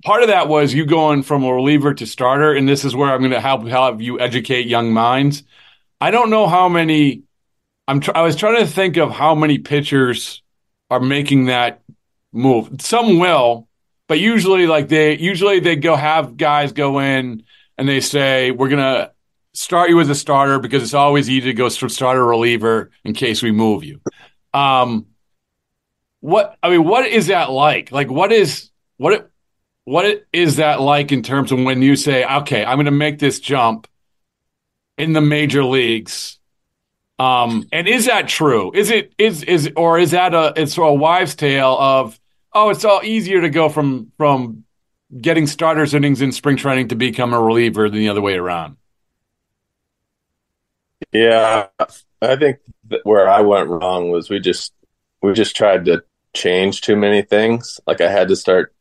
part 0.05 0.22
of 0.22 0.29
that 0.29 0.48
was 0.48 0.74
you 0.74 0.87
going 0.87 1.22
from 1.22 1.44
a 1.44 1.55
reliever 1.55 1.94
to 1.94 2.05
starter, 2.05 2.53
and 2.53 2.68
this 2.68 2.85
is 2.85 2.96
where 2.96 3.12
I'm 3.12 3.20
going 3.20 3.31
to 3.31 3.40
help 3.40 3.64
help 3.68 4.00
you 4.00 4.18
educate 4.18 4.66
young 4.66 4.92
minds. 4.92 5.44
I 6.00 6.11
don't 6.11 6.31
know 6.31 6.48
how 6.48 6.68
many. 6.68 7.22
I'm. 7.87 8.00
Tr- 8.00 8.16
I 8.16 8.22
was 8.22 8.35
trying 8.35 8.59
to 8.59 8.66
think 8.66 8.96
of 8.96 9.12
how 9.12 9.37
many 9.37 9.59
pitchers 9.59 10.42
are 10.90 10.98
making 10.98 11.44
that 11.44 11.81
move. 12.33 12.81
Some 12.81 13.20
will, 13.20 13.68
but 14.09 14.19
usually, 14.19 14.67
like 14.67 14.88
they 14.88 15.17
usually 15.19 15.61
they 15.61 15.77
go 15.77 15.97
have 15.97 16.37
guys 16.37 16.73
go 16.73 16.99
in 17.01 17.45
and 17.79 17.88
they 17.88 18.01
say 18.01 18.51
we're 18.51 18.69
gonna 18.69 19.12
start 19.55 19.88
you 19.88 20.01
as 20.01 20.09
a 20.09 20.14
starter 20.14 20.59
because 20.59 20.83
it's 20.83 20.95
always 20.95 21.31
easy 21.31 21.47
to 21.47 21.55
go 21.55 21.71
from 21.71 21.88
starter 21.88 22.25
reliever 22.25 22.90
in 23.05 23.14
case 23.14 23.43
we 23.43 23.53
move 23.53 23.85
you. 23.85 24.01
Um, 24.53 25.07
what 26.21 26.57
I 26.62 26.71
mean, 26.71 26.85
what 26.85 27.07
is 27.07 27.29
that 27.29 27.51
like? 27.51 27.93
Like, 27.93 28.11
what 28.11 28.33
is 28.33 28.71
what 28.97 29.31
what 29.85 30.25
is 30.33 30.57
that 30.57 30.81
like 30.81 31.12
in 31.12 31.23
terms 31.23 31.53
of 31.53 31.62
when 31.62 31.83
you 31.83 31.97
say, 31.97 32.25
okay, 32.25 32.64
I'm 32.64 32.77
going 32.77 32.87
to 32.87 32.90
make 32.90 33.19
this 33.19 33.40
jump 33.40 33.87
in 34.97 35.12
the 35.12 35.21
major 35.21 35.64
leagues? 35.64 36.38
Um, 37.19 37.69
and 37.71 37.87
is 37.87 38.07
that 38.07 38.27
true? 38.27 38.73
Is 38.75 38.90
it 38.90 39.12
is 39.19 39.43
is 39.45 39.71
or 39.77 39.99
is 39.99 40.12
that 40.12 40.35
a 40.35 40.53
it's 40.57 40.77
a 40.77 40.93
wives' 40.93 41.35
tale 41.35 41.77
of 41.79 42.19
oh, 42.55 42.71
it's 42.71 42.85
all 42.85 43.03
easier 43.03 43.40
to 43.40 43.51
go 43.51 43.69
from 43.69 44.12
from 44.17 44.64
getting 45.21 45.47
starters 45.47 45.95
innings 45.95 46.23
in 46.23 46.33
spring 46.33 46.57
training 46.57 46.88
to 46.88 46.95
become 46.95 47.33
a 47.33 47.40
reliever 47.40 47.88
than 47.88 47.99
the 47.99 48.09
other 48.09 48.23
way 48.23 48.35
around? 48.35 48.77
Yeah, 51.12 51.69
I 52.23 52.37
think 52.37 52.59
where 53.03 53.29
I 53.29 53.40
went 53.40 53.69
wrong 53.69 54.11
was 54.11 54.31
we 54.31 54.40
just 54.40 54.73
we 55.23 55.33
just 55.33 55.57
tried 55.57 55.85
to 55.87 56.05
change 56.33 56.81
too 56.81 56.97
many 56.97 57.23
things. 57.23 57.81
Like 57.87 58.01
I 58.01 58.11
had 58.11 58.29
to 58.29 58.37
start. 58.37 58.75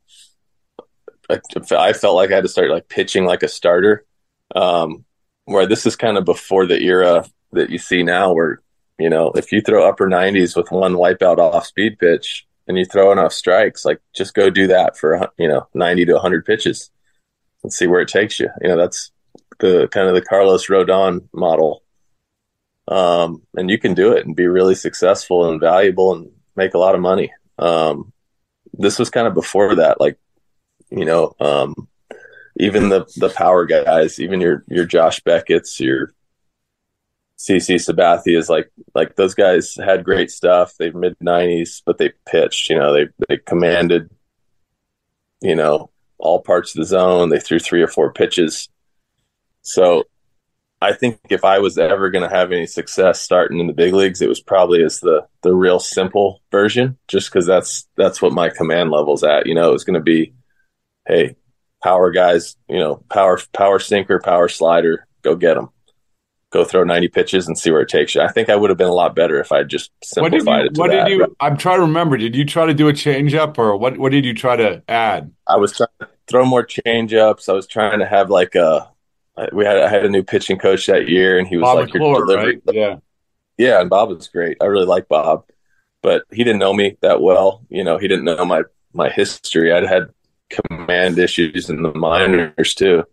I 1.29 1.93
felt 1.93 2.15
like 2.15 2.31
I 2.31 2.35
had 2.35 2.43
to 2.43 2.49
start 2.49 2.69
like 2.69 2.89
pitching 2.89 3.25
like 3.25 3.43
a 3.43 3.47
starter. 3.47 4.05
Um, 4.55 5.05
where 5.45 5.65
this 5.65 5.85
is 5.85 5.95
kind 5.95 6.17
of 6.17 6.25
before 6.25 6.65
the 6.67 6.79
era 6.79 7.25
that 7.51 7.69
you 7.69 7.77
see 7.77 8.03
now, 8.03 8.33
where 8.33 8.61
you 8.97 9.09
know 9.09 9.31
if 9.35 9.51
you 9.51 9.61
throw 9.61 9.87
upper 9.87 10.07
90s 10.07 10.55
with 10.55 10.71
one 10.71 10.93
wipeout 10.93 11.37
off 11.37 11.65
speed 11.65 11.99
pitch 11.99 12.45
and 12.67 12.77
you 12.77 12.85
throw 12.85 13.11
enough 13.11 13.33
strikes, 13.33 13.85
like 13.85 13.99
just 14.13 14.33
go 14.33 14.49
do 14.49 14.67
that 14.67 14.97
for 14.97 15.31
you 15.37 15.47
know 15.47 15.67
90 15.73 16.05
to 16.05 16.13
100 16.13 16.45
pitches 16.45 16.91
and 17.63 17.71
see 17.71 17.87
where 17.87 18.01
it 18.01 18.07
takes 18.07 18.39
you. 18.39 18.49
You 18.61 18.69
know 18.69 18.77
that's 18.77 19.11
the 19.59 19.87
kind 19.89 20.07
of 20.07 20.15
the 20.15 20.21
Carlos 20.21 20.67
Rodon 20.67 21.27
model. 21.33 21.83
Um, 22.87 23.43
and 23.55 23.69
you 23.69 23.77
can 23.77 23.93
do 23.93 24.11
it 24.11 24.25
and 24.25 24.35
be 24.35 24.47
really 24.47 24.75
successful 24.75 25.49
and 25.49 25.59
valuable 25.59 26.13
and 26.13 26.31
make 26.55 26.73
a 26.73 26.77
lot 26.77 26.95
of 26.95 27.01
money. 27.01 27.31
Um, 27.57 28.11
this 28.73 28.99
was 28.99 29.09
kind 29.09 29.27
of 29.27 29.33
before 29.33 29.75
that, 29.75 30.01
like, 30.01 30.17
you 30.89 31.05
know, 31.05 31.33
um, 31.39 31.87
even 32.57 32.89
the, 32.89 33.05
the 33.15 33.29
power 33.29 33.65
guys, 33.65 34.19
even 34.19 34.41
your, 34.41 34.65
your 34.67 34.85
Josh 34.85 35.21
Beckett's, 35.21 35.79
your 35.79 36.13
CC 37.37 37.75
Sabathia 37.75 38.37
is 38.37 38.49
like, 38.49 38.71
like 38.95 39.15
those 39.15 39.33
guys 39.33 39.75
had 39.75 40.03
great 40.05 40.31
stuff. 40.31 40.75
They 40.77 40.91
mid 40.91 41.15
nineties, 41.19 41.81
but 41.85 41.97
they 41.97 42.11
pitched, 42.25 42.69
you 42.69 42.77
know, 42.77 42.93
they, 42.93 43.07
they 43.27 43.37
commanded, 43.37 44.09
you 45.41 45.55
know, 45.55 45.89
all 46.17 46.41
parts 46.41 46.75
of 46.75 46.79
the 46.79 46.85
zone. 46.85 47.29
They 47.29 47.39
threw 47.39 47.59
three 47.59 47.81
or 47.81 47.87
four 47.87 48.13
pitches. 48.13 48.69
So 49.61 50.03
I 50.83 50.91
think 50.91 51.19
if 51.29 51.45
I 51.45 51.59
was 51.59 51.77
ever 51.77 52.09
going 52.09 52.29
to 52.29 52.35
have 52.35 52.51
any 52.51 52.65
success 52.65 53.21
starting 53.21 53.59
in 53.61 53.67
the 53.67 53.73
big 53.73 53.93
leagues, 53.93 54.21
it 54.21 54.27
was 54.27 54.41
probably 54.41 54.83
as 54.83 54.99
the 54.99 55.25
the 55.41 55.55
real 55.55 55.79
simple 55.79 56.41
version, 56.51 56.97
just 57.07 57.31
because 57.31 57.45
that's 57.45 57.87
that's 57.95 58.21
what 58.21 58.33
my 58.33 58.49
command 58.49 58.91
level's 58.91 59.23
at. 59.23 59.47
You 59.47 59.55
know, 59.55 59.73
it's 59.73 59.85
going 59.85 59.93
to 59.93 60.01
be, 60.01 60.33
hey, 61.07 61.37
power 61.81 62.11
guys, 62.11 62.57
you 62.67 62.79
know, 62.79 63.01
power 63.09 63.39
power 63.53 63.79
sinker, 63.79 64.19
power 64.19 64.49
slider, 64.49 65.07
go 65.21 65.35
get 65.37 65.53
them, 65.53 65.69
go 66.53 66.63
throw 66.63 66.83
ninety 66.83 67.07
pitches 67.07 67.47
and 67.47 67.57
see 67.57 67.71
where 67.71 67.81
it 67.81 67.89
takes 67.89 68.15
you. 68.15 68.21
I 68.21 68.31
think 68.31 68.49
I 68.49 68.55
would 68.55 68.69
have 68.69 68.77
been 68.77 68.87
a 68.87 68.93
lot 68.93 69.15
better 69.15 69.39
if 69.41 69.51
I 69.51 69.63
just 69.63 69.91
simplified 70.03 70.45
what 70.45 70.51
did 70.51 70.51
you, 70.53 70.65
it. 70.65 70.77
what 70.77 70.91
that. 70.91 71.07
did 71.09 71.17
you? 71.17 71.35
I'm 71.39 71.57
trying 71.57 71.77
to 71.77 71.81
remember. 71.81 72.15
Did 72.15 72.35
you 72.35 72.45
try 72.45 72.65
to 72.65 72.73
do 72.73 72.87
a 72.87 72.93
change 72.93 73.33
up, 73.33 73.57
or 73.57 73.75
what? 73.75 73.97
What 73.97 74.11
did 74.11 74.23
you 74.23 74.33
try 74.33 74.55
to 74.55 74.83
add? 74.87 75.31
I 75.47 75.57
was 75.57 75.75
trying 75.75 75.89
to 75.99 76.09
throw 76.27 76.45
more 76.45 76.63
change 76.63 77.13
ups. 77.13 77.49
I 77.49 77.53
was 77.53 77.67
trying 77.67 77.99
to 77.99 78.05
have 78.05 78.29
like 78.29 78.55
a 78.55 78.93
we 79.51 79.65
had 79.65 79.77
I 79.77 79.89
had 79.89 80.05
a 80.05 80.09
new 80.09 80.23
pitching 80.23 80.59
coach 80.59 80.85
that 80.87 81.09
year, 81.09 81.39
and 81.39 81.47
he 81.47 81.57
was 81.57 81.63
Bob 81.63 81.77
like, 81.77 81.93
McClure, 81.93 82.25
right? 82.25 82.61
Yeah, 82.71 82.97
yeah, 83.57 83.81
and 83.81 83.89
Bob 83.89 84.09
was 84.09 84.27
great. 84.27 84.57
I 84.61 84.65
really 84.65 84.85
like 84.85 85.07
Bob, 85.07 85.45
but 86.01 86.23
he 86.31 86.43
didn't 86.43 86.59
know 86.59 86.73
me 86.73 86.97
that 87.01 87.21
well. 87.21 87.65
You 87.69 87.83
know, 87.83 87.97
he 87.97 88.07
didn't 88.07 88.25
know 88.25 88.45
my 88.45 88.63
my 88.93 89.09
history. 89.09 89.73
I'd 89.73 89.83
had 89.83 90.09
command 90.49 91.17
issues 91.17 91.69
in 91.69 91.81
the 91.81 91.93
minors 91.93 92.75
too. 92.75 93.03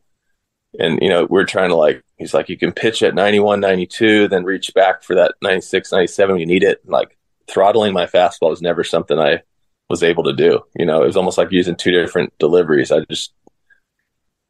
And, 0.78 1.00
you 1.02 1.08
know, 1.08 1.26
we're 1.28 1.44
trying 1.44 1.70
to 1.70 1.76
like, 1.76 2.04
he's 2.16 2.32
like, 2.32 2.48
you 2.48 2.56
can 2.56 2.72
pitch 2.72 3.02
at 3.02 3.14
91, 3.14 3.60
92, 3.60 4.28
then 4.28 4.44
reach 4.44 4.72
back 4.74 5.02
for 5.02 5.16
that 5.16 5.34
96, 5.42 5.90
97 5.90 6.34
when 6.34 6.40
you 6.40 6.46
need 6.46 6.62
it. 6.62 6.80
And 6.84 6.92
like 6.92 7.16
throttling 7.48 7.92
my 7.92 8.06
fastball 8.06 8.50
was 8.50 8.62
never 8.62 8.84
something 8.84 9.18
I 9.18 9.42
was 9.88 10.02
able 10.02 10.24
to 10.24 10.32
do. 10.32 10.60
You 10.76 10.86
know, 10.86 11.02
it 11.02 11.06
was 11.06 11.16
almost 11.16 11.38
like 11.38 11.50
using 11.50 11.74
two 11.74 11.90
different 11.90 12.32
deliveries. 12.38 12.92
I 12.92 13.00
just 13.10 13.32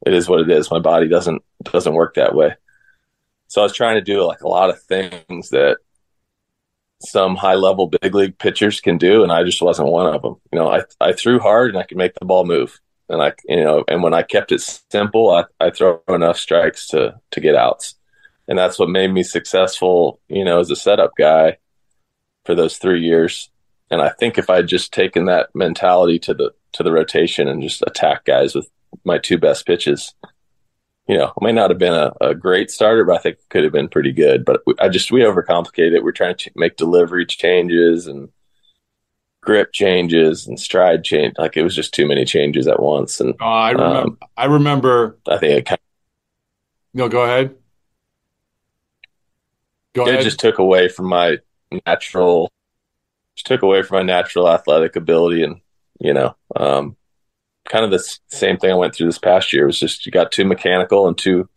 it 0.07 0.15
is 0.15 0.29
what 0.29 0.41
it 0.41 0.51
is. 0.51 0.71
My 0.71 0.79
body 0.79 1.09
doesn't 1.09 1.43
doesn't 1.65 1.95
work 1.95 2.15
that 2.15 2.35
way. 2.35 2.55
So 3.49 3.63
I 3.63 3.65
was 3.65 3.73
trying 3.73 3.97
to 3.97 4.01
do 4.01 4.25
like 4.25 4.43
a 4.43 4.49
lot 4.49 4.71
of 4.71 4.83
things 4.83 5.51
that 5.51 5.79
some 7.03 7.37
high 7.37 7.55
level 7.55 7.89
big 7.89 8.15
league 8.15 8.39
pitchers 8.39 8.81
can 8.81 8.99
do, 8.99 9.23
and 9.23 9.33
I 9.33 9.43
just 9.43 9.63
wasn't 9.63 9.89
one 9.89 10.15
of 10.15 10.23
them. 10.23 10.37
You 10.53 10.59
know, 10.59 10.71
I 10.71 10.83
I 11.01 11.13
threw 11.13 11.41
hard 11.41 11.71
and 11.71 11.79
I 11.79 11.85
could 11.85 11.97
make 11.97 12.15
the 12.15 12.27
ball 12.27 12.45
move, 12.45 12.79
and 13.11 13.23
I 13.23 13.33
you 13.45 13.63
know, 13.63 13.85
and 13.89 14.03
when 14.03 14.15
I 14.15 14.23
kept 14.23 14.53
it 14.53 14.61
simple, 14.61 15.31
I 15.31 15.45
I 15.61 15.71
throw 15.71 16.01
enough 16.09 16.39
strikes 16.39 16.87
to 16.89 17.21
to 17.33 17.41
get 17.41 17.57
outs, 17.57 17.97
and 18.49 18.59
that's 18.59 18.79
what 18.79 18.89
made 18.89 19.13
me 19.13 19.23
successful. 19.23 20.21
You 20.29 20.45
know, 20.45 20.61
as 20.61 20.71
a 20.71 20.77
setup 20.77 21.13
guy 21.17 21.59
for 22.45 22.55
those 22.55 22.79
three 22.79 23.03
years. 23.03 23.51
And 23.91 24.01
I 24.01 24.09
think 24.09 24.39
if 24.39 24.49
I'd 24.49 24.69
just 24.69 24.93
taken 24.93 25.27
that 25.27 25.51
mentality 25.55 26.19
to 26.21 26.35
the 26.35 26.53
to 26.73 26.83
the 26.83 26.93
rotation 26.93 27.49
and 27.49 27.63
just 27.63 27.83
attack 27.87 28.25
guys 28.25 28.55
with 28.55 28.71
my 29.05 29.19
two 29.19 29.39
best 29.39 29.67
pitches. 29.67 30.15
You 31.09 31.19
know, 31.19 31.33
may 31.41 31.51
not 31.51 31.71
have 31.71 31.79
been 31.79 31.95
a, 31.95 32.13
a 32.21 32.35
great 32.37 32.71
starter, 32.71 33.05
but 33.05 33.17
I 33.17 33.23
think 33.23 33.39
could 33.49 33.65
have 33.65 33.73
been 33.73 33.89
pretty 33.89 34.13
good. 34.13 34.45
But 34.45 34.63
I 34.79 34.89
just 34.89 35.11
we 35.11 35.23
overcomplicate 35.23 35.93
it. 35.93 36.05
We're 36.05 36.13
trying 36.13 36.37
to 36.37 36.51
make 36.55 36.77
delivery 36.77 37.27
changes 37.27 38.07
and 38.07 38.29
grip 39.41 39.73
changes 39.73 40.47
and 40.47 40.59
stride 40.59 41.05
change. 41.05 41.35
Like 41.39 41.57
it 41.57 41.63
was 41.63 41.75
just 41.75 41.95
too 41.95 42.07
many 42.07 42.25
changes 42.25 42.67
at 42.67 42.81
once. 42.81 43.21
And 43.21 43.35
oh, 43.41 43.45
I 43.45 43.71
remember. 43.71 43.99
Um, 43.99 44.19
I 44.37 44.45
remember. 44.47 45.19
I 45.29 45.39
think 45.39 45.59
it 45.59 45.67
kind 45.67 45.79
of, 45.79 46.99
no. 46.99 47.09
Go 47.09 47.23
ahead. 47.23 47.55
Go 49.95 50.07
it 50.07 50.11
ahead. 50.11 50.25
just 50.25 50.41
took 50.41 50.59
away 50.59 50.89
from 50.89 51.07
my 51.07 51.39
natural. 51.87 52.51
Just 53.37 53.47
took 53.47 53.63
away 53.63 53.83
from 53.83 53.99
my 53.99 54.03
natural 54.03 54.49
athletic 54.49 54.97
ability, 54.97 55.43
and 55.43 55.61
you 55.99 56.13
know, 56.13 56.37
um, 56.57 56.97
kind 57.69 57.85
of 57.85 57.91
the 57.91 58.19
same 58.29 58.57
thing 58.57 58.73
I 58.73 58.77
went 58.77 58.95
through 58.95 59.07
this 59.07 59.19
past 59.19 59.53
year. 59.53 59.65
It 59.65 59.67
was 59.67 59.81
just 59.81 60.05
you 60.05 60.13
got 60.13 60.33
too 60.33 60.45
mechanical 60.45 61.09
and 61.09 61.17
too 61.17 61.49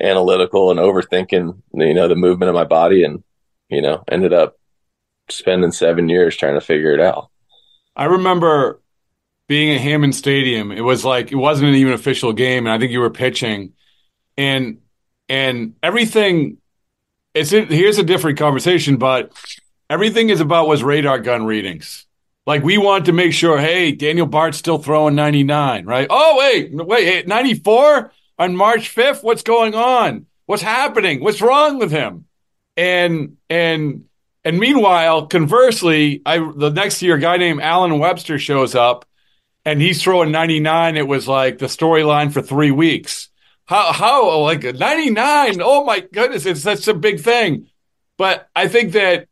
analytical 0.00 0.70
and 0.70 0.78
overthinking, 0.78 1.56
you 1.74 1.94
know, 1.94 2.08
the 2.08 2.14
movement 2.14 2.48
of 2.50 2.54
my 2.54 2.64
body, 2.64 3.04
and 3.04 3.22
you 3.68 3.80
know, 3.80 4.04
ended 4.08 4.32
up 4.32 4.57
spending 5.30 5.72
seven 5.72 6.08
years 6.08 6.36
trying 6.36 6.54
to 6.54 6.60
figure 6.60 6.92
it 6.92 7.00
out. 7.00 7.30
I 7.96 8.04
remember 8.04 8.80
being 9.48 9.74
at 9.74 9.80
Hammond 9.80 10.14
Stadium. 10.14 10.70
It 10.70 10.82
was 10.82 11.04
like 11.04 11.32
it 11.32 11.36
wasn't 11.36 11.74
even 11.74 11.92
an 11.92 11.98
official 11.98 12.32
game, 12.32 12.66
and 12.66 12.72
I 12.72 12.78
think 12.78 12.92
you 12.92 13.00
were 13.00 13.10
pitching, 13.10 13.72
and 14.36 14.78
and 15.28 15.74
everything. 15.82 16.58
It's 17.34 17.50
here's 17.50 17.98
a 17.98 18.02
different 18.04 18.38
conversation, 18.38 18.96
but 18.96 19.32
everything 19.90 20.30
is 20.30 20.40
about 20.40 20.68
was 20.68 20.82
radar 20.82 21.18
gun 21.18 21.44
readings. 21.44 22.06
Like 22.46 22.62
we 22.62 22.78
want 22.78 23.06
to 23.06 23.12
make 23.12 23.32
sure, 23.32 23.58
hey, 23.58 23.92
Daniel 23.92 24.26
Bard's 24.26 24.56
still 24.56 24.78
throwing 24.78 25.14
99, 25.14 25.84
right? 25.84 26.06
Oh, 26.08 26.38
wait, 26.38 26.70
wait, 26.72 27.18
eh, 27.18 27.22
94 27.26 28.10
on 28.38 28.56
March 28.56 28.94
5th? 28.94 29.22
What's 29.22 29.42
going 29.42 29.74
on? 29.74 30.24
What's 30.46 30.62
happening? 30.62 31.22
What's 31.22 31.42
wrong 31.42 31.78
with 31.78 31.90
him? 31.90 32.24
And 32.74 33.36
and 33.50 34.07
and 34.48 34.58
meanwhile, 34.58 35.26
conversely, 35.26 36.22
I 36.24 36.38
the 36.38 36.70
next 36.70 37.02
year, 37.02 37.16
a 37.16 37.20
guy 37.20 37.36
named 37.36 37.60
Allen 37.60 37.98
Webster 37.98 38.38
shows 38.38 38.74
up 38.74 39.04
and 39.66 39.80
he's 39.80 40.02
throwing 40.02 40.32
99. 40.32 40.96
It 40.96 41.06
was 41.06 41.28
like 41.28 41.58
the 41.58 41.66
storyline 41.66 42.32
for 42.32 42.40
three 42.40 42.70
weeks. 42.70 43.28
how 43.66 43.92
how 43.92 44.40
like 44.40 44.64
99 44.64 45.60
oh 45.60 45.84
my 45.84 46.00
goodness 46.00 46.46
it's 46.46 46.62
such 46.62 46.88
a 46.88 46.94
big 46.94 47.20
thing 47.20 47.68
but 48.16 48.48
i 48.56 48.66
think 48.66 48.92
that 48.92 49.28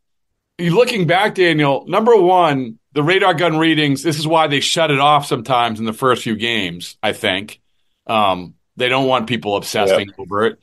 you 0.59 0.75
looking 0.75 1.07
back 1.07 1.33
daniel 1.33 1.85
number 1.87 2.15
one 2.15 2.77
the 2.93 3.01
radar 3.01 3.33
gun 3.33 3.57
readings 3.57 4.03
this 4.03 4.19
is 4.19 4.27
why 4.27 4.45
they 4.45 4.59
shut 4.59 4.91
it 4.91 4.99
off 4.99 5.25
sometimes 5.25 5.79
in 5.79 5.85
the 5.85 5.93
first 5.93 6.21
few 6.21 6.35
games 6.35 6.97
i 7.01 7.13
think 7.13 7.59
um, 8.05 8.53
they 8.75 8.89
don't 8.89 9.07
want 9.07 9.27
people 9.27 9.57
obsessing 9.57 10.07
yep. 10.07 10.19
over 10.19 10.45
it 10.45 10.59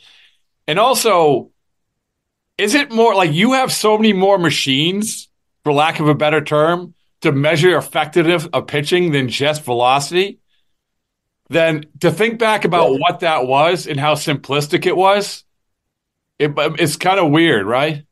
and 0.69 0.79
also 0.79 1.51
is 2.59 2.75
it 2.75 2.93
more 2.93 3.15
like 3.15 3.33
you 3.33 3.53
have 3.53 3.73
so 3.73 3.97
many 3.97 4.13
more 4.13 4.39
machines 4.39 5.29
for 5.63 5.73
lack 5.73 6.01
of 6.01 6.09
a 6.09 6.15
better 6.15 6.43
term 6.43 6.95
to 7.23 7.33
measure 7.33 7.77
effectiveness 7.77 8.47
of 8.53 8.67
pitching 8.67 9.13
than 9.13 9.29
just 9.29 9.63
velocity 9.63 10.39
then 11.49 11.85
to 12.01 12.11
think 12.11 12.39
back 12.39 12.65
about 12.65 12.93
yeah. 12.93 12.99
what 12.99 13.21
that 13.21 13.47
was 13.47 13.87
and 13.87 14.01
how 14.01 14.15
simplistic 14.15 14.87
it 14.87 14.97
was, 14.97 15.45
it, 16.39 16.53
it's 16.57 16.97
kind 16.97 17.21
of 17.21 17.31
weird, 17.31 17.67
right? 17.67 18.05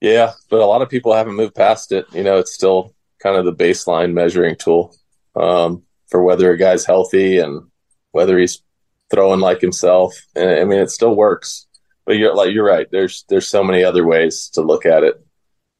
Yeah, 0.00 0.32
but 0.48 0.60
a 0.60 0.66
lot 0.66 0.82
of 0.82 0.88
people 0.88 1.12
haven't 1.14 1.34
moved 1.34 1.54
past 1.54 1.92
it. 1.92 2.06
You 2.12 2.22
know, 2.22 2.38
it's 2.38 2.54
still 2.54 2.94
kind 3.22 3.36
of 3.36 3.44
the 3.44 3.52
baseline 3.52 4.12
measuring 4.12 4.56
tool 4.56 4.94
um, 5.36 5.82
for 6.08 6.22
whether 6.22 6.50
a 6.50 6.58
guy's 6.58 6.84
healthy 6.84 7.38
and 7.38 7.68
whether 8.12 8.38
he's 8.38 8.62
throwing 9.10 9.40
like 9.40 9.60
himself. 9.60 10.14
And 10.34 10.50
I 10.50 10.64
mean, 10.64 10.80
it 10.80 10.90
still 10.90 11.14
works. 11.14 11.66
But 12.10 12.18
you're 12.18 12.34
like 12.34 12.52
you're 12.52 12.64
right. 12.66 12.88
There's 12.90 13.24
there's 13.28 13.46
so 13.46 13.62
many 13.62 13.84
other 13.84 14.04
ways 14.04 14.48
to 14.54 14.62
look 14.62 14.84
at 14.84 15.04
it, 15.04 15.24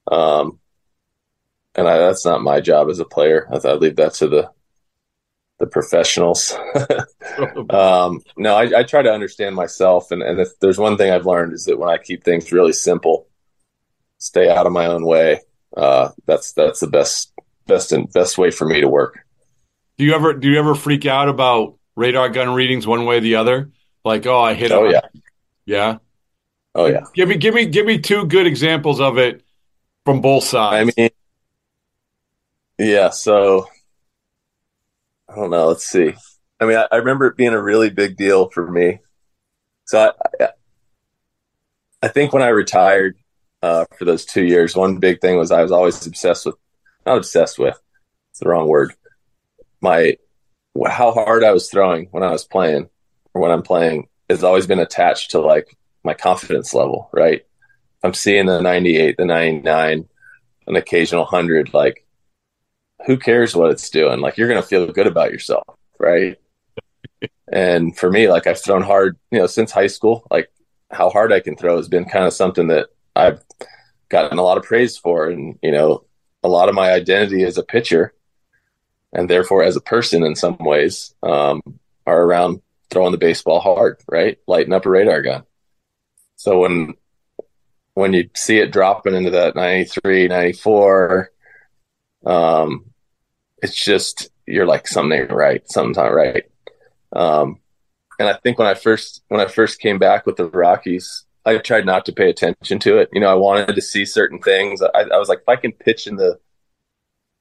um, 0.06 0.60
and 1.74 1.88
I, 1.88 1.98
that's 1.98 2.24
not 2.24 2.40
my 2.40 2.60
job 2.60 2.88
as 2.88 3.00
a 3.00 3.04
player. 3.04 3.48
I, 3.50 3.56
I 3.66 3.72
leave 3.72 3.96
that 3.96 4.14
to 4.14 4.28
the 4.28 4.48
the 5.58 5.66
professionals. 5.66 6.56
um, 7.70 8.20
no, 8.36 8.54
I, 8.54 8.78
I, 8.78 8.82
try 8.84 9.02
to 9.02 9.10
understand 9.10 9.56
myself, 9.56 10.12
and, 10.12 10.22
and 10.22 10.38
if 10.38 10.56
there's 10.60 10.78
one 10.78 10.96
thing 10.96 11.10
I've 11.10 11.26
learned 11.26 11.52
is 11.52 11.64
that 11.64 11.80
when 11.80 11.88
I 11.88 11.98
keep 11.98 12.22
things 12.22 12.52
really 12.52 12.74
simple, 12.74 13.26
stay 14.18 14.48
out 14.48 14.68
of 14.68 14.72
my 14.72 14.86
own 14.86 15.04
way. 15.04 15.40
Uh, 15.76 16.10
that's 16.26 16.52
that's 16.52 16.78
the 16.78 16.86
best 16.86 17.32
best 17.66 17.90
and 17.90 18.08
best 18.12 18.38
way 18.38 18.52
for 18.52 18.68
me 18.68 18.80
to 18.82 18.88
work. 18.88 19.18
Do 19.98 20.04
you 20.04 20.14
ever 20.14 20.34
do 20.34 20.48
you 20.48 20.60
ever 20.60 20.76
freak 20.76 21.06
out 21.06 21.28
about 21.28 21.76
radar 21.96 22.28
gun 22.28 22.54
readings 22.54 22.86
one 22.86 23.04
way 23.04 23.16
or 23.16 23.20
the 23.20 23.34
other? 23.34 23.72
Like, 24.04 24.26
oh, 24.26 24.40
I 24.40 24.54
hit. 24.54 24.70
Oh 24.70 24.84
it. 24.84 24.92
yeah, 24.92 25.20
yeah. 25.66 25.98
Oh 26.74 26.86
yeah. 26.86 27.04
Give 27.14 27.28
me 27.28 27.36
give 27.36 27.54
me 27.54 27.66
give 27.66 27.86
me 27.86 27.98
two 27.98 28.26
good 28.26 28.46
examples 28.46 29.00
of 29.00 29.18
it 29.18 29.42
from 30.04 30.20
both 30.20 30.44
sides. 30.44 30.92
I 30.96 31.00
mean, 31.00 31.10
yeah. 32.78 33.10
So 33.10 33.66
I 35.28 35.34
don't 35.34 35.50
know. 35.50 35.68
Let's 35.68 35.86
see. 35.86 36.14
I 36.60 36.66
mean, 36.66 36.76
I, 36.76 36.86
I, 36.92 36.96
remember 36.96 37.26
it 37.26 37.36
being 37.36 37.54
a 37.54 37.62
really 37.62 37.88
big 37.88 38.16
deal 38.16 38.50
for 38.50 38.70
me. 38.70 38.98
So 39.86 40.12
I, 40.40 40.48
I 42.02 42.08
think 42.08 42.32
when 42.32 42.42
I 42.42 42.48
retired 42.48 43.16
uh, 43.62 43.86
for 43.98 44.04
those 44.04 44.24
two 44.24 44.44
years, 44.44 44.76
one 44.76 44.98
big 44.98 45.20
thing 45.20 45.38
was 45.38 45.50
I 45.50 45.62
was 45.62 45.72
always 45.72 46.06
obsessed 46.06 46.46
with, 46.46 46.56
not 47.06 47.16
obsessed 47.16 47.58
with, 47.58 47.80
it's 48.30 48.40
the 48.40 48.48
wrong 48.48 48.68
word. 48.68 48.92
My, 49.80 50.18
how 50.86 51.12
hard 51.12 51.44
I 51.44 51.52
was 51.52 51.70
throwing 51.70 52.08
when 52.10 52.22
I 52.22 52.30
was 52.30 52.44
playing 52.44 52.90
or 53.32 53.40
when 53.40 53.50
I'm 53.50 53.62
playing 53.62 54.08
has 54.28 54.44
always 54.44 54.66
been 54.66 54.80
attached 54.80 55.30
to 55.30 55.40
like 55.40 55.76
my 56.04 56.14
confidence 56.14 56.74
level, 56.74 57.08
right? 57.12 57.44
I'm 58.02 58.14
seeing 58.14 58.46
the 58.46 58.60
98, 58.60 59.16
the 59.16 59.24
99, 59.24 60.08
an 60.66 60.76
occasional 60.76 61.24
100, 61.24 61.74
like 61.74 62.06
who 63.06 63.16
cares 63.18 63.54
what 63.54 63.70
it's 63.70 63.90
doing? 63.90 64.20
Like 64.20 64.36
you're 64.36 64.48
going 64.48 64.60
to 64.60 64.66
feel 64.66 64.86
good 64.92 65.06
about 65.06 65.32
yourself, 65.32 65.66
right? 65.98 66.38
and 67.52 67.96
for 67.96 68.10
me, 68.10 68.28
like 68.28 68.46
I've 68.46 68.60
thrown 68.60 68.82
hard, 68.82 69.18
you 69.30 69.38
know, 69.38 69.46
since 69.46 69.70
high 69.70 69.86
school, 69.86 70.26
like 70.30 70.50
how 70.90 71.10
hard 71.10 71.32
I 71.32 71.40
can 71.40 71.56
throw 71.56 71.76
has 71.76 71.88
been 71.88 72.04
kind 72.04 72.24
of 72.24 72.32
something 72.32 72.68
that 72.68 72.88
I've 73.14 73.42
gotten 74.08 74.38
a 74.38 74.42
lot 74.42 74.58
of 74.58 74.64
praise 74.64 74.96
for. 74.96 75.28
And, 75.28 75.58
you 75.62 75.72
know, 75.72 76.04
a 76.42 76.48
lot 76.48 76.68
of 76.68 76.74
my 76.74 76.92
identity 76.92 77.44
as 77.44 77.58
a 77.58 77.62
pitcher 77.62 78.14
and 79.12 79.28
therefore 79.28 79.62
as 79.62 79.76
a 79.76 79.80
person 79.80 80.24
in 80.24 80.36
some 80.36 80.56
ways 80.58 81.14
um, 81.22 81.62
are 82.06 82.22
around 82.22 82.62
throwing 82.90 83.12
the 83.12 83.18
baseball 83.18 83.60
hard, 83.60 84.00
right? 84.08 84.38
Lighting 84.46 84.72
up 84.72 84.86
a 84.86 84.90
radar 84.90 85.22
gun. 85.22 85.44
So 86.40 86.60
when, 86.60 86.94
when 87.92 88.14
you 88.14 88.30
see 88.34 88.60
it 88.60 88.72
dropping 88.72 89.14
into 89.14 89.28
that 89.32 89.54
93, 89.54 90.26
94, 90.26 91.30
um, 92.24 92.86
it's 93.62 93.74
just 93.74 94.30
you're 94.46 94.64
like 94.64 94.88
something 94.88 95.28
right, 95.28 95.62
something's 95.70 95.98
not 95.98 96.14
right. 96.14 96.44
Um, 97.12 97.60
and 98.18 98.26
I 98.26 98.38
think 98.42 98.58
when 98.58 98.68
I 98.68 98.72
first 98.72 99.22
when 99.28 99.42
I 99.42 99.48
first 99.48 99.80
came 99.80 99.98
back 99.98 100.24
with 100.24 100.36
the 100.36 100.46
Rockies, 100.46 101.26
I 101.44 101.58
tried 101.58 101.84
not 101.84 102.06
to 102.06 102.12
pay 102.12 102.30
attention 102.30 102.78
to 102.78 102.96
it. 102.96 103.10
You 103.12 103.20
know, 103.20 103.30
I 103.30 103.34
wanted 103.34 103.74
to 103.74 103.82
see 103.82 104.06
certain 104.06 104.38
things. 104.38 104.80
I, 104.80 105.00
I 105.12 105.18
was 105.18 105.28
like, 105.28 105.40
if 105.40 105.48
I 105.48 105.56
can 105.56 105.72
pitch 105.72 106.06
in 106.06 106.16
the 106.16 106.40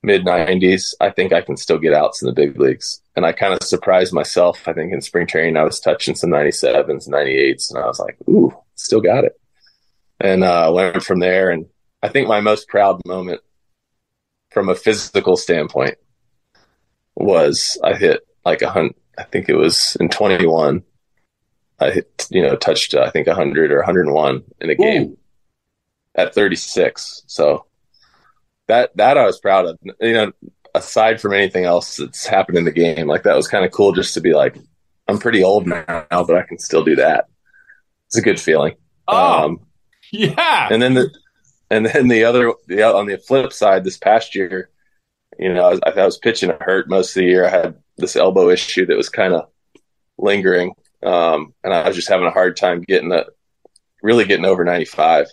mid 0.03 0.25
90s, 0.25 0.93
I 0.99 1.09
think 1.09 1.31
I 1.31 1.39
can 1.39 1.55
still 1.55 1.79
get 1.79 1.93
outs 1.93 2.21
in 2.21 2.25
the 2.25 2.33
big 2.33 2.59
leagues. 2.59 3.01
And 3.19 3.25
I 3.25 3.33
kind 3.33 3.53
of 3.53 3.67
surprised 3.67 4.13
myself. 4.13 4.65
I 4.65 4.71
think 4.71 4.93
in 4.93 5.01
spring 5.01 5.27
training, 5.27 5.57
I 5.57 5.65
was 5.65 5.81
touching 5.81 6.15
some 6.15 6.29
97s, 6.29 7.09
98s, 7.09 7.69
and 7.69 7.77
I 7.77 7.85
was 7.85 7.99
like, 7.99 8.15
ooh, 8.29 8.57
still 8.75 9.01
got 9.01 9.25
it. 9.25 9.37
And 10.21 10.41
uh, 10.41 10.71
learned 10.71 11.03
from 11.03 11.19
there. 11.19 11.49
And 11.49 11.65
I 12.01 12.07
think 12.07 12.29
my 12.29 12.39
most 12.39 12.69
proud 12.69 13.01
moment 13.05 13.41
from 14.51 14.69
a 14.69 14.73
physical 14.73 15.35
standpoint 15.35 15.97
was 17.13 17.77
I 17.83 17.93
hit 17.93 18.25
like 18.45 18.61
a 18.61 18.69
hundred. 18.69 18.95
I 19.17 19.23
think 19.23 19.49
it 19.49 19.55
was 19.55 19.97
in 19.99 20.07
21. 20.07 20.81
I 21.81 21.91
hit, 21.91 22.25
you 22.29 22.41
know, 22.41 22.55
touched 22.55 22.93
uh, 22.93 23.01
I 23.01 23.09
think 23.09 23.27
100 23.27 23.73
or 23.73 23.79
101 23.79 24.43
in 24.61 24.69
a 24.69 24.75
game 24.75 25.01
Ooh. 25.01 25.17
at 26.15 26.33
36. 26.33 27.23
So 27.27 27.65
that 28.67 28.95
that 28.95 29.17
I 29.17 29.25
was 29.25 29.41
proud 29.41 29.65
of. 29.65 29.77
You 29.99 30.13
know, 30.13 30.31
aside 30.75 31.21
from 31.21 31.33
anything 31.33 31.65
else 31.65 31.97
that's 31.97 32.25
happened 32.25 32.57
in 32.57 32.65
the 32.65 32.71
game, 32.71 33.07
like 33.07 33.23
that 33.23 33.35
was 33.35 33.47
kind 33.47 33.65
of 33.65 33.71
cool 33.71 33.91
just 33.91 34.13
to 34.13 34.21
be 34.21 34.33
like, 34.33 34.57
I'm 35.07 35.17
pretty 35.17 35.43
old 35.43 35.67
now, 35.67 36.05
but 36.09 36.35
I 36.35 36.43
can 36.43 36.59
still 36.59 36.83
do 36.83 36.95
that. 36.97 37.25
It's 38.07 38.17
a 38.17 38.21
good 38.21 38.39
feeling. 38.39 38.75
Oh, 39.07 39.45
um, 39.45 39.59
yeah. 40.11 40.67
And 40.71 40.81
then 40.81 40.93
the 40.93 41.11
and 41.69 41.85
then 41.85 42.07
the 42.07 42.23
other 42.23 42.53
the, 42.67 42.83
on 42.83 43.07
the 43.07 43.17
flip 43.17 43.53
side, 43.53 43.83
this 43.83 43.97
past 43.97 44.35
year, 44.35 44.69
you 45.37 45.53
know, 45.53 45.65
I 45.65 45.69
was, 45.69 45.79
I 45.85 46.05
was 46.05 46.17
pitching 46.17 46.51
hurt 46.59 46.89
most 46.89 47.15
of 47.15 47.21
the 47.21 47.27
year. 47.27 47.45
I 47.45 47.49
had 47.49 47.75
this 47.97 48.15
elbow 48.15 48.49
issue 48.49 48.85
that 48.85 48.97
was 48.97 49.09
kind 49.09 49.33
of 49.33 49.49
lingering, 50.17 50.73
um, 51.03 51.53
and 51.63 51.73
I 51.73 51.87
was 51.87 51.95
just 51.95 52.09
having 52.09 52.27
a 52.27 52.31
hard 52.31 52.57
time 52.57 52.81
getting 52.81 53.09
the 53.09 53.27
really 54.01 54.25
getting 54.25 54.45
over 54.45 54.63
95. 54.63 55.27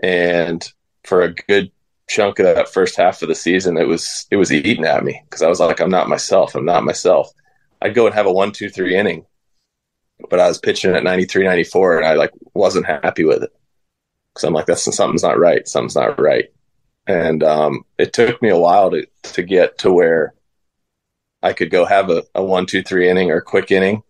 And 0.00 0.72
for 1.04 1.22
a 1.22 1.32
good 1.32 1.70
chunk 2.08 2.38
of 2.38 2.46
that 2.46 2.68
first 2.68 2.96
half 2.96 3.22
of 3.22 3.28
the 3.28 3.34
season, 3.34 3.76
it 3.76 3.88
was 3.88 4.26
it 4.30 4.36
was 4.36 4.52
eating 4.52 4.84
at 4.84 5.04
me 5.04 5.22
because 5.24 5.42
I 5.42 5.48
was 5.48 5.60
like, 5.60 5.80
I'm 5.80 5.90
not 5.90 6.08
myself. 6.08 6.54
I'm 6.54 6.64
not 6.64 6.84
myself. 6.84 7.30
I'd 7.82 7.94
go 7.94 8.06
and 8.06 8.14
have 8.14 8.26
a 8.26 8.32
one, 8.32 8.52
two, 8.52 8.70
three 8.70 8.96
inning, 8.96 9.26
but 10.30 10.40
I 10.40 10.48
was 10.48 10.58
pitching 10.58 10.94
at 10.94 11.04
93, 11.04 11.44
94, 11.44 11.98
and 11.98 12.06
I 12.06 12.14
like 12.14 12.32
wasn't 12.54 12.86
happy 12.86 13.24
with 13.24 13.42
it 13.42 13.52
because 14.32 14.44
I'm 14.44 14.54
like, 14.54 14.66
that's 14.66 14.82
something's 14.94 15.22
not 15.22 15.38
right. 15.38 15.66
Something's 15.66 15.96
not 15.96 16.20
right. 16.20 16.46
And 17.06 17.42
um, 17.42 17.84
it 17.98 18.12
took 18.12 18.42
me 18.42 18.48
a 18.48 18.58
while 18.58 18.90
to, 18.90 19.06
to 19.22 19.42
get 19.42 19.78
to 19.78 19.92
where 19.92 20.34
I 21.42 21.52
could 21.52 21.70
go 21.70 21.84
have 21.84 22.10
a, 22.10 22.24
a 22.34 22.42
one, 22.42 22.66
two, 22.66 22.82
three 22.82 23.08
inning 23.08 23.30
or 23.30 23.40
quick 23.40 23.70
inning 23.70 24.02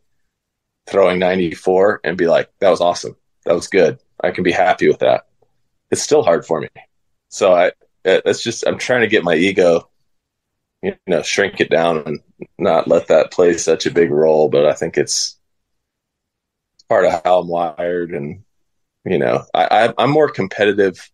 throwing 0.87 1.19
94 1.19 2.01
and 2.05 2.17
be 2.17 2.27
like, 2.27 2.51
that 2.61 2.71
was 2.71 2.81
awesome. 2.81 3.17
That 3.45 3.55
was 3.55 3.69
good. 3.69 3.99
I 4.23 4.31
can 4.31 4.45
be 4.45 4.53
happy 4.53 4.89
with 4.89 5.01
that. 5.01 5.27
It's 5.91 6.03
still 6.03 6.23
hard 6.23 6.47
for 6.47 6.61
me. 6.61 6.69
So 7.29 7.55
I, 7.55 7.73
it's 8.07 8.43
just, 8.43 8.67
I'm 8.67 8.79
trying 8.79 9.03
to 9.03 9.09
get 9.09 9.25
my 9.25 9.35
ego, 9.35 9.89
you 10.83 10.97
know, 11.07 11.23
shrink 11.23 11.61
it 11.61 11.71
down 11.71 11.99
and 12.07 12.21
not 12.59 12.89
let 12.89 13.09
that 13.09 13.33
play 13.33 13.59
such 13.59 13.87
a 13.87 13.91
big 13.91 14.11
role. 14.11 14.49
But 14.49 14.67
I 14.67 14.73
think 14.73 14.97
it's 14.97 15.39
part 16.89 17.05
of 17.05 17.21
how 17.25 17.41
I'm 17.41 17.49
wired. 17.49 18.13
And, 18.13 18.45
you 19.05 19.19
know, 19.19 19.45
I, 19.53 19.93
I'm 19.99 20.11
more 20.11 20.31
competitive 20.31 21.11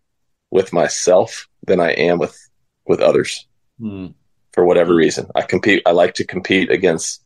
with 0.50 0.72
myself 0.72 1.48
than 1.66 1.80
I 1.80 1.92
am 1.92 2.18
with 2.18 2.38
with 2.86 3.00
others. 3.00 3.46
Mm. 3.80 4.14
For 4.52 4.64
whatever 4.64 4.94
reason, 4.94 5.28
I 5.34 5.42
compete. 5.42 5.82
I 5.86 5.92
like 5.92 6.14
to 6.14 6.24
compete 6.24 6.70
against 6.70 7.24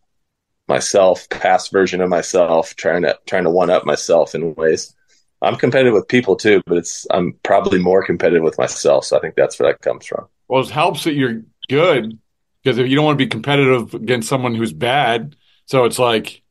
myself, 0.69 1.29
past 1.29 1.73
version 1.73 2.01
of 2.01 2.09
myself, 2.09 2.77
trying 2.77 3.03
to 3.03 3.19
trying 3.27 3.45
to 3.45 3.51
one 3.51 3.71
up 3.71 3.85
myself 3.85 4.35
in 4.35 4.55
ways. 4.55 4.95
I'm 5.47 5.57
competitive 5.57 5.95
with 5.95 6.09
people 6.09 6.37
too, 6.37 6.63
but 6.67 6.79
it's 6.79 7.07
I'm 7.11 7.35
probably 7.43 7.79
more 7.79 8.05
competitive 8.05 8.43
with 8.43 8.59
myself. 8.59 9.05
So 9.05 9.17
I 9.17 9.21
think 9.21 9.35
that's 9.35 9.59
where 9.59 9.73
that 9.73 9.81
comes 9.81 10.07
from. 10.07 10.27
Well, 10.49 10.63
it 10.63 10.71
helps 10.71 11.05
that 11.05 11.15
you're 11.15 11.43
good 11.69 12.19
because 12.63 12.79
if 12.79 12.89
you 12.89 12.97
don't 12.97 13.05
want 13.05 13.19
to 13.19 13.25
be 13.25 13.29
competitive 13.29 13.95
against 13.95 14.29
someone 14.29 14.55
who's 14.55 14.73
bad, 14.73 15.37
so 15.67 15.85
it's 15.85 15.99
like 15.99 16.43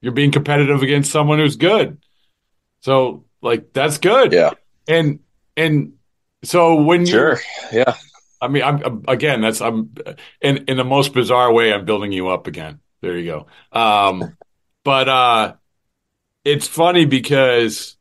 you're 0.00 0.12
being 0.12 0.30
competitive 0.30 0.82
against 0.82 1.10
someone 1.10 1.38
who's 1.38 1.56
good. 1.56 1.98
So 2.80 3.24
like 3.42 3.72
that's 3.72 3.98
good. 3.98 4.32
Yeah. 4.32 4.50
And 4.86 5.20
and 5.56 5.94
so 6.44 6.82
when 6.82 7.00
you 7.00 7.06
sure, 7.06 7.40
yeah. 7.72 7.94
I 8.40 8.48
mean, 8.48 8.62
I'm 8.62 9.04
again. 9.08 9.40
That's 9.40 9.60
I'm 9.60 9.94
in 10.40 10.64
in 10.68 10.76
the 10.76 10.84
most 10.84 11.14
bizarre 11.14 11.52
way. 11.52 11.72
I'm 11.72 11.84
building 11.84 12.12
you 12.12 12.28
up 12.28 12.46
again. 12.46 12.80
There 13.00 13.16
you 13.16 13.24
go. 13.24 13.78
Um, 13.78 14.36
but 14.84 15.08
uh, 15.08 15.54
it's 16.44 16.68
funny 16.68 17.06
because 17.06 17.95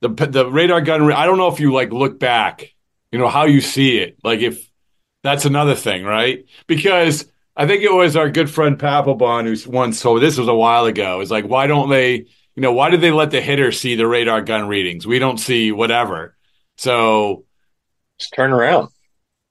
the 0.00 0.08
the 0.08 0.50
radar 0.50 0.80
gun. 0.80 1.10
I 1.12 1.26
don't 1.26 1.38
know 1.38 1.48
if 1.48 1.60
you 1.60 1.72
like 1.72 1.92
look 1.92 2.18
back, 2.18 2.74
you 3.12 3.18
know 3.18 3.28
how 3.28 3.44
you 3.44 3.60
see 3.60 3.98
it. 3.98 4.18
Like 4.22 4.40
if 4.40 4.70
that's 5.22 5.44
another 5.44 5.74
thing, 5.74 6.04
right? 6.04 6.44
Because 6.66 7.30
I 7.56 7.66
think 7.66 7.82
it 7.82 7.92
was 7.92 8.16
our 8.16 8.30
good 8.30 8.50
friend 8.50 8.78
Papelbon 8.78 9.44
who 9.44 9.70
once 9.70 10.00
told 10.00 10.22
this 10.22 10.38
was 10.38 10.48
a 10.48 10.54
while 10.54 10.86
ago. 10.86 11.20
It's 11.20 11.30
like 11.30 11.44
why 11.44 11.66
don't 11.66 11.88
they, 11.88 12.14
you 12.14 12.62
know, 12.62 12.72
why 12.72 12.90
did 12.90 13.00
they 13.00 13.10
let 13.10 13.30
the 13.30 13.40
hitter 13.40 13.72
see 13.72 13.96
the 13.96 14.06
radar 14.06 14.42
gun 14.42 14.68
readings? 14.68 15.06
We 15.06 15.18
don't 15.18 15.38
see 15.38 15.72
whatever. 15.72 16.36
So 16.76 17.44
just 18.18 18.32
turn 18.34 18.52
around. 18.52 18.90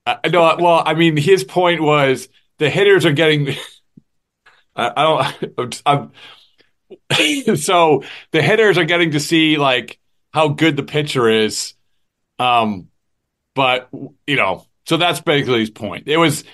I 0.06 0.28
know. 0.28 0.56
Well, 0.58 0.82
I 0.84 0.94
mean, 0.94 1.16
his 1.16 1.44
point 1.44 1.82
was 1.82 2.28
the 2.58 2.70
hitters 2.70 3.04
are 3.04 3.12
getting. 3.12 3.48
I, 4.76 4.92
I 4.96 5.02
don't. 5.56 5.82
I'm, 5.86 6.12
so 7.56 8.04
the 8.32 8.42
hitters 8.42 8.78
are 8.78 8.84
getting 8.84 9.10
to 9.12 9.20
see 9.20 9.58
like 9.58 9.98
how 10.32 10.48
good 10.48 10.76
the 10.76 10.82
pitcher 10.82 11.28
is. 11.28 11.74
Um, 12.38 12.88
but 13.54 13.88
you 14.26 14.36
know, 14.36 14.66
so 14.86 14.96
that's 14.96 15.20
basically 15.20 15.60
his 15.60 15.70
point. 15.70 16.08
It 16.08 16.16
was 16.16 16.44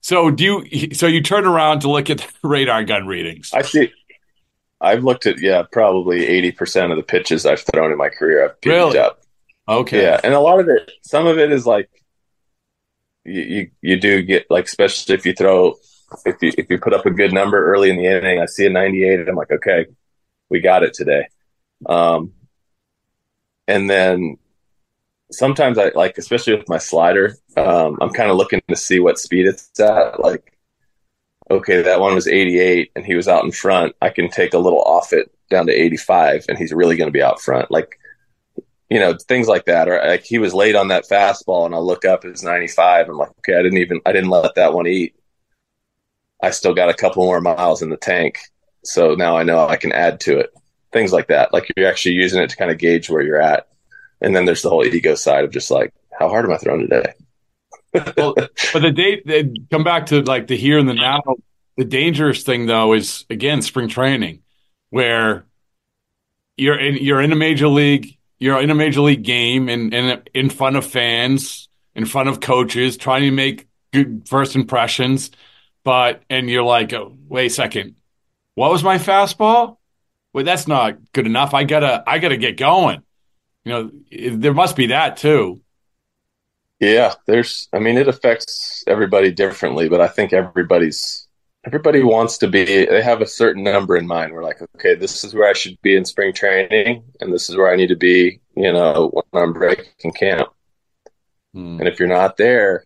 so 0.00 0.30
do 0.30 0.64
you 0.70 0.94
so 0.94 1.06
you 1.06 1.22
turn 1.22 1.46
around 1.46 1.80
to 1.80 1.90
look 1.90 2.10
at 2.10 2.18
the 2.18 2.28
radar 2.48 2.84
gun 2.84 3.06
readings. 3.06 3.50
I 3.52 3.62
see. 3.62 3.92
I've 4.80 5.04
looked 5.04 5.26
at 5.26 5.40
yeah, 5.40 5.62
probably 5.70 6.26
eighty 6.26 6.52
percent 6.52 6.90
of 6.92 6.96
the 6.96 7.04
pitches 7.04 7.46
I've 7.46 7.60
thrown 7.60 7.92
in 7.92 7.98
my 7.98 8.08
career. 8.08 8.44
I've 8.44 8.56
really? 8.64 8.98
up. 8.98 9.22
Okay. 9.68 10.02
Yeah, 10.02 10.20
and 10.24 10.34
a 10.34 10.40
lot 10.40 10.58
of 10.58 10.68
it, 10.68 10.90
some 11.02 11.26
of 11.26 11.38
it 11.38 11.52
is 11.52 11.66
like 11.66 11.88
you, 13.24 13.42
you 13.42 13.70
you 13.80 14.00
do 14.00 14.22
get 14.22 14.46
like 14.50 14.66
especially 14.66 15.14
if 15.14 15.24
you 15.24 15.34
throw 15.34 15.76
if 16.26 16.36
you 16.42 16.52
if 16.58 16.68
you 16.68 16.78
put 16.78 16.94
up 16.94 17.06
a 17.06 17.10
good 17.10 17.32
number 17.32 17.72
early 17.72 17.90
in 17.90 17.96
the 17.96 18.06
inning, 18.06 18.40
I 18.40 18.46
see 18.46 18.66
a 18.66 18.70
98 18.70 19.20
and 19.20 19.28
I'm 19.28 19.36
like, 19.36 19.50
okay, 19.50 19.86
we 20.48 20.60
got 20.60 20.82
it 20.82 20.94
today. 20.94 21.28
Um, 21.86 22.32
and 23.68 23.88
then 23.88 24.38
sometimes 25.30 25.78
I 25.78 25.90
like, 25.94 26.18
especially 26.18 26.56
with 26.56 26.68
my 26.68 26.78
slider, 26.78 27.36
um, 27.56 27.98
I'm 28.00 28.10
kind 28.10 28.30
of 28.30 28.36
looking 28.36 28.62
to 28.68 28.76
see 28.76 29.00
what 29.00 29.18
speed 29.18 29.46
it's 29.46 29.78
at. 29.80 30.20
Like, 30.20 30.56
okay, 31.50 31.82
that 31.82 32.00
one 32.00 32.14
was 32.14 32.28
88 32.28 32.92
and 32.96 33.04
he 33.04 33.14
was 33.14 33.28
out 33.28 33.44
in 33.44 33.52
front. 33.52 33.94
I 34.00 34.10
can 34.10 34.28
take 34.28 34.54
a 34.54 34.58
little 34.58 34.82
off 34.82 35.12
it 35.12 35.32
down 35.50 35.66
to 35.66 35.72
85 35.72 36.46
and 36.48 36.58
he's 36.58 36.72
really 36.72 36.96
going 36.96 37.08
to 37.08 37.12
be 37.12 37.22
out 37.22 37.40
front. 37.40 37.70
Like, 37.70 37.98
you 38.90 38.98
know, 38.98 39.16
things 39.28 39.48
like 39.48 39.64
that. 39.66 39.88
Or 39.88 40.02
like 40.04 40.24
he 40.24 40.38
was 40.38 40.54
late 40.54 40.76
on 40.76 40.88
that 40.88 41.08
fastball 41.08 41.66
and 41.66 41.74
I'll 41.74 41.86
look 41.86 42.04
up, 42.04 42.24
it's 42.24 42.42
95. 42.42 43.08
I'm 43.08 43.16
like, 43.16 43.30
okay, 43.38 43.54
I 43.54 43.62
didn't 43.62 43.78
even, 43.78 44.00
I 44.06 44.12
didn't 44.12 44.30
let 44.30 44.54
that 44.56 44.74
one 44.74 44.86
eat. 44.86 45.14
I 46.42 46.50
still 46.50 46.74
got 46.74 46.90
a 46.90 46.94
couple 46.94 47.24
more 47.24 47.40
miles 47.40 47.82
in 47.82 47.90
the 47.90 47.96
tank. 47.96 48.38
So 48.84 49.14
now 49.14 49.36
I 49.36 49.44
know 49.44 49.66
I 49.66 49.76
can 49.76 49.92
add 49.92 50.20
to 50.20 50.38
it. 50.38 50.50
Things 50.92 51.12
like 51.12 51.28
that. 51.28 51.52
Like 51.52 51.70
you're 51.76 51.88
actually 51.88 52.14
using 52.14 52.42
it 52.42 52.50
to 52.50 52.56
kind 52.56 52.70
of 52.70 52.78
gauge 52.78 53.08
where 53.08 53.22
you're 53.22 53.40
at. 53.40 53.68
And 54.20 54.36
then 54.36 54.44
there's 54.44 54.62
the 54.62 54.68
whole 54.68 54.84
ego 54.84 55.14
side 55.14 55.44
of 55.44 55.50
just 55.50 55.70
like, 55.70 55.92
how 56.18 56.28
hard 56.28 56.44
am 56.44 56.52
I 56.52 56.58
throwing 56.58 56.88
today? 56.88 57.14
well, 58.16 58.34
but 58.34 58.80
the 58.80 58.90
date 58.90 59.26
they 59.26 59.52
come 59.70 59.84
back 59.84 60.06
to 60.06 60.22
like 60.22 60.46
the 60.46 60.56
here 60.56 60.78
and 60.78 60.88
the 60.88 60.94
now. 60.94 61.22
The 61.76 61.84
dangerous 61.84 62.42
thing 62.42 62.66
though 62.66 62.92
is 62.92 63.24
again 63.30 63.62
spring 63.62 63.88
training, 63.88 64.42
where 64.90 65.46
you're 66.56 66.78
in 66.78 66.96
you're 66.96 67.20
in 67.20 67.32
a 67.32 67.36
major 67.36 67.68
league, 67.68 68.16
you're 68.38 68.60
in 68.60 68.70
a 68.70 68.74
major 68.74 69.00
league 69.00 69.22
game, 69.22 69.68
and 69.68 69.92
in, 69.92 70.22
in 70.34 70.50
front 70.50 70.76
of 70.76 70.86
fans, 70.86 71.68
in 71.94 72.04
front 72.04 72.28
of 72.28 72.40
coaches, 72.40 72.96
trying 72.96 73.22
to 73.22 73.30
make 73.30 73.68
good 73.92 74.28
first 74.28 74.54
impressions. 74.54 75.30
But 75.84 76.22
and 76.30 76.48
you're 76.48 76.62
like, 76.62 76.92
oh, 76.92 77.16
wait 77.28 77.46
a 77.46 77.50
second, 77.50 77.96
what 78.54 78.70
was 78.70 78.84
my 78.84 78.98
fastball? 78.98 79.78
Well, 80.32 80.44
that's 80.44 80.66
not 80.66 81.12
good 81.12 81.26
enough. 81.26 81.54
I 81.54 81.64
gotta 81.64 82.02
I 82.06 82.18
gotta 82.18 82.36
get 82.36 82.56
going. 82.56 83.02
You 83.64 83.72
know, 83.72 83.90
there 84.36 84.54
must 84.54 84.76
be 84.76 84.88
that 84.88 85.16
too. 85.16 85.60
Yeah, 86.80 87.14
there's. 87.26 87.68
I 87.72 87.78
mean, 87.78 87.96
it 87.96 88.08
affects 88.08 88.82
everybody 88.86 89.30
differently, 89.30 89.88
but 89.88 90.00
I 90.00 90.08
think 90.08 90.32
everybody's 90.32 91.28
everybody 91.64 92.02
wants 92.02 92.38
to 92.38 92.48
be. 92.48 92.64
They 92.64 93.02
have 93.02 93.20
a 93.20 93.26
certain 93.26 93.62
number 93.62 93.96
in 93.96 94.06
mind. 94.06 94.32
We're 94.32 94.42
like, 94.42 94.60
okay, 94.76 94.94
this 94.94 95.22
is 95.22 95.34
where 95.34 95.48
I 95.48 95.52
should 95.52 95.80
be 95.82 95.96
in 95.96 96.04
spring 96.04 96.32
training, 96.32 97.04
and 97.20 97.32
this 97.32 97.48
is 97.48 97.56
where 97.56 97.70
I 97.70 97.76
need 97.76 97.88
to 97.88 97.96
be. 97.96 98.40
You 98.56 98.72
know, 98.72 99.12
when 99.30 99.42
I'm 99.42 99.52
breaking 99.52 100.12
camp. 100.12 100.48
Hmm. 101.54 101.78
And 101.78 101.88
if 101.88 102.00
you're 102.00 102.08
not 102.08 102.36
there, 102.36 102.84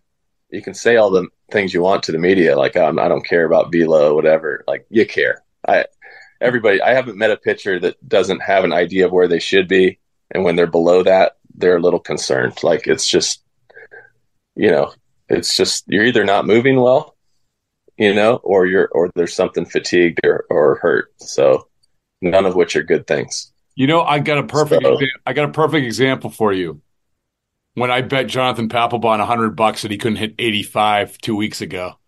you 0.49 0.61
can 0.61 0.73
say 0.73 0.97
all 0.97 1.09
the 1.09 1.27
things 1.51 1.73
you 1.73 1.81
want 1.81 2.03
to 2.03 2.11
the 2.11 2.19
media, 2.19 2.57
like 2.57 2.75
um, 2.75 2.99
I 2.99 3.07
don't 3.07 3.25
care 3.25 3.45
about 3.45 3.71
velo, 3.71 4.13
whatever. 4.13 4.63
Like 4.67 4.85
you 4.89 5.05
care. 5.05 5.43
I 5.67 5.85
everybody. 6.41 6.81
I 6.81 6.93
haven't 6.93 7.17
met 7.17 7.31
a 7.31 7.37
pitcher 7.37 7.79
that 7.79 8.07
doesn't 8.07 8.41
have 8.41 8.63
an 8.63 8.73
idea 8.73 9.05
of 9.05 9.11
where 9.11 9.27
they 9.27 9.39
should 9.39 9.67
be, 9.67 9.99
and 10.31 10.43
when 10.43 10.55
they're 10.55 10.67
below 10.67 11.03
that, 11.03 11.37
they're 11.55 11.77
a 11.77 11.81
little 11.81 11.99
concerned. 11.99 12.63
Like 12.63 12.87
it's 12.87 13.07
just, 13.07 13.43
you 14.55 14.71
know, 14.71 14.93
it's 15.29 15.55
just 15.55 15.85
you're 15.87 16.05
either 16.05 16.23
not 16.23 16.45
moving 16.45 16.79
well, 16.79 17.15
you 17.97 18.13
know, 18.13 18.35
or 18.43 18.65
you're 18.65 18.89
or 18.91 19.09
there's 19.15 19.35
something 19.35 19.65
fatigued 19.65 20.19
or, 20.23 20.45
or 20.49 20.75
hurt. 20.75 21.13
So 21.17 21.67
none 22.21 22.45
of 22.45 22.55
which 22.55 22.75
are 22.75 22.83
good 22.83 23.07
things. 23.07 23.51
You 23.75 23.87
know, 23.87 24.01
I 24.01 24.19
got 24.19 24.39
a 24.39 24.43
perfect. 24.43 24.83
So, 24.83 24.97
I 25.25 25.33
got 25.33 25.49
a 25.49 25.51
perfect 25.51 25.85
example 25.85 26.29
for 26.29 26.51
you 26.51 26.81
when 27.77 27.91
I 27.91 28.01
bet 28.01 28.25
Jonathan 28.25 28.69
Papelbon 28.69 29.19
a 29.19 29.25
hundred 29.27 29.55
bucks 29.55 29.83
that 29.83 29.91
he 29.91 29.99
couldn't 29.99 30.17
hit 30.17 30.33
85 30.39 31.19
two 31.19 31.35
weeks 31.35 31.61
ago. 31.61 31.99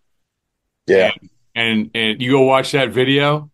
Yeah. 0.88 1.12
And, 1.22 1.30
and, 1.54 1.92
and 1.94 2.22
you 2.24 2.32
go 2.32 2.42
watch 2.42 2.72
that 2.72 2.90
video, 2.90 3.52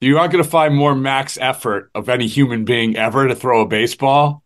you 0.00 0.18
aren't 0.18 0.32
going 0.32 0.42
to 0.42 0.50
find 0.50 0.74
more 0.74 0.94
max 0.94 1.38
effort 1.40 1.90
of 1.94 2.08
any 2.08 2.26
human 2.26 2.64
being 2.64 2.96
ever 2.96 3.28
to 3.28 3.34
throw 3.34 3.60
a 3.60 3.66
baseball 3.66 4.42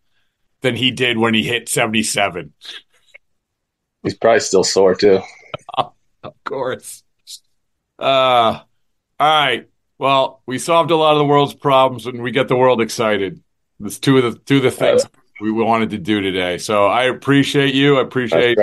than 0.61 0.75
he 0.75 0.91
did 0.91 1.17
when 1.17 1.33
he 1.33 1.43
hit 1.43 1.69
77. 1.69 2.53
He's 4.03 4.15
probably 4.15 4.39
still 4.41 4.63
sore 4.63 4.95
too. 4.95 5.21
of 5.77 6.33
course. 6.43 7.03
Uh, 7.97 8.03
all 8.03 8.65
right. 9.19 9.69
Well, 9.97 10.41
we 10.45 10.59
solved 10.59 10.91
a 10.91 10.95
lot 10.95 11.13
of 11.13 11.19
the 11.19 11.25
world's 11.25 11.53
problems 11.53 12.05
and 12.05 12.21
we 12.21 12.31
get 12.31 12.47
the 12.47 12.57
world 12.57 12.81
excited. 12.81 13.41
There's 13.79 13.99
two 13.99 14.17
of 14.17 14.23
the 14.23 14.39
two 14.39 14.57
of 14.57 14.63
the 14.63 14.71
things. 14.71 15.05
Uh, 15.05 15.09
we 15.41 15.51
wanted 15.51 15.91
to 15.91 15.97
do 15.97 16.21
today. 16.21 16.57
So 16.57 16.85
I 16.85 17.05
appreciate 17.05 17.73
you. 17.73 17.97
I 17.97 18.01
appreciate 18.01 18.57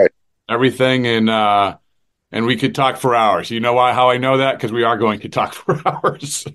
everything, 0.49 1.07
and 1.07 1.29
uh, 1.29 1.77
and 2.33 2.47
we 2.47 2.57
could 2.57 2.75
talk 2.75 2.97
for 2.97 3.15
hours. 3.15 3.51
You 3.51 3.61
know 3.61 3.75
why? 3.75 3.93
How 3.93 4.11
I 4.11 4.17
know 4.17 4.39
that? 4.39 4.57
Because 4.57 4.73
we 4.73 4.83
are 4.85 4.97
going 4.97 5.21
to 5.21 5.29
talk 5.29 5.53
for 5.55 5.81
hours. 5.87 6.47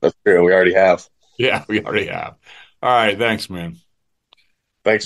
That's 0.00 0.16
true. 0.24 0.44
We 0.44 0.52
already 0.52 0.74
have. 0.74 1.06
Yeah, 1.38 1.64
we 1.68 1.82
already 1.82 2.06
have. 2.06 2.36
All 2.82 2.90
right. 2.90 3.16
Thanks, 3.18 3.50
man. 3.50 3.76
Thanks. 4.84 5.04